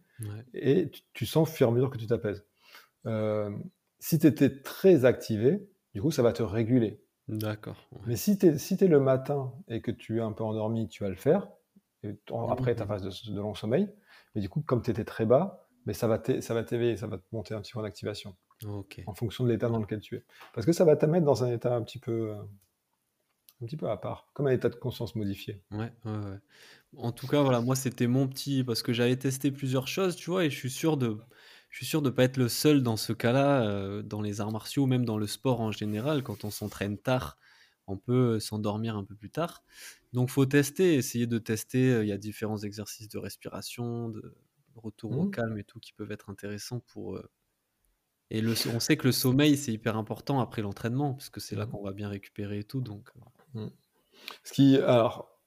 [0.53, 2.45] et tu, tu, sens au fur et à mesure que tu t'apaises.
[3.05, 3.49] Euh,
[3.99, 7.01] si tu étais très activé, du coup, ça va te réguler.
[7.27, 7.87] D'accord.
[8.05, 10.87] Mais si tu es, si es le matin et que tu es un peu endormi,
[10.87, 11.47] tu vas le faire.
[12.03, 12.15] Et
[12.49, 13.89] après ta phase de, long sommeil.
[14.33, 17.23] Mais du coup, comme tu étais très bas, mais ça va t'éveiller, ça va te
[17.31, 18.35] monter un petit peu en activation.
[19.05, 20.23] En fonction de l'état dans lequel tu es.
[20.53, 22.33] Parce que ça va te mettre dans un état un petit peu,
[23.61, 25.61] un petit peu à part, comme un état de conscience modifié.
[25.71, 26.37] Ouais, ouais, ouais.
[26.97, 28.63] En tout cas, voilà, moi, c'était mon petit.
[28.63, 31.17] Parce que j'avais testé plusieurs choses, tu vois, et je suis sûr de
[31.71, 34.41] je suis sûr de ne pas être le seul dans ce cas-là, euh, dans les
[34.41, 36.21] arts martiaux, même dans le sport en général.
[36.21, 37.37] Quand on s'entraîne tard,
[37.87, 39.63] on peut s'endormir un peu plus tard.
[40.11, 41.89] Donc, faut tester, essayer de tester.
[41.89, 44.35] Euh, il y a différents exercices de respiration, de
[44.75, 45.31] retour au mmh.
[45.31, 47.15] calme et tout qui peuvent être intéressants pour.
[47.15, 47.31] Euh,
[48.31, 51.55] et le, on sait que le sommeil, c'est hyper important après l'entraînement, parce que c'est
[51.55, 51.69] là mmh.
[51.69, 52.81] qu'on va bien récupérer et tout.
[52.81, 53.09] Donc.
[53.53, 53.67] Mmh.
[54.43, 55.39] Ce qui, alors,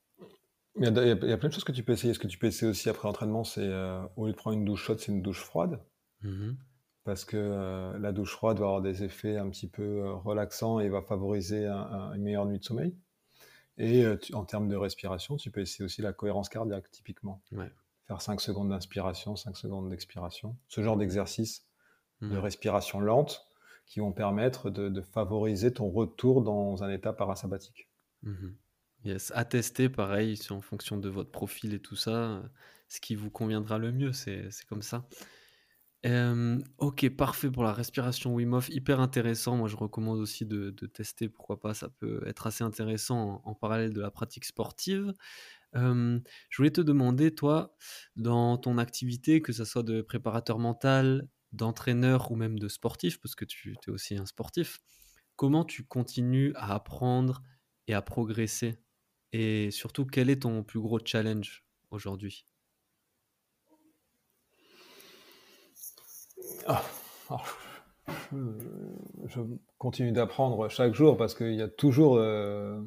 [0.76, 2.14] il y, a, plein de choses que tu peux essayer.
[2.14, 3.70] Ce que tu peux essayer aussi après l'entraînement, c'est
[4.16, 5.80] au lieu de prendre une douche chaude, c'est une douche froide.
[6.24, 6.54] Mmh
[7.04, 10.80] Parce que euh, la douche froide va avoir des effets un petit peu euh, relaxants
[10.80, 12.96] et va favoriser une meilleure nuit de sommeil.
[13.76, 17.42] Et euh, en termes de respiration, tu peux essayer aussi la cohérence cardiaque, typiquement.
[18.06, 20.56] Faire 5 secondes d'inspiration, 5 secondes d'expiration.
[20.68, 21.66] Ce genre d'exercice
[22.20, 23.46] de respiration lente
[23.86, 27.88] qui vont permettre de, favoriser ton retour dans un état parasympathique.
[28.22, 28.48] Mmh
[29.04, 32.42] yes, à tester, pareil, en fonction de votre profil et tout ça,
[32.88, 35.06] ce qui vous conviendra le mieux, c'est comme ça
[36.78, 39.56] ok, parfait pour la respiration Wim Hof, hyper intéressant.
[39.56, 43.92] Moi, je recommande aussi de, tester, pourquoi pas, ça peut être assez intéressant en, parallèle
[43.92, 45.12] de la pratique sportive.
[45.74, 46.20] je
[46.56, 47.74] voulais te demander, toi,
[48.16, 53.34] dans ton activité, que ce soit de préparateur mental, d'entraîneur ou même de sportif, parce
[53.34, 54.80] que tu es aussi un sportif,
[55.36, 57.42] comment tu continues à apprendre
[57.86, 58.78] et à progresser?
[59.32, 62.46] Et surtout, quel est ton plus gros challenge aujourd'hui?
[66.66, 66.82] Ah,
[68.32, 69.40] je,
[69.78, 72.80] continue d'apprendre chaque jour parce qu'il y a toujours euh,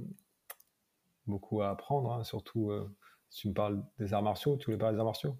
[1.26, 2.94] beaucoup à apprendre, hein, surtout euh,
[3.30, 5.38] si tu me parles des arts martiaux, tu voulais parler des arts martiaux?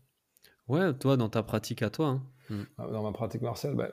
[0.68, 2.08] Ouais, toi, dans ta pratique à toi.
[2.08, 2.24] Hein.
[2.50, 2.64] Mm.
[2.78, 3.92] Ah, dans ma pratique martiale, ben,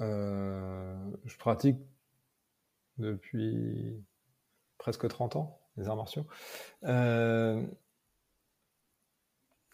[0.00, 1.78] euh, je pratique
[2.98, 4.04] depuis
[4.78, 6.26] presque 30 ans les arts martiaux.
[6.82, 7.68] il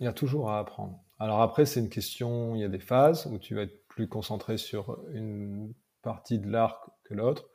[0.01, 1.03] y a toujours à apprendre.
[1.20, 4.09] Alors après, c'est une question, il y a des phases où tu vas être plus
[4.09, 7.49] concentré sur une partie de l'arc que l'autre.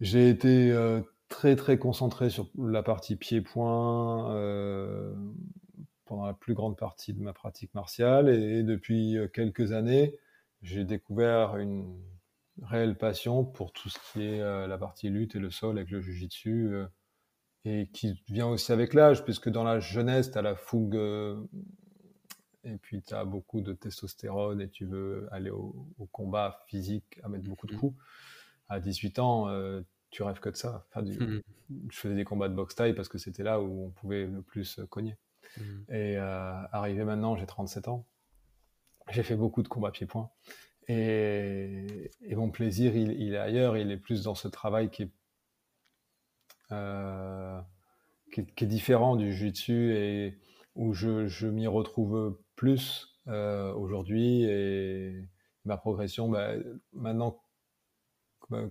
[0.00, 5.14] J'ai été euh, très très concentré sur la partie pied-point euh,
[6.04, 10.18] pendant la plus grande partie de ma pratique martiale et, depuis euh, quelques années,
[10.60, 11.98] j'ai découvert une
[12.62, 16.00] réelle passion pour tout ce qui est la partie lutte et le sol avec le
[16.00, 16.72] jujitsu
[17.64, 20.96] et qui vient aussi avec l'âge puisque dans la jeunesse, tu as la fougue
[22.64, 27.28] et puis tu as beaucoup de testostérone et tu veux aller au, combat physique, à
[27.28, 27.78] mettre beaucoup de mmh.
[27.78, 27.98] coups.
[28.68, 30.86] À 18 ans, euh, tu rêves que de ça.
[30.96, 31.40] Mmh.
[31.90, 34.42] Je faisais des combats de boxe taille parce que c'était là où on pouvait le
[34.42, 35.16] plus cogner.
[35.56, 35.62] Mmh.
[35.90, 38.06] Et euh, arrivé maintenant, j'ai 37 ans.
[39.10, 40.30] J'ai fait beaucoup de combats pieds-points.
[40.88, 43.76] Et, mon plaisir, il, est ailleurs.
[43.76, 45.10] Il est plus dans ce travail qui est,
[46.72, 47.60] euh,
[48.32, 50.38] qui est, différent du jiu-jitsu et
[50.74, 53.18] où je, je m'y retrouve plus
[53.76, 55.28] aujourd'hui et
[55.64, 56.52] ma progression, bah,
[56.92, 57.42] maintenant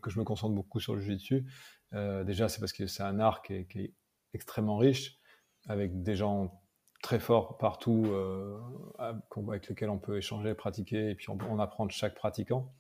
[0.02, 1.46] que je me concentre beaucoup sur le jiu-jitsu,
[1.92, 3.94] déjà c'est parce que c'est un art qui est,
[4.34, 5.20] extrêmement riche,
[5.68, 6.62] avec des gens
[7.04, 8.06] très forts partout,
[9.00, 12.74] avec lesquels on peut échanger, pratiquer, et puis on, on apprend de chaque pratiquant.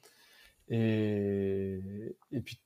[0.69, 2.59] Et, et puis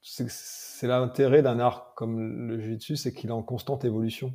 [0.00, 4.32] c'est l'intérêt d'un art comme le jiu-jitsu, c'est qu'il est en constante évolution.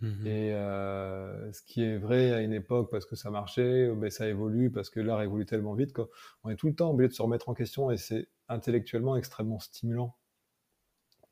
[0.00, 4.10] Mmh et euh, ce qui est vrai à une époque parce que ça marchait, ben
[4.10, 7.12] ça évolue parce que l'art évolue tellement vite qu'on est tout le temps obligé de
[7.12, 10.16] se remettre en question et c'est intellectuellement extrêmement stimulant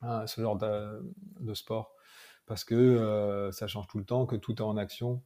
[0.02, 1.94] hein, ce genre de, sport.
[2.46, 5.22] Parce que euh, ça change tout le temps, que tout est en action,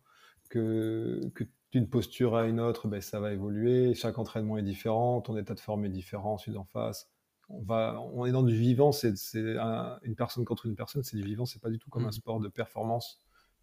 [0.48, 5.20] que, que d'une posture à une autre, ben, ça va évoluer, chaque entraînement est différent,
[5.20, 7.10] ton état de forme est différent, celui d'en face.
[7.48, 11.23] On va, on est dans du vivant, c'est une personne contre une personne, c'est du
[11.23, 12.12] vivant, c'est pas du tout comme un mmh.
[12.12, 13.20] sport de performance,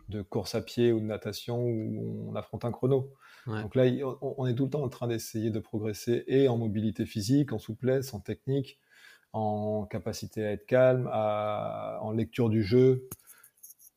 [0.10, 3.14] de course à pied ou de natation où on affronte un chrono.
[3.48, 3.86] Donc là,
[4.22, 7.58] on, est tout le temps en train d'essayer de progresser et en mobilité physique, en
[7.58, 8.80] souplesse, en technique,
[9.34, 13.08] en capacité à être calme, en lecture du jeu.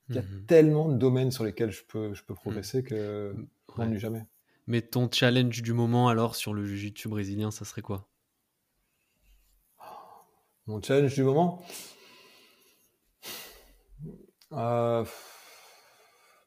[0.08, 2.84] Il y a mmh tellement de domaines sur lesquels je peux, je peux progresser mmh.
[2.84, 3.34] que
[3.70, 4.26] je m'ennuie jamais.
[4.66, 8.08] Mais ton challenge du moment alors sur le jiu-jitsu brésilien, ça serait quoi?
[10.66, 11.62] Mon challenge du moment?
[14.52, 15.04] Euh,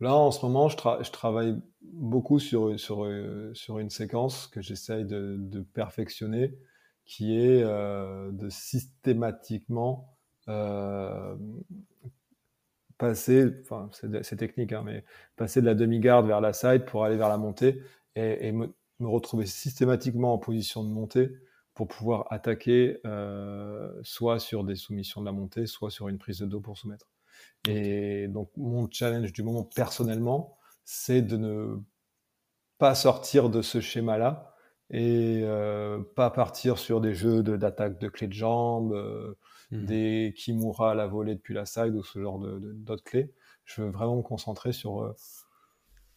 [0.02, 6.58] Là, en ce moment, je, travaille beaucoup sur, une séquence que j'essaye de, perfectionner,
[7.06, 10.18] qui est euh, de systématiquement
[10.50, 11.36] euh,
[12.98, 13.90] passer, enfin,
[14.22, 15.04] c'est technique, hein, mais
[15.36, 17.82] passer de la demi-garde vers la side pour aller vers la montée
[18.16, 21.32] et, me, retrouver systématiquement en position de montée
[21.74, 26.40] pour pouvoir attaquer euh, soit sur des soumissions de la montée, soit sur une prise
[26.40, 27.08] de dos pour soumettre.
[27.68, 31.78] Et donc mon challenge du moment personnellement, c'est de ne
[32.78, 34.54] pas sortir de ce schéma-là
[34.92, 39.36] et euh, pas partir sur des jeux d'attaque de, clés de jambes, euh,
[39.72, 39.86] mmh.
[39.86, 43.34] des Kimura à la volée depuis la side ou ce genre d'autres de, clés.
[43.64, 45.16] Je veux vraiment me concentrer sur,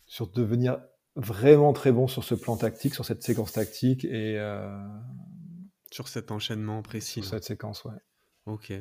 [0.04, 0.80] sur devenir
[1.16, 4.38] vraiment très bon sur ce plan tactique, sur cette séquence tactique et
[5.90, 7.22] sur cet enchaînement précis.
[7.22, 7.94] Sur cette séquence, ouais.
[8.48, 8.72] Ok.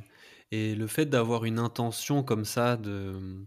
[0.51, 3.45] Et le fait d'avoir une intention comme ça de,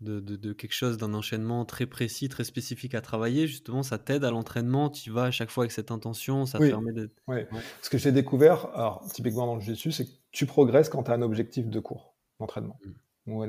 [0.00, 4.24] de, de, quelque chose, d'un enchaînement très précis, très spécifique à travailler, justement, ça t'aide
[4.24, 4.90] à l'entraînement.
[4.90, 7.10] Tu vas à chaque fois avec cette intention, ça te permet de.
[7.28, 7.38] Oui.
[7.82, 11.10] Ce que j'ai découvert, alors typiquement dans le jiu c'est que tu progresses quand tu
[11.10, 12.78] as un objectif de cours d'entraînement.
[12.84, 12.92] Mm.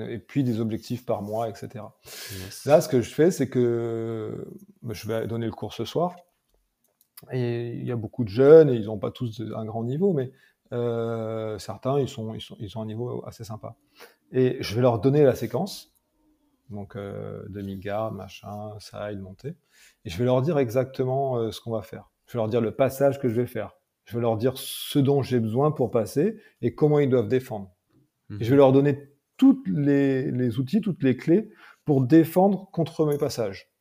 [0.10, 1.84] Et puis des objectifs par mois, etc.
[2.66, 4.48] Là, ce que je fais, c'est que
[4.82, 6.16] bah, je vais donner le cours ce soir.
[7.34, 10.14] Et il y a beaucoup de jeunes, et ils n'ont pas tous un grand niveau,
[10.14, 10.32] mais
[10.72, 13.76] euh, certains, ils, sont, ils, sont, ils ont un niveau assez sympa.
[14.32, 15.94] Et je vais leur donner la séquence,
[16.70, 19.56] donc euh, demi-garde, machin, side, montée,
[20.04, 22.12] et je vais leur dire exactement euh, ce qu'on va faire.
[22.28, 23.74] Je vais leur dire le passage que je vais faire.
[24.06, 27.72] Je vais leur dire ce dont j'ai besoin pour passer et comment ils doivent défendre.
[28.30, 31.50] Je vais leur donner tous les, les outils, toutes les clés
[31.86, 33.72] pour défendre contre mes passages.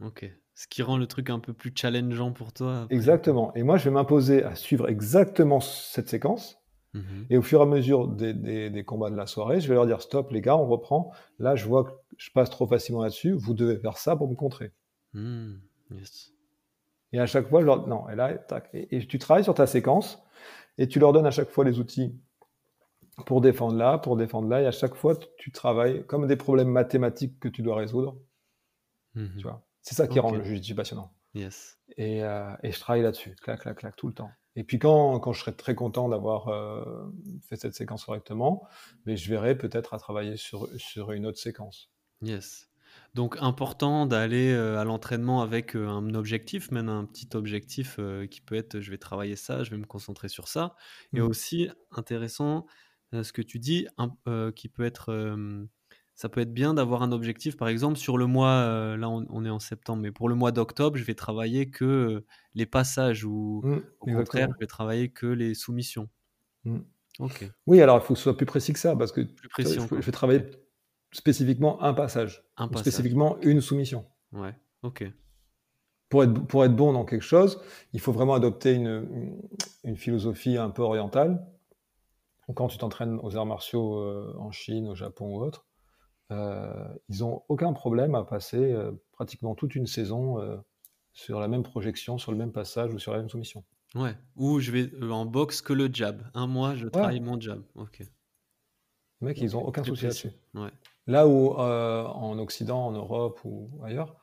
[0.00, 0.30] Ok.
[0.54, 2.86] Ce qui rend le truc un peu plus challengeant pour toi.
[2.90, 3.52] Exactement.
[3.54, 6.58] Et moi, je vais m'imposer à suivre exactement cette séquence.
[6.94, 7.26] Mhm.
[7.28, 10.00] Et au fur et à mesure des, combats de la soirée, je vais leur dire
[10.00, 11.10] stop, les gars, on reprend.
[11.40, 13.32] Là, je vois que je passe trop facilement là-dessus.
[13.32, 14.72] Vous devez faire ça pour me contrer.
[15.12, 15.54] Hmm,
[17.12, 18.08] et à chaque fois, je leur non.
[18.08, 18.68] Et là, tac.
[18.72, 20.22] Et, tu travailles sur ta séquence
[20.78, 22.12] et tu leur donnes à chaque fois les outils
[23.26, 24.62] pour défendre là, pour défendre là.
[24.62, 28.16] Et à chaque fois, tu travailles comme des problèmes mathématiques que tu dois résoudre.
[29.14, 29.34] Mhm.
[29.36, 29.64] Tu vois.
[29.84, 31.12] C'est ça qui rend le jiu passionnant.
[31.34, 31.78] Yes.
[31.98, 34.30] Et, euh, et je travaille là-dessus, clac, clac, clac, tout le temps.
[34.56, 37.04] Et puis quand, quand je serai très content d'avoir euh,
[37.46, 38.66] fait cette séquence correctement,
[39.04, 41.90] mais je verrai peut-être à travailler sur, sur une autre séquence.
[42.22, 42.70] Yes.
[43.12, 48.00] Donc important d'aller euh, à l'entraînement avec un objectif, même un petit objectif
[48.30, 50.76] qui peut être je vais travailler ça, je vais me concentrer sur ça.
[51.12, 51.24] Et mmh.
[51.24, 52.64] aussi intéressant
[53.12, 53.86] ce que tu dis,
[54.56, 55.36] qui peut être
[56.14, 57.56] ça peut être bien d'avoir un objectif.
[57.56, 60.52] Par exemple, sur le mois, euh, là on, est en septembre, mais pour le mois
[60.52, 65.08] d'octobre, je vais travailler que euh, les passages ou mmh, au contraire, je vais travailler
[65.08, 66.08] que les soumissions.
[66.64, 66.78] Mmh.
[67.18, 67.50] Ok.
[67.66, 69.78] Oui, alors il faut que ce soit plus précis que ça, parce que plus précis,
[69.78, 70.42] je, vais travailler
[71.12, 72.92] spécifiquement un passage, un passage.
[72.92, 74.04] spécifiquement une soumission.
[74.32, 75.04] Ouais, ok.
[76.08, 77.60] Pour être, pour être bon dans quelque chose,
[77.92, 79.36] il faut vraiment adopter une,
[79.82, 81.44] une philosophie un peu orientale.
[82.54, 85.66] Quand tu t'entraînes aux arts martiaux euh, en Chine, au Japon ou autre,
[86.30, 90.56] ils n'ont aucun problème à passer euh, pratiquement toute une saison euh,
[91.12, 93.64] sur la même projection, sur le même passage ou sur la même soumission.
[93.94, 96.22] Ouais, ou je vais en boxe que le jab.
[96.34, 97.62] Un mois, je travaille mon jab.
[97.76, 98.00] Ok.
[99.20, 100.30] Les mecs, ils ont aucun souci là-dessus.
[100.54, 100.70] Ouais.
[101.06, 104.16] Là où euh, en Occident, en Europe ou ailleurs,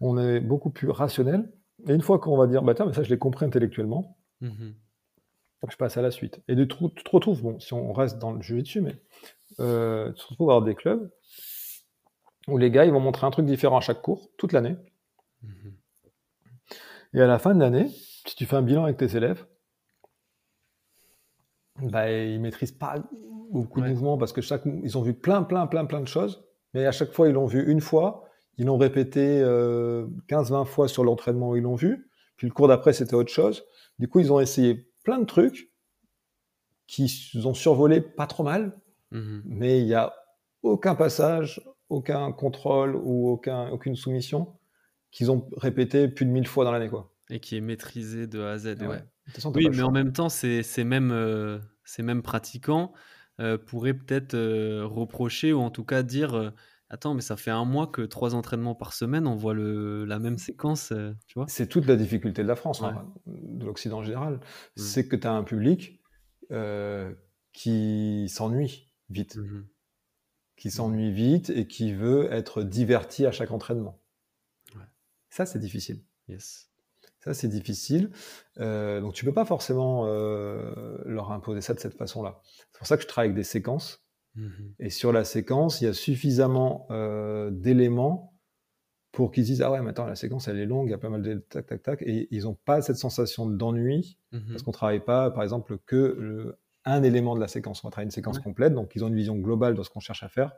[0.00, 1.52] on est beaucoup plus rationnel.
[1.86, 4.74] Et une fois qu'on va dire, bah tiens, mais ça je l'ai compris intellectuellement, Mhm.
[5.68, 6.40] je passe à la suite.
[6.48, 8.96] Et de tu te retrouves, bon, si on reste dans le jeu dessus, mais
[9.60, 11.10] euh, tu te retrouves à avoir des clubs
[12.46, 14.76] où les gars, ils vont montrer un truc différent à chaque cours, toute l'année.
[15.42, 15.74] Mhm.
[17.14, 19.46] Et à la fin de l'année, si tu fais un bilan avec tes élèves,
[21.82, 22.96] bah, ils maîtrisent pas
[23.52, 23.88] beaucoup Ouais.
[23.88, 26.44] de mouvements parce que chaque, ils ont vu plein, plein, plein, plein de choses,
[26.74, 28.24] mais à chaque fois, ils l'ont vu une fois,
[28.56, 32.68] ils l'ont répété euh, 15-20 fois sur l'entraînement où ils l'ont vu, puis le cours
[32.68, 33.64] d'après, c'était autre chose.
[33.98, 35.70] Du coup, ils ont essayé plein de trucs
[36.86, 38.76] qui ont survolé pas trop mal,
[39.10, 39.42] Mhm.
[39.46, 40.12] mais il n'y a
[40.62, 44.58] aucun passage, aucun contrôle ou aucun, aucune soumission
[45.10, 46.90] qu'ils ont répété plus de mille fois dans l'année.
[46.90, 47.14] Quoi.
[47.30, 48.76] Et qui est maîtrisé de A à Z.
[48.82, 49.02] Ouais.
[49.28, 52.92] façon, Oui, mais en même temps, ces, ces mêmes, euh, ces mêmes pratiquants
[53.40, 56.52] euh, pourraient peut-être euh, reprocher ou en tout cas dire
[56.90, 60.18] Attends, mais ça fait un mois que trois entraînements par semaine, on voit le, la
[60.18, 60.92] même séquence,
[61.26, 62.88] tu vois C'est toute la difficulté de la France, Ouais.
[62.88, 64.40] hein, de l'Occident en général.
[64.74, 66.00] C'est que tu as un public
[67.52, 69.66] qui s'ennuie vite, Mhm.
[70.56, 74.00] qui s'ennuie vite et qui veut être diverti à chaque entraînement.
[74.74, 74.82] Ouais.
[75.30, 76.02] Ça, c'est difficile.
[76.28, 76.70] Yes.
[77.20, 78.10] Ça, c'est difficile.
[78.58, 82.40] Euh, donc, tu peux pas forcément euh, leur imposer ça de cette façon-là.
[82.72, 84.04] C'est pour ça que je travaille avec des séquences.
[84.34, 84.74] Mhm.
[84.78, 88.34] Et sur la séquence, il y a suffisamment euh, d'éléments
[89.10, 90.98] pour qu'ils disent Ah ouais, mais attends, la séquence, elle est longue, il y a
[90.98, 92.02] pas mal de tac, tac, tac.
[92.02, 94.18] Et ils n'ont pas cette sensation d'ennui
[94.48, 97.82] parce qu'on travaille pas, par exemple, que le- un élément de la séquence.
[97.84, 98.42] On va travailler une séquence Ouais.
[98.42, 100.52] complète, donc ils ont une vision globale de ce qu'on cherche à faire.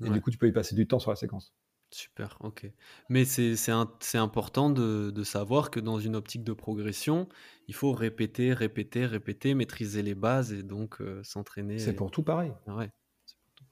[0.00, 0.10] Et Ouais.
[0.10, 1.54] du coup, tu peux y passer du temps sur la séquence.
[1.90, 2.70] Super, ok.
[3.08, 7.28] Mais c'est important de, de savoir que dans une optique de progression,
[7.68, 11.78] il faut répéter, répéter, répéter, maîtriser les bases et donc euh, s'entraîner.
[11.78, 12.52] C'est pour tout pareil.
[12.66, 12.90] Ah ouais.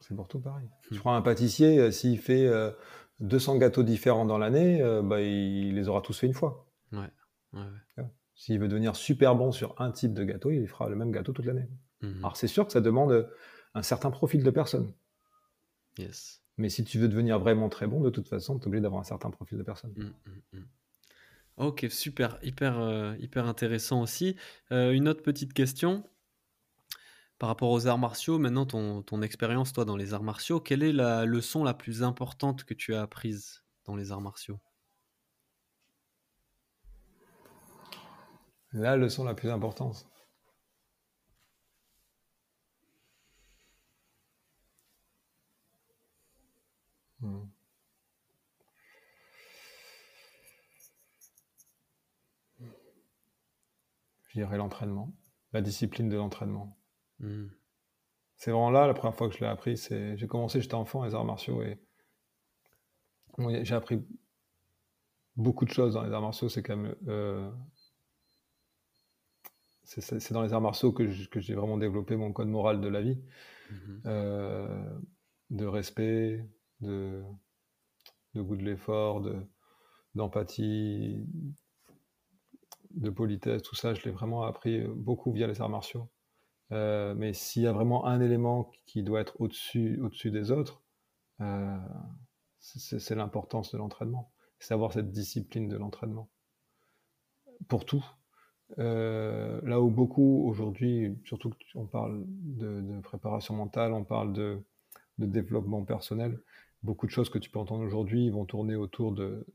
[0.00, 0.66] C'est pour tout pareil.
[0.66, 0.94] Hmm.
[0.94, 2.70] Tu prends un pâtissier, euh, s'il fait euh,
[3.20, 6.66] 200 gâteaux différents dans l'année, euh, bah, il les aura tous fait une fois.
[6.92, 7.10] Ouais,
[7.54, 8.04] ouais.
[8.34, 11.32] S'il veut devenir super bon sur un type de gâteau, il fera le même gâteau
[11.32, 11.68] toute l'année.
[12.02, 12.18] Mhm.
[12.18, 13.28] Alors c'est sûr que ça demande
[13.74, 14.92] un certain profil de personne.
[15.98, 16.42] Yes.
[16.56, 19.00] Mais si tu veux devenir vraiment très bon, de toute façon, tu es obligé d'avoir
[19.00, 19.92] un certain profil de personne.
[19.96, 20.64] Mm, mm.
[21.56, 24.36] Ok, super, hyper, euh, hyper intéressant aussi.
[24.72, 26.04] Euh, une autre petite question
[27.38, 28.38] par rapport aux arts martiaux.
[28.38, 32.02] Maintenant, ton, ton expérience, toi, dans les arts martiaux, quelle est la leçon la plus
[32.02, 34.60] importante que tu as apprise dans les arts martiaux?
[38.74, 40.06] La leçon la plus importante.
[47.20, 47.46] Hmm.
[54.28, 55.14] Je dirais l'entraînement,
[55.52, 56.76] la discipline de l'entraînement.
[57.20, 57.46] Mm,
[58.36, 61.04] C'est vraiment là, la première fois que je l'ai appris, c'est j'ai commencé, j'étais enfant,
[61.04, 61.78] les arts martiaux, et
[63.62, 64.04] j'ai appris
[65.36, 66.48] beaucoup de choses dans les arts martiaux.
[66.48, 67.50] C'est quand même, euh,
[69.84, 73.18] c'est- dans les arts martiaux que j'ai vraiment développé mon code moral de la vie,
[73.70, 74.02] mhm.
[74.06, 74.98] euh,
[75.50, 76.48] de respect,
[76.80, 77.22] de,
[78.34, 79.36] de goût de l'effort, de
[80.14, 81.26] d'empathie,
[82.92, 86.08] de politesse, tout ça, je l'ai vraiment appris beaucoup via les arts martiaux.
[86.72, 90.82] Euh, mais s'il y a vraiment un élément qui doit être au-dessus au-dessus des autres,
[91.40, 91.76] euh,
[92.60, 94.32] c'est c'est l'importance de l'entraînement.
[94.58, 96.30] C'est avoir cette discipline de l'entraînement.
[97.68, 98.04] Pour tout.
[98.78, 104.62] Euh, là où beaucoup aujourd'hui, surtout qu'on parle de, de préparation mentale, on parle de,
[105.18, 106.40] de développement personnel,
[106.82, 109.46] beaucoup de choses que tu peux entendre aujourd'hui vont tourner autour de,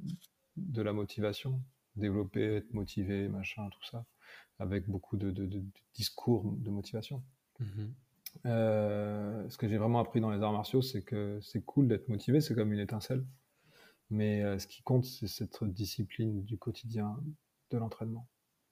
[0.57, 1.59] de la motivation,
[1.95, 4.05] développer, être motivé, machin, tout ça,
[4.59, 5.31] avec beaucoup de
[5.93, 7.23] discours de motivation.
[7.59, 7.93] Mhm.
[8.45, 12.07] Euh, ce que j'ai vraiment appris dans les arts martiaux, c'est que c'est cool d'être
[12.09, 13.25] motivé, c'est comme une étincelle.
[14.09, 17.17] Mais euh, ce qui compte, c'est cette discipline du quotidien,
[17.71, 18.27] de l'entraînement.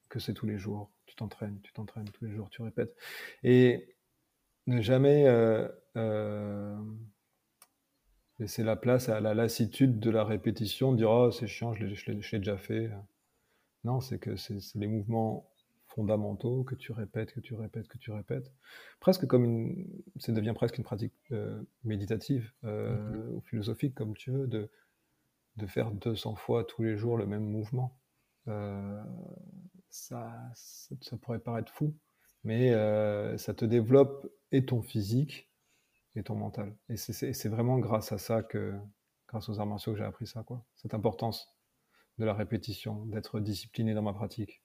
[0.10, 0.92] Que c'est tous les jours.
[1.06, 2.96] Tu t'entraînes, tu t'entraînes tous les jours, tu répètes.
[3.44, 3.96] Et
[4.68, 5.68] ne jamais euh,
[5.98, 6.78] euh,
[8.40, 11.96] laisser la place à la lassitude de la répétition, dire oh c'est chiant, je l'ai,
[11.96, 12.90] je l'ai- je l'ai déjà fait.
[13.84, 15.50] Non, c'est que c'est, c'est les mouvements
[15.88, 18.52] fondamentaux que tu répètes, que tu répètes, que tu répètes.
[19.00, 24.32] Presque comme une, ça devient presque une pratique euh, méditative euh, ou philosophique, comme tu
[24.32, 24.70] veux, de,
[25.58, 27.98] de faire 200 fois tous les jours le même mouvement.
[28.48, 29.04] Euh,
[29.90, 31.96] ça, ça, pourrait paraître fou,
[32.44, 35.50] mais euh, ça te développe et ton physique
[36.16, 36.76] et ton mental.
[36.90, 38.76] Et c'est vraiment grâce à ça que,
[39.28, 40.64] grâce aux arts martiaux, que j'ai appris ça, quoi.
[40.76, 41.58] Cette importance
[42.18, 44.62] de la répétition, d'être discipliné dans ma pratique.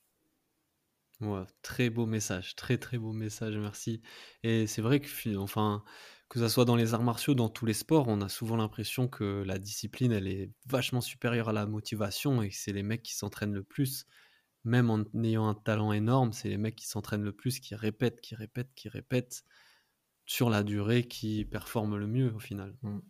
[1.23, 4.03] Ouais, très beau message, très très beau message, merci.
[4.43, 5.85] Et c'est vrai que, enfin,
[6.29, 9.07] que ça soit dans les arts martiaux, dans tous les sports, on a souvent l'impression
[9.07, 13.05] que la discipline, elle est vachement supérieure à la motivation et que c'est les mecs
[13.05, 14.07] qui s'entraînent le plus,
[14.65, 18.21] même en ayant un talent énorme, c'est les mecs qui s'entraînent le plus, qui répètent,
[18.21, 19.45] qui répètent, qui répètent
[20.27, 22.77] sur la durée, qui performent le mieux au final.
[22.83, 23.01] Mm.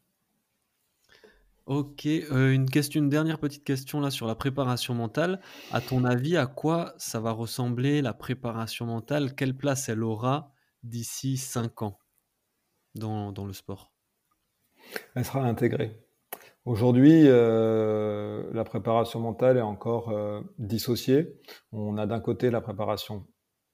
[1.66, 5.40] Ok, euh, une question, une dernière petite question là sur la préparation mentale.
[5.70, 9.36] À ton avis, à quoi ça va ressembler la préparation mentale?
[9.36, 10.52] Quelle place elle aura
[10.82, 11.98] d'ici 5 ans
[12.96, 13.92] dans, dans le sport?
[15.14, 15.96] Elle sera intégrée.
[16.64, 21.40] Aujourd'hui, euh, la préparation mentale est encore euh, dissociée.
[21.70, 23.24] On a d'un côté la préparation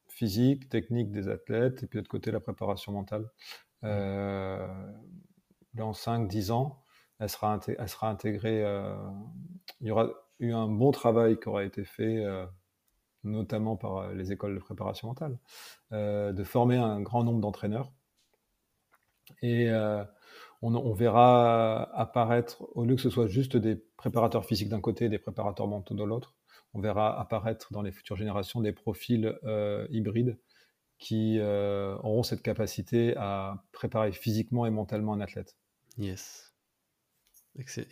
[0.08, 3.30] physique, technique des athlètes, et puis de l'autre côté la préparation mentale.
[5.72, 6.82] dans 5-10 ans,
[7.18, 7.60] elle sera,
[8.02, 8.64] intégrée.
[8.64, 8.94] Euh,
[9.80, 12.46] il y aura eu un bon travail qui aura été fait, euh,
[13.24, 15.38] notamment par euh, les écoles de préparation mentale,
[15.90, 17.92] de former un grand nombre d'entraîneurs.
[19.42, 19.70] Et
[20.62, 25.08] on, verra apparaître, au lieu que ce soit juste des préparateurs physiques d'un côté et
[25.08, 26.34] des préparateurs mentaux de l'autre,
[26.72, 29.38] on verra apparaître dans les futures générations des profils
[29.90, 30.38] hybrides
[30.98, 35.56] qui auront cette capacité à préparer physiquement et mentalement un athlète.
[35.98, 36.47] Yes.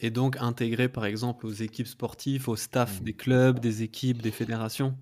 [0.01, 3.05] Et donc intégrer par exemple aux équipes sportives, au staff mmh.
[3.05, 4.97] des clubs, des équipes, des fédérations?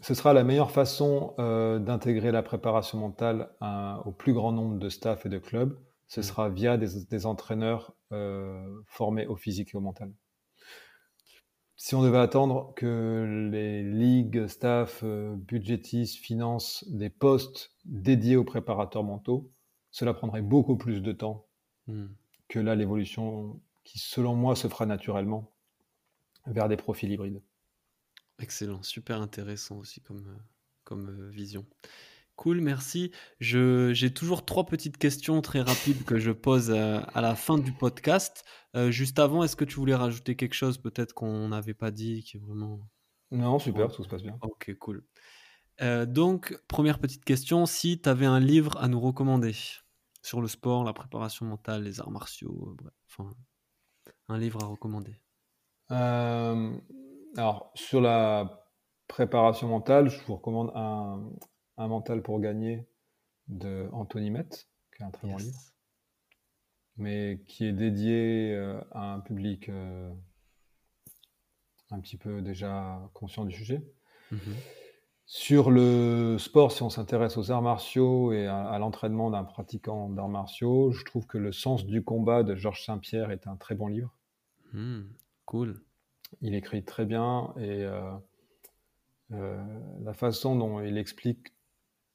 [0.00, 3.50] Ce sera la meilleure façon euh, d'intégrer la préparation mentale
[4.04, 5.78] au plus grand nombre de staff et de clubs.
[6.08, 6.22] Ce mmh.
[6.22, 10.12] sera via des, entraîneurs euh, formés au physique et au mental.
[11.76, 18.44] Si on devait attendre que les ligues, staff, euh, budgétistes, financent des postes dédiés aux
[18.44, 19.50] préparateurs mentaux,
[19.90, 21.46] cela prendrait beaucoup plus de temps
[21.86, 22.06] mmh.
[22.48, 25.52] que là l'évolution qui, selon moi, se fera naturellement
[26.46, 27.42] vers des profils hybrides.
[28.38, 30.38] Excellent, super intéressant aussi comme, euh,
[30.84, 31.66] comme euh, vision.
[32.36, 33.10] Cool, merci.
[33.40, 37.72] J'ai toujours trois petites questions très rapides que je pose euh, à, la fin du
[37.72, 38.44] podcast.
[38.88, 42.36] juste avant, est-ce que tu voulais rajouter quelque chose peut-être qu'on n'avait pas dit qui
[42.36, 42.80] est vraiment...
[43.30, 44.38] Non, super, tout se passe bien.
[44.40, 45.04] Ok, cool.
[46.06, 49.54] donc, première petite question, si tu avais un livre à nous recommander
[50.22, 53.34] sur le sport, la préparation mentale, les arts martiaux, bref, enfin,
[54.30, 55.20] un livre à recommander
[55.90, 56.72] euh,
[57.36, 58.66] Alors, sur la
[59.08, 61.30] préparation mentale, je vous recommande un,
[61.88, 62.86] mental pour gagner
[63.48, 64.48] de Anthony Met,
[64.94, 65.58] qui est un très bon livre,
[66.96, 70.12] mais qui est dédié euh, à un public euh,
[71.90, 73.82] un petit peu déjà conscient du sujet.
[74.30, 74.54] Mhm.
[75.32, 80.28] Sur le sport, si on s'intéresse aux arts martiaux et à, l'entraînement d'un pratiquant d'arts
[80.28, 83.86] martiaux, je trouve que Le sens du combat de Georges Saint-Pierre est un très bon
[83.86, 84.12] livre.
[84.72, 85.02] Hmm,
[85.46, 85.82] cool.
[86.42, 88.12] Il écrit très bien et euh,
[89.32, 89.64] euh,
[90.02, 91.54] la façon dont il explique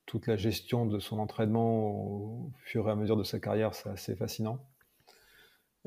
[0.05, 3.89] toute la gestion de son entraînement au fur et à mesure de sa carrière, c'est
[3.89, 4.65] assez fascinant.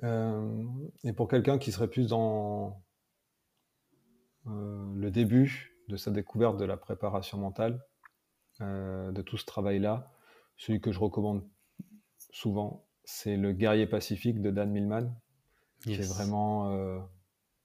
[0.02, 0.64] Euh,
[1.04, 2.82] et pour quelqu'un qui serait plus dans
[4.46, 7.84] le début de sa découverte de la préparation mentale,
[8.60, 10.10] de tout ce travail-là,
[10.56, 11.46] celui que je recommande
[12.30, 15.14] souvent, c'est Le guerrier pacifique de Dan Millman,
[15.84, 16.98] c'est vraiment euh,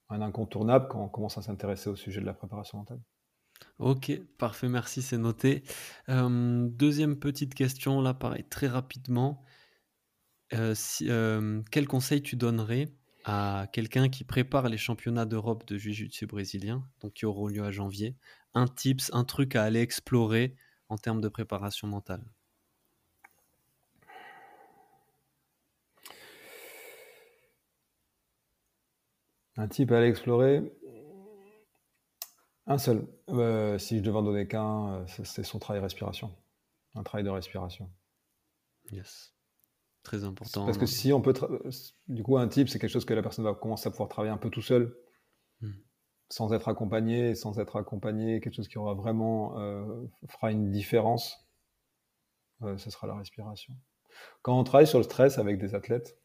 [0.08, 3.00] un incontournable quand on commence à s'intéresser au sujet de la préparation mentale.
[3.78, 5.62] Ok, parfait, merci, c'est noté.
[6.08, 9.44] Euh, deuxième petite question, là, pareil, très rapidement.
[10.52, 12.88] Euh, quel conseil tu donnerais
[13.24, 17.70] à quelqu'un qui prépare les championnats d'Europe de Jiu-Jitsu brésilien, donc qui auront lieu à
[17.70, 18.16] janvier?
[18.54, 20.54] Un tips, un truc à aller explorer
[20.88, 22.24] en termes de préparation mentale?
[29.56, 30.62] Un type à aller explorer
[32.66, 33.06] Un seul.
[33.28, 36.34] Euh, si je devais en donner qu'un, euh, c'est son travail respiration.
[36.94, 37.90] Un travail de respiration.
[38.90, 39.32] Yes.
[40.02, 40.66] Très important.
[40.66, 41.34] Parce que si on peut.
[42.08, 44.32] Du coup, un type, c'est quelque chose que la personne va commencer à pouvoir travailler
[44.32, 44.94] un peu tout seul,
[45.60, 45.72] hmm.
[46.28, 49.58] sans être accompagné, sans être accompagné, quelque chose qui aura vraiment.
[49.58, 51.48] Euh, fera une différence.
[52.60, 53.74] ce sera la respiration.
[54.42, 56.18] Quand on travaille sur le stress avec des athlètes,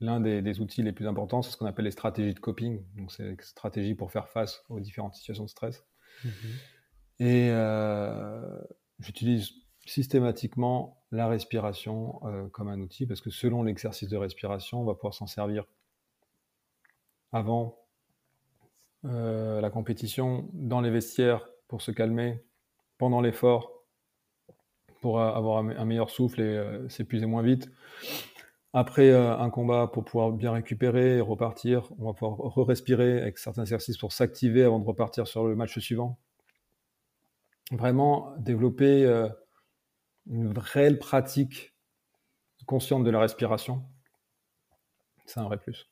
[0.00, 2.84] L'un des, outils les plus importants, c'est ce qu'on appelle les stratégies de coping.
[2.96, 5.84] Donc, c'est des stratégies pour faire face aux différentes situations de stress.
[6.24, 6.30] Mhm.
[7.20, 8.60] Et euh,
[9.00, 9.50] j'utilise
[9.86, 14.94] systématiquement la respiration euh, comme un outil parce que selon l'exercice de respiration, on va
[14.94, 15.64] pouvoir s'en servir
[17.32, 17.78] avant
[19.04, 22.44] euh, la compétition, dans les vestiaires pour se calmer,
[22.98, 23.72] pendant l'effort
[25.00, 27.70] pour avoir un meilleur souffle et s'épuiser moins vite,
[28.72, 33.38] après euh, un combat, pour pouvoir bien récupérer et repartir, on va pouvoir re-respirer avec
[33.38, 36.18] certains exercices pour s'activer avant de repartir sur le match suivant.
[37.72, 39.28] vraiment développer euh,
[40.26, 41.74] une réelle pratique
[42.66, 43.82] consciente de la respiration,
[45.24, 45.90] c'est un vrai plus.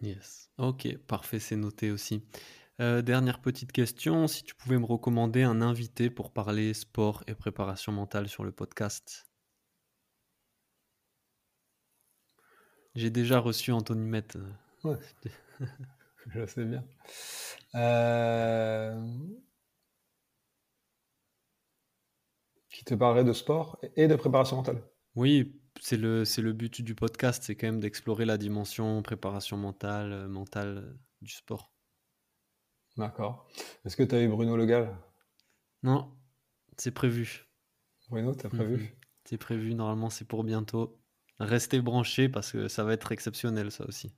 [0.00, 0.50] Yes.
[0.58, 2.24] Ok, parfait, c'est noté aussi.
[2.80, 7.34] Euh, dernière petite question, si tu pouvais me recommander un invité pour parler sport et
[7.34, 9.31] préparation mentale sur le podcast.
[12.94, 14.28] J'ai déjà reçu Anthony Met.
[14.84, 14.96] Ouais.
[16.34, 16.84] Je sais bien.
[17.74, 19.00] Euh,
[22.70, 24.82] Qui te parlerait de sport et de préparation mentale?
[25.14, 29.56] Oui, c'est le, c'est le but du podcast, c'est quand même d'explorer la dimension préparation
[29.56, 31.72] mentale, euh, mentale euh, du sport.
[32.96, 33.46] D'accord.
[33.84, 34.96] Est-ce que tu as eu Bruno Le Gall?
[35.82, 36.16] Non,
[36.78, 37.46] c'est prévu.
[38.08, 38.76] Bruno, tu as prévu?
[38.76, 38.88] Mhm.
[39.24, 41.01] C'est prévu, normalement c'est pour bientôt.
[41.44, 44.12] Restez branchés parce que ça va être exceptionnel ça aussi.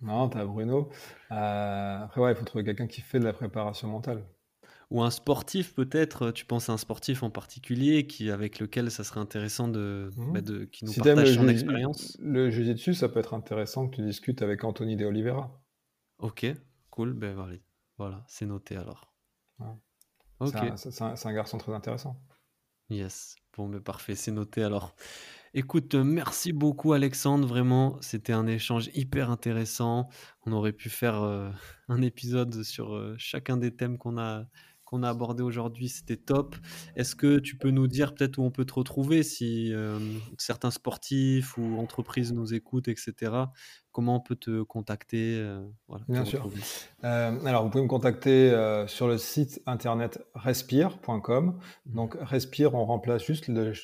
[0.00, 0.90] Non, tu as Bruno.
[1.32, 4.24] Euh, après, ouais, il faut trouver quelqu'un qui fait de la préparation mentale.
[4.90, 9.04] Ou un sportif peut-être, tu penses à un sportif en particulier qui, avec lequel ça
[9.04, 10.32] serait intéressant de, Mhm.
[10.32, 12.16] bah, de- qui nous Si partage son expérience.
[12.20, 15.60] le jiu-jitsu, ça peut être intéressant que tu discutes avec Anthony De Oliveira.
[16.18, 16.46] Ok,
[16.90, 17.56] cool, ben voilà,
[17.98, 19.12] voilà c'est noté alors.
[19.58, 19.66] Ouais.
[20.46, 22.22] C'est un, un- c'est un garçon très intéressant.
[22.88, 24.94] yes, bon ben parfait, c'est noté alors.
[25.54, 30.08] Écoute, euh, merci beaucoup Alexandre, vraiment, c'était un échange hyper intéressant.
[30.46, 31.50] On aurait pu faire euh,
[31.88, 34.44] un épisode sur euh, chacun des thèmes qu'on a
[34.88, 36.56] qu'on a abordé aujourd'hui, c'était top.
[36.96, 39.98] Est-ce que tu peux nous dire peut-être où on peut te retrouver si euh,
[40.38, 43.32] certains sportifs ou entreprises nous écoutent, etc.
[43.92, 46.48] Comment on peut te contacter, euh, voilà, Bien sûr.
[47.04, 48.50] Euh, alors, vous pouvez me contacter
[48.86, 51.58] sur le site internet respire.com.
[51.84, 53.74] Donc, respire, on remplace juste le,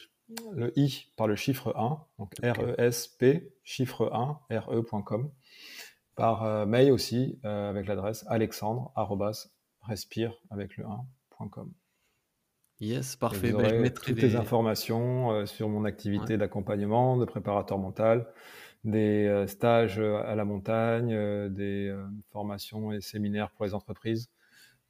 [0.53, 2.05] le i par le chiffre 1.
[2.19, 2.45] Donc, Ok.
[2.45, 5.31] R-E-S-P, chiffre 1, re.com.
[6.17, 9.49] Par euh, mail aussi, euh, avec l'adresse alexandre, arrobas,
[9.83, 11.73] respire, avec le 1.com.
[12.81, 13.51] Yes, parfait.
[13.51, 14.37] vous Ben, je aurez mettrai toutes les des...
[14.37, 18.33] informations euh, sur mon activité d'accompagnement, de préparateur mental,
[18.85, 21.95] des euh, stages à la montagne, euh, des
[22.31, 24.29] formations et séminaires pour les entreprises.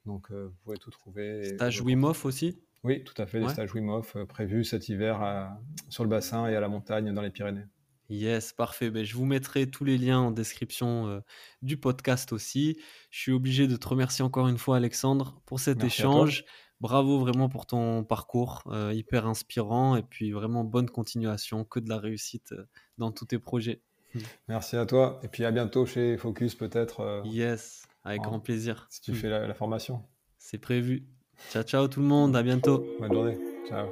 [0.05, 1.55] Donc, vous pouvez tout trouver.
[1.55, 1.81] Stage et-
[2.25, 2.59] aussi?
[2.85, 3.51] Oui, tout à fait, des Ouais.
[3.51, 5.59] stages Wim Hof euh, prévus cet hiver à-
[5.89, 7.65] sur le bassin et à la montagne dans les Pyrénées.
[8.09, 8.91] Yes, parfait.
[8.91, 11.19] Ben, je vous mettrai tous les liens en description euh,
[11.63, 12.77] du podcast aussi.
[13.09, 16.45] Je suis obligé de te remercier encore une fois, Alexandre, pour cet Merci échange.
[16.81, 19.95] Bravo vraiment pour ton parcours, euh, hyper inspirant.
[19.95, 22.67] Et puis vraiment bonne continuation, que de la réussite euh,
[22.99, 23.81] dans tous tes projets.
[24.47, 25.19] Merci à toi.
[25.23, 28.85] Et puis à bientôt chez Focus, peut-être, Yes, avec grand plaisir.
[28.91, 30.03] si tu fais la- la formation.
[30.37, 31.07] C'est prévu.
[31.51, 32.85] Ciao, ciao tout le monde, à bientôt.
[32.99, 33.37] Bonne journée.
[33.67, 33.87] Ciao.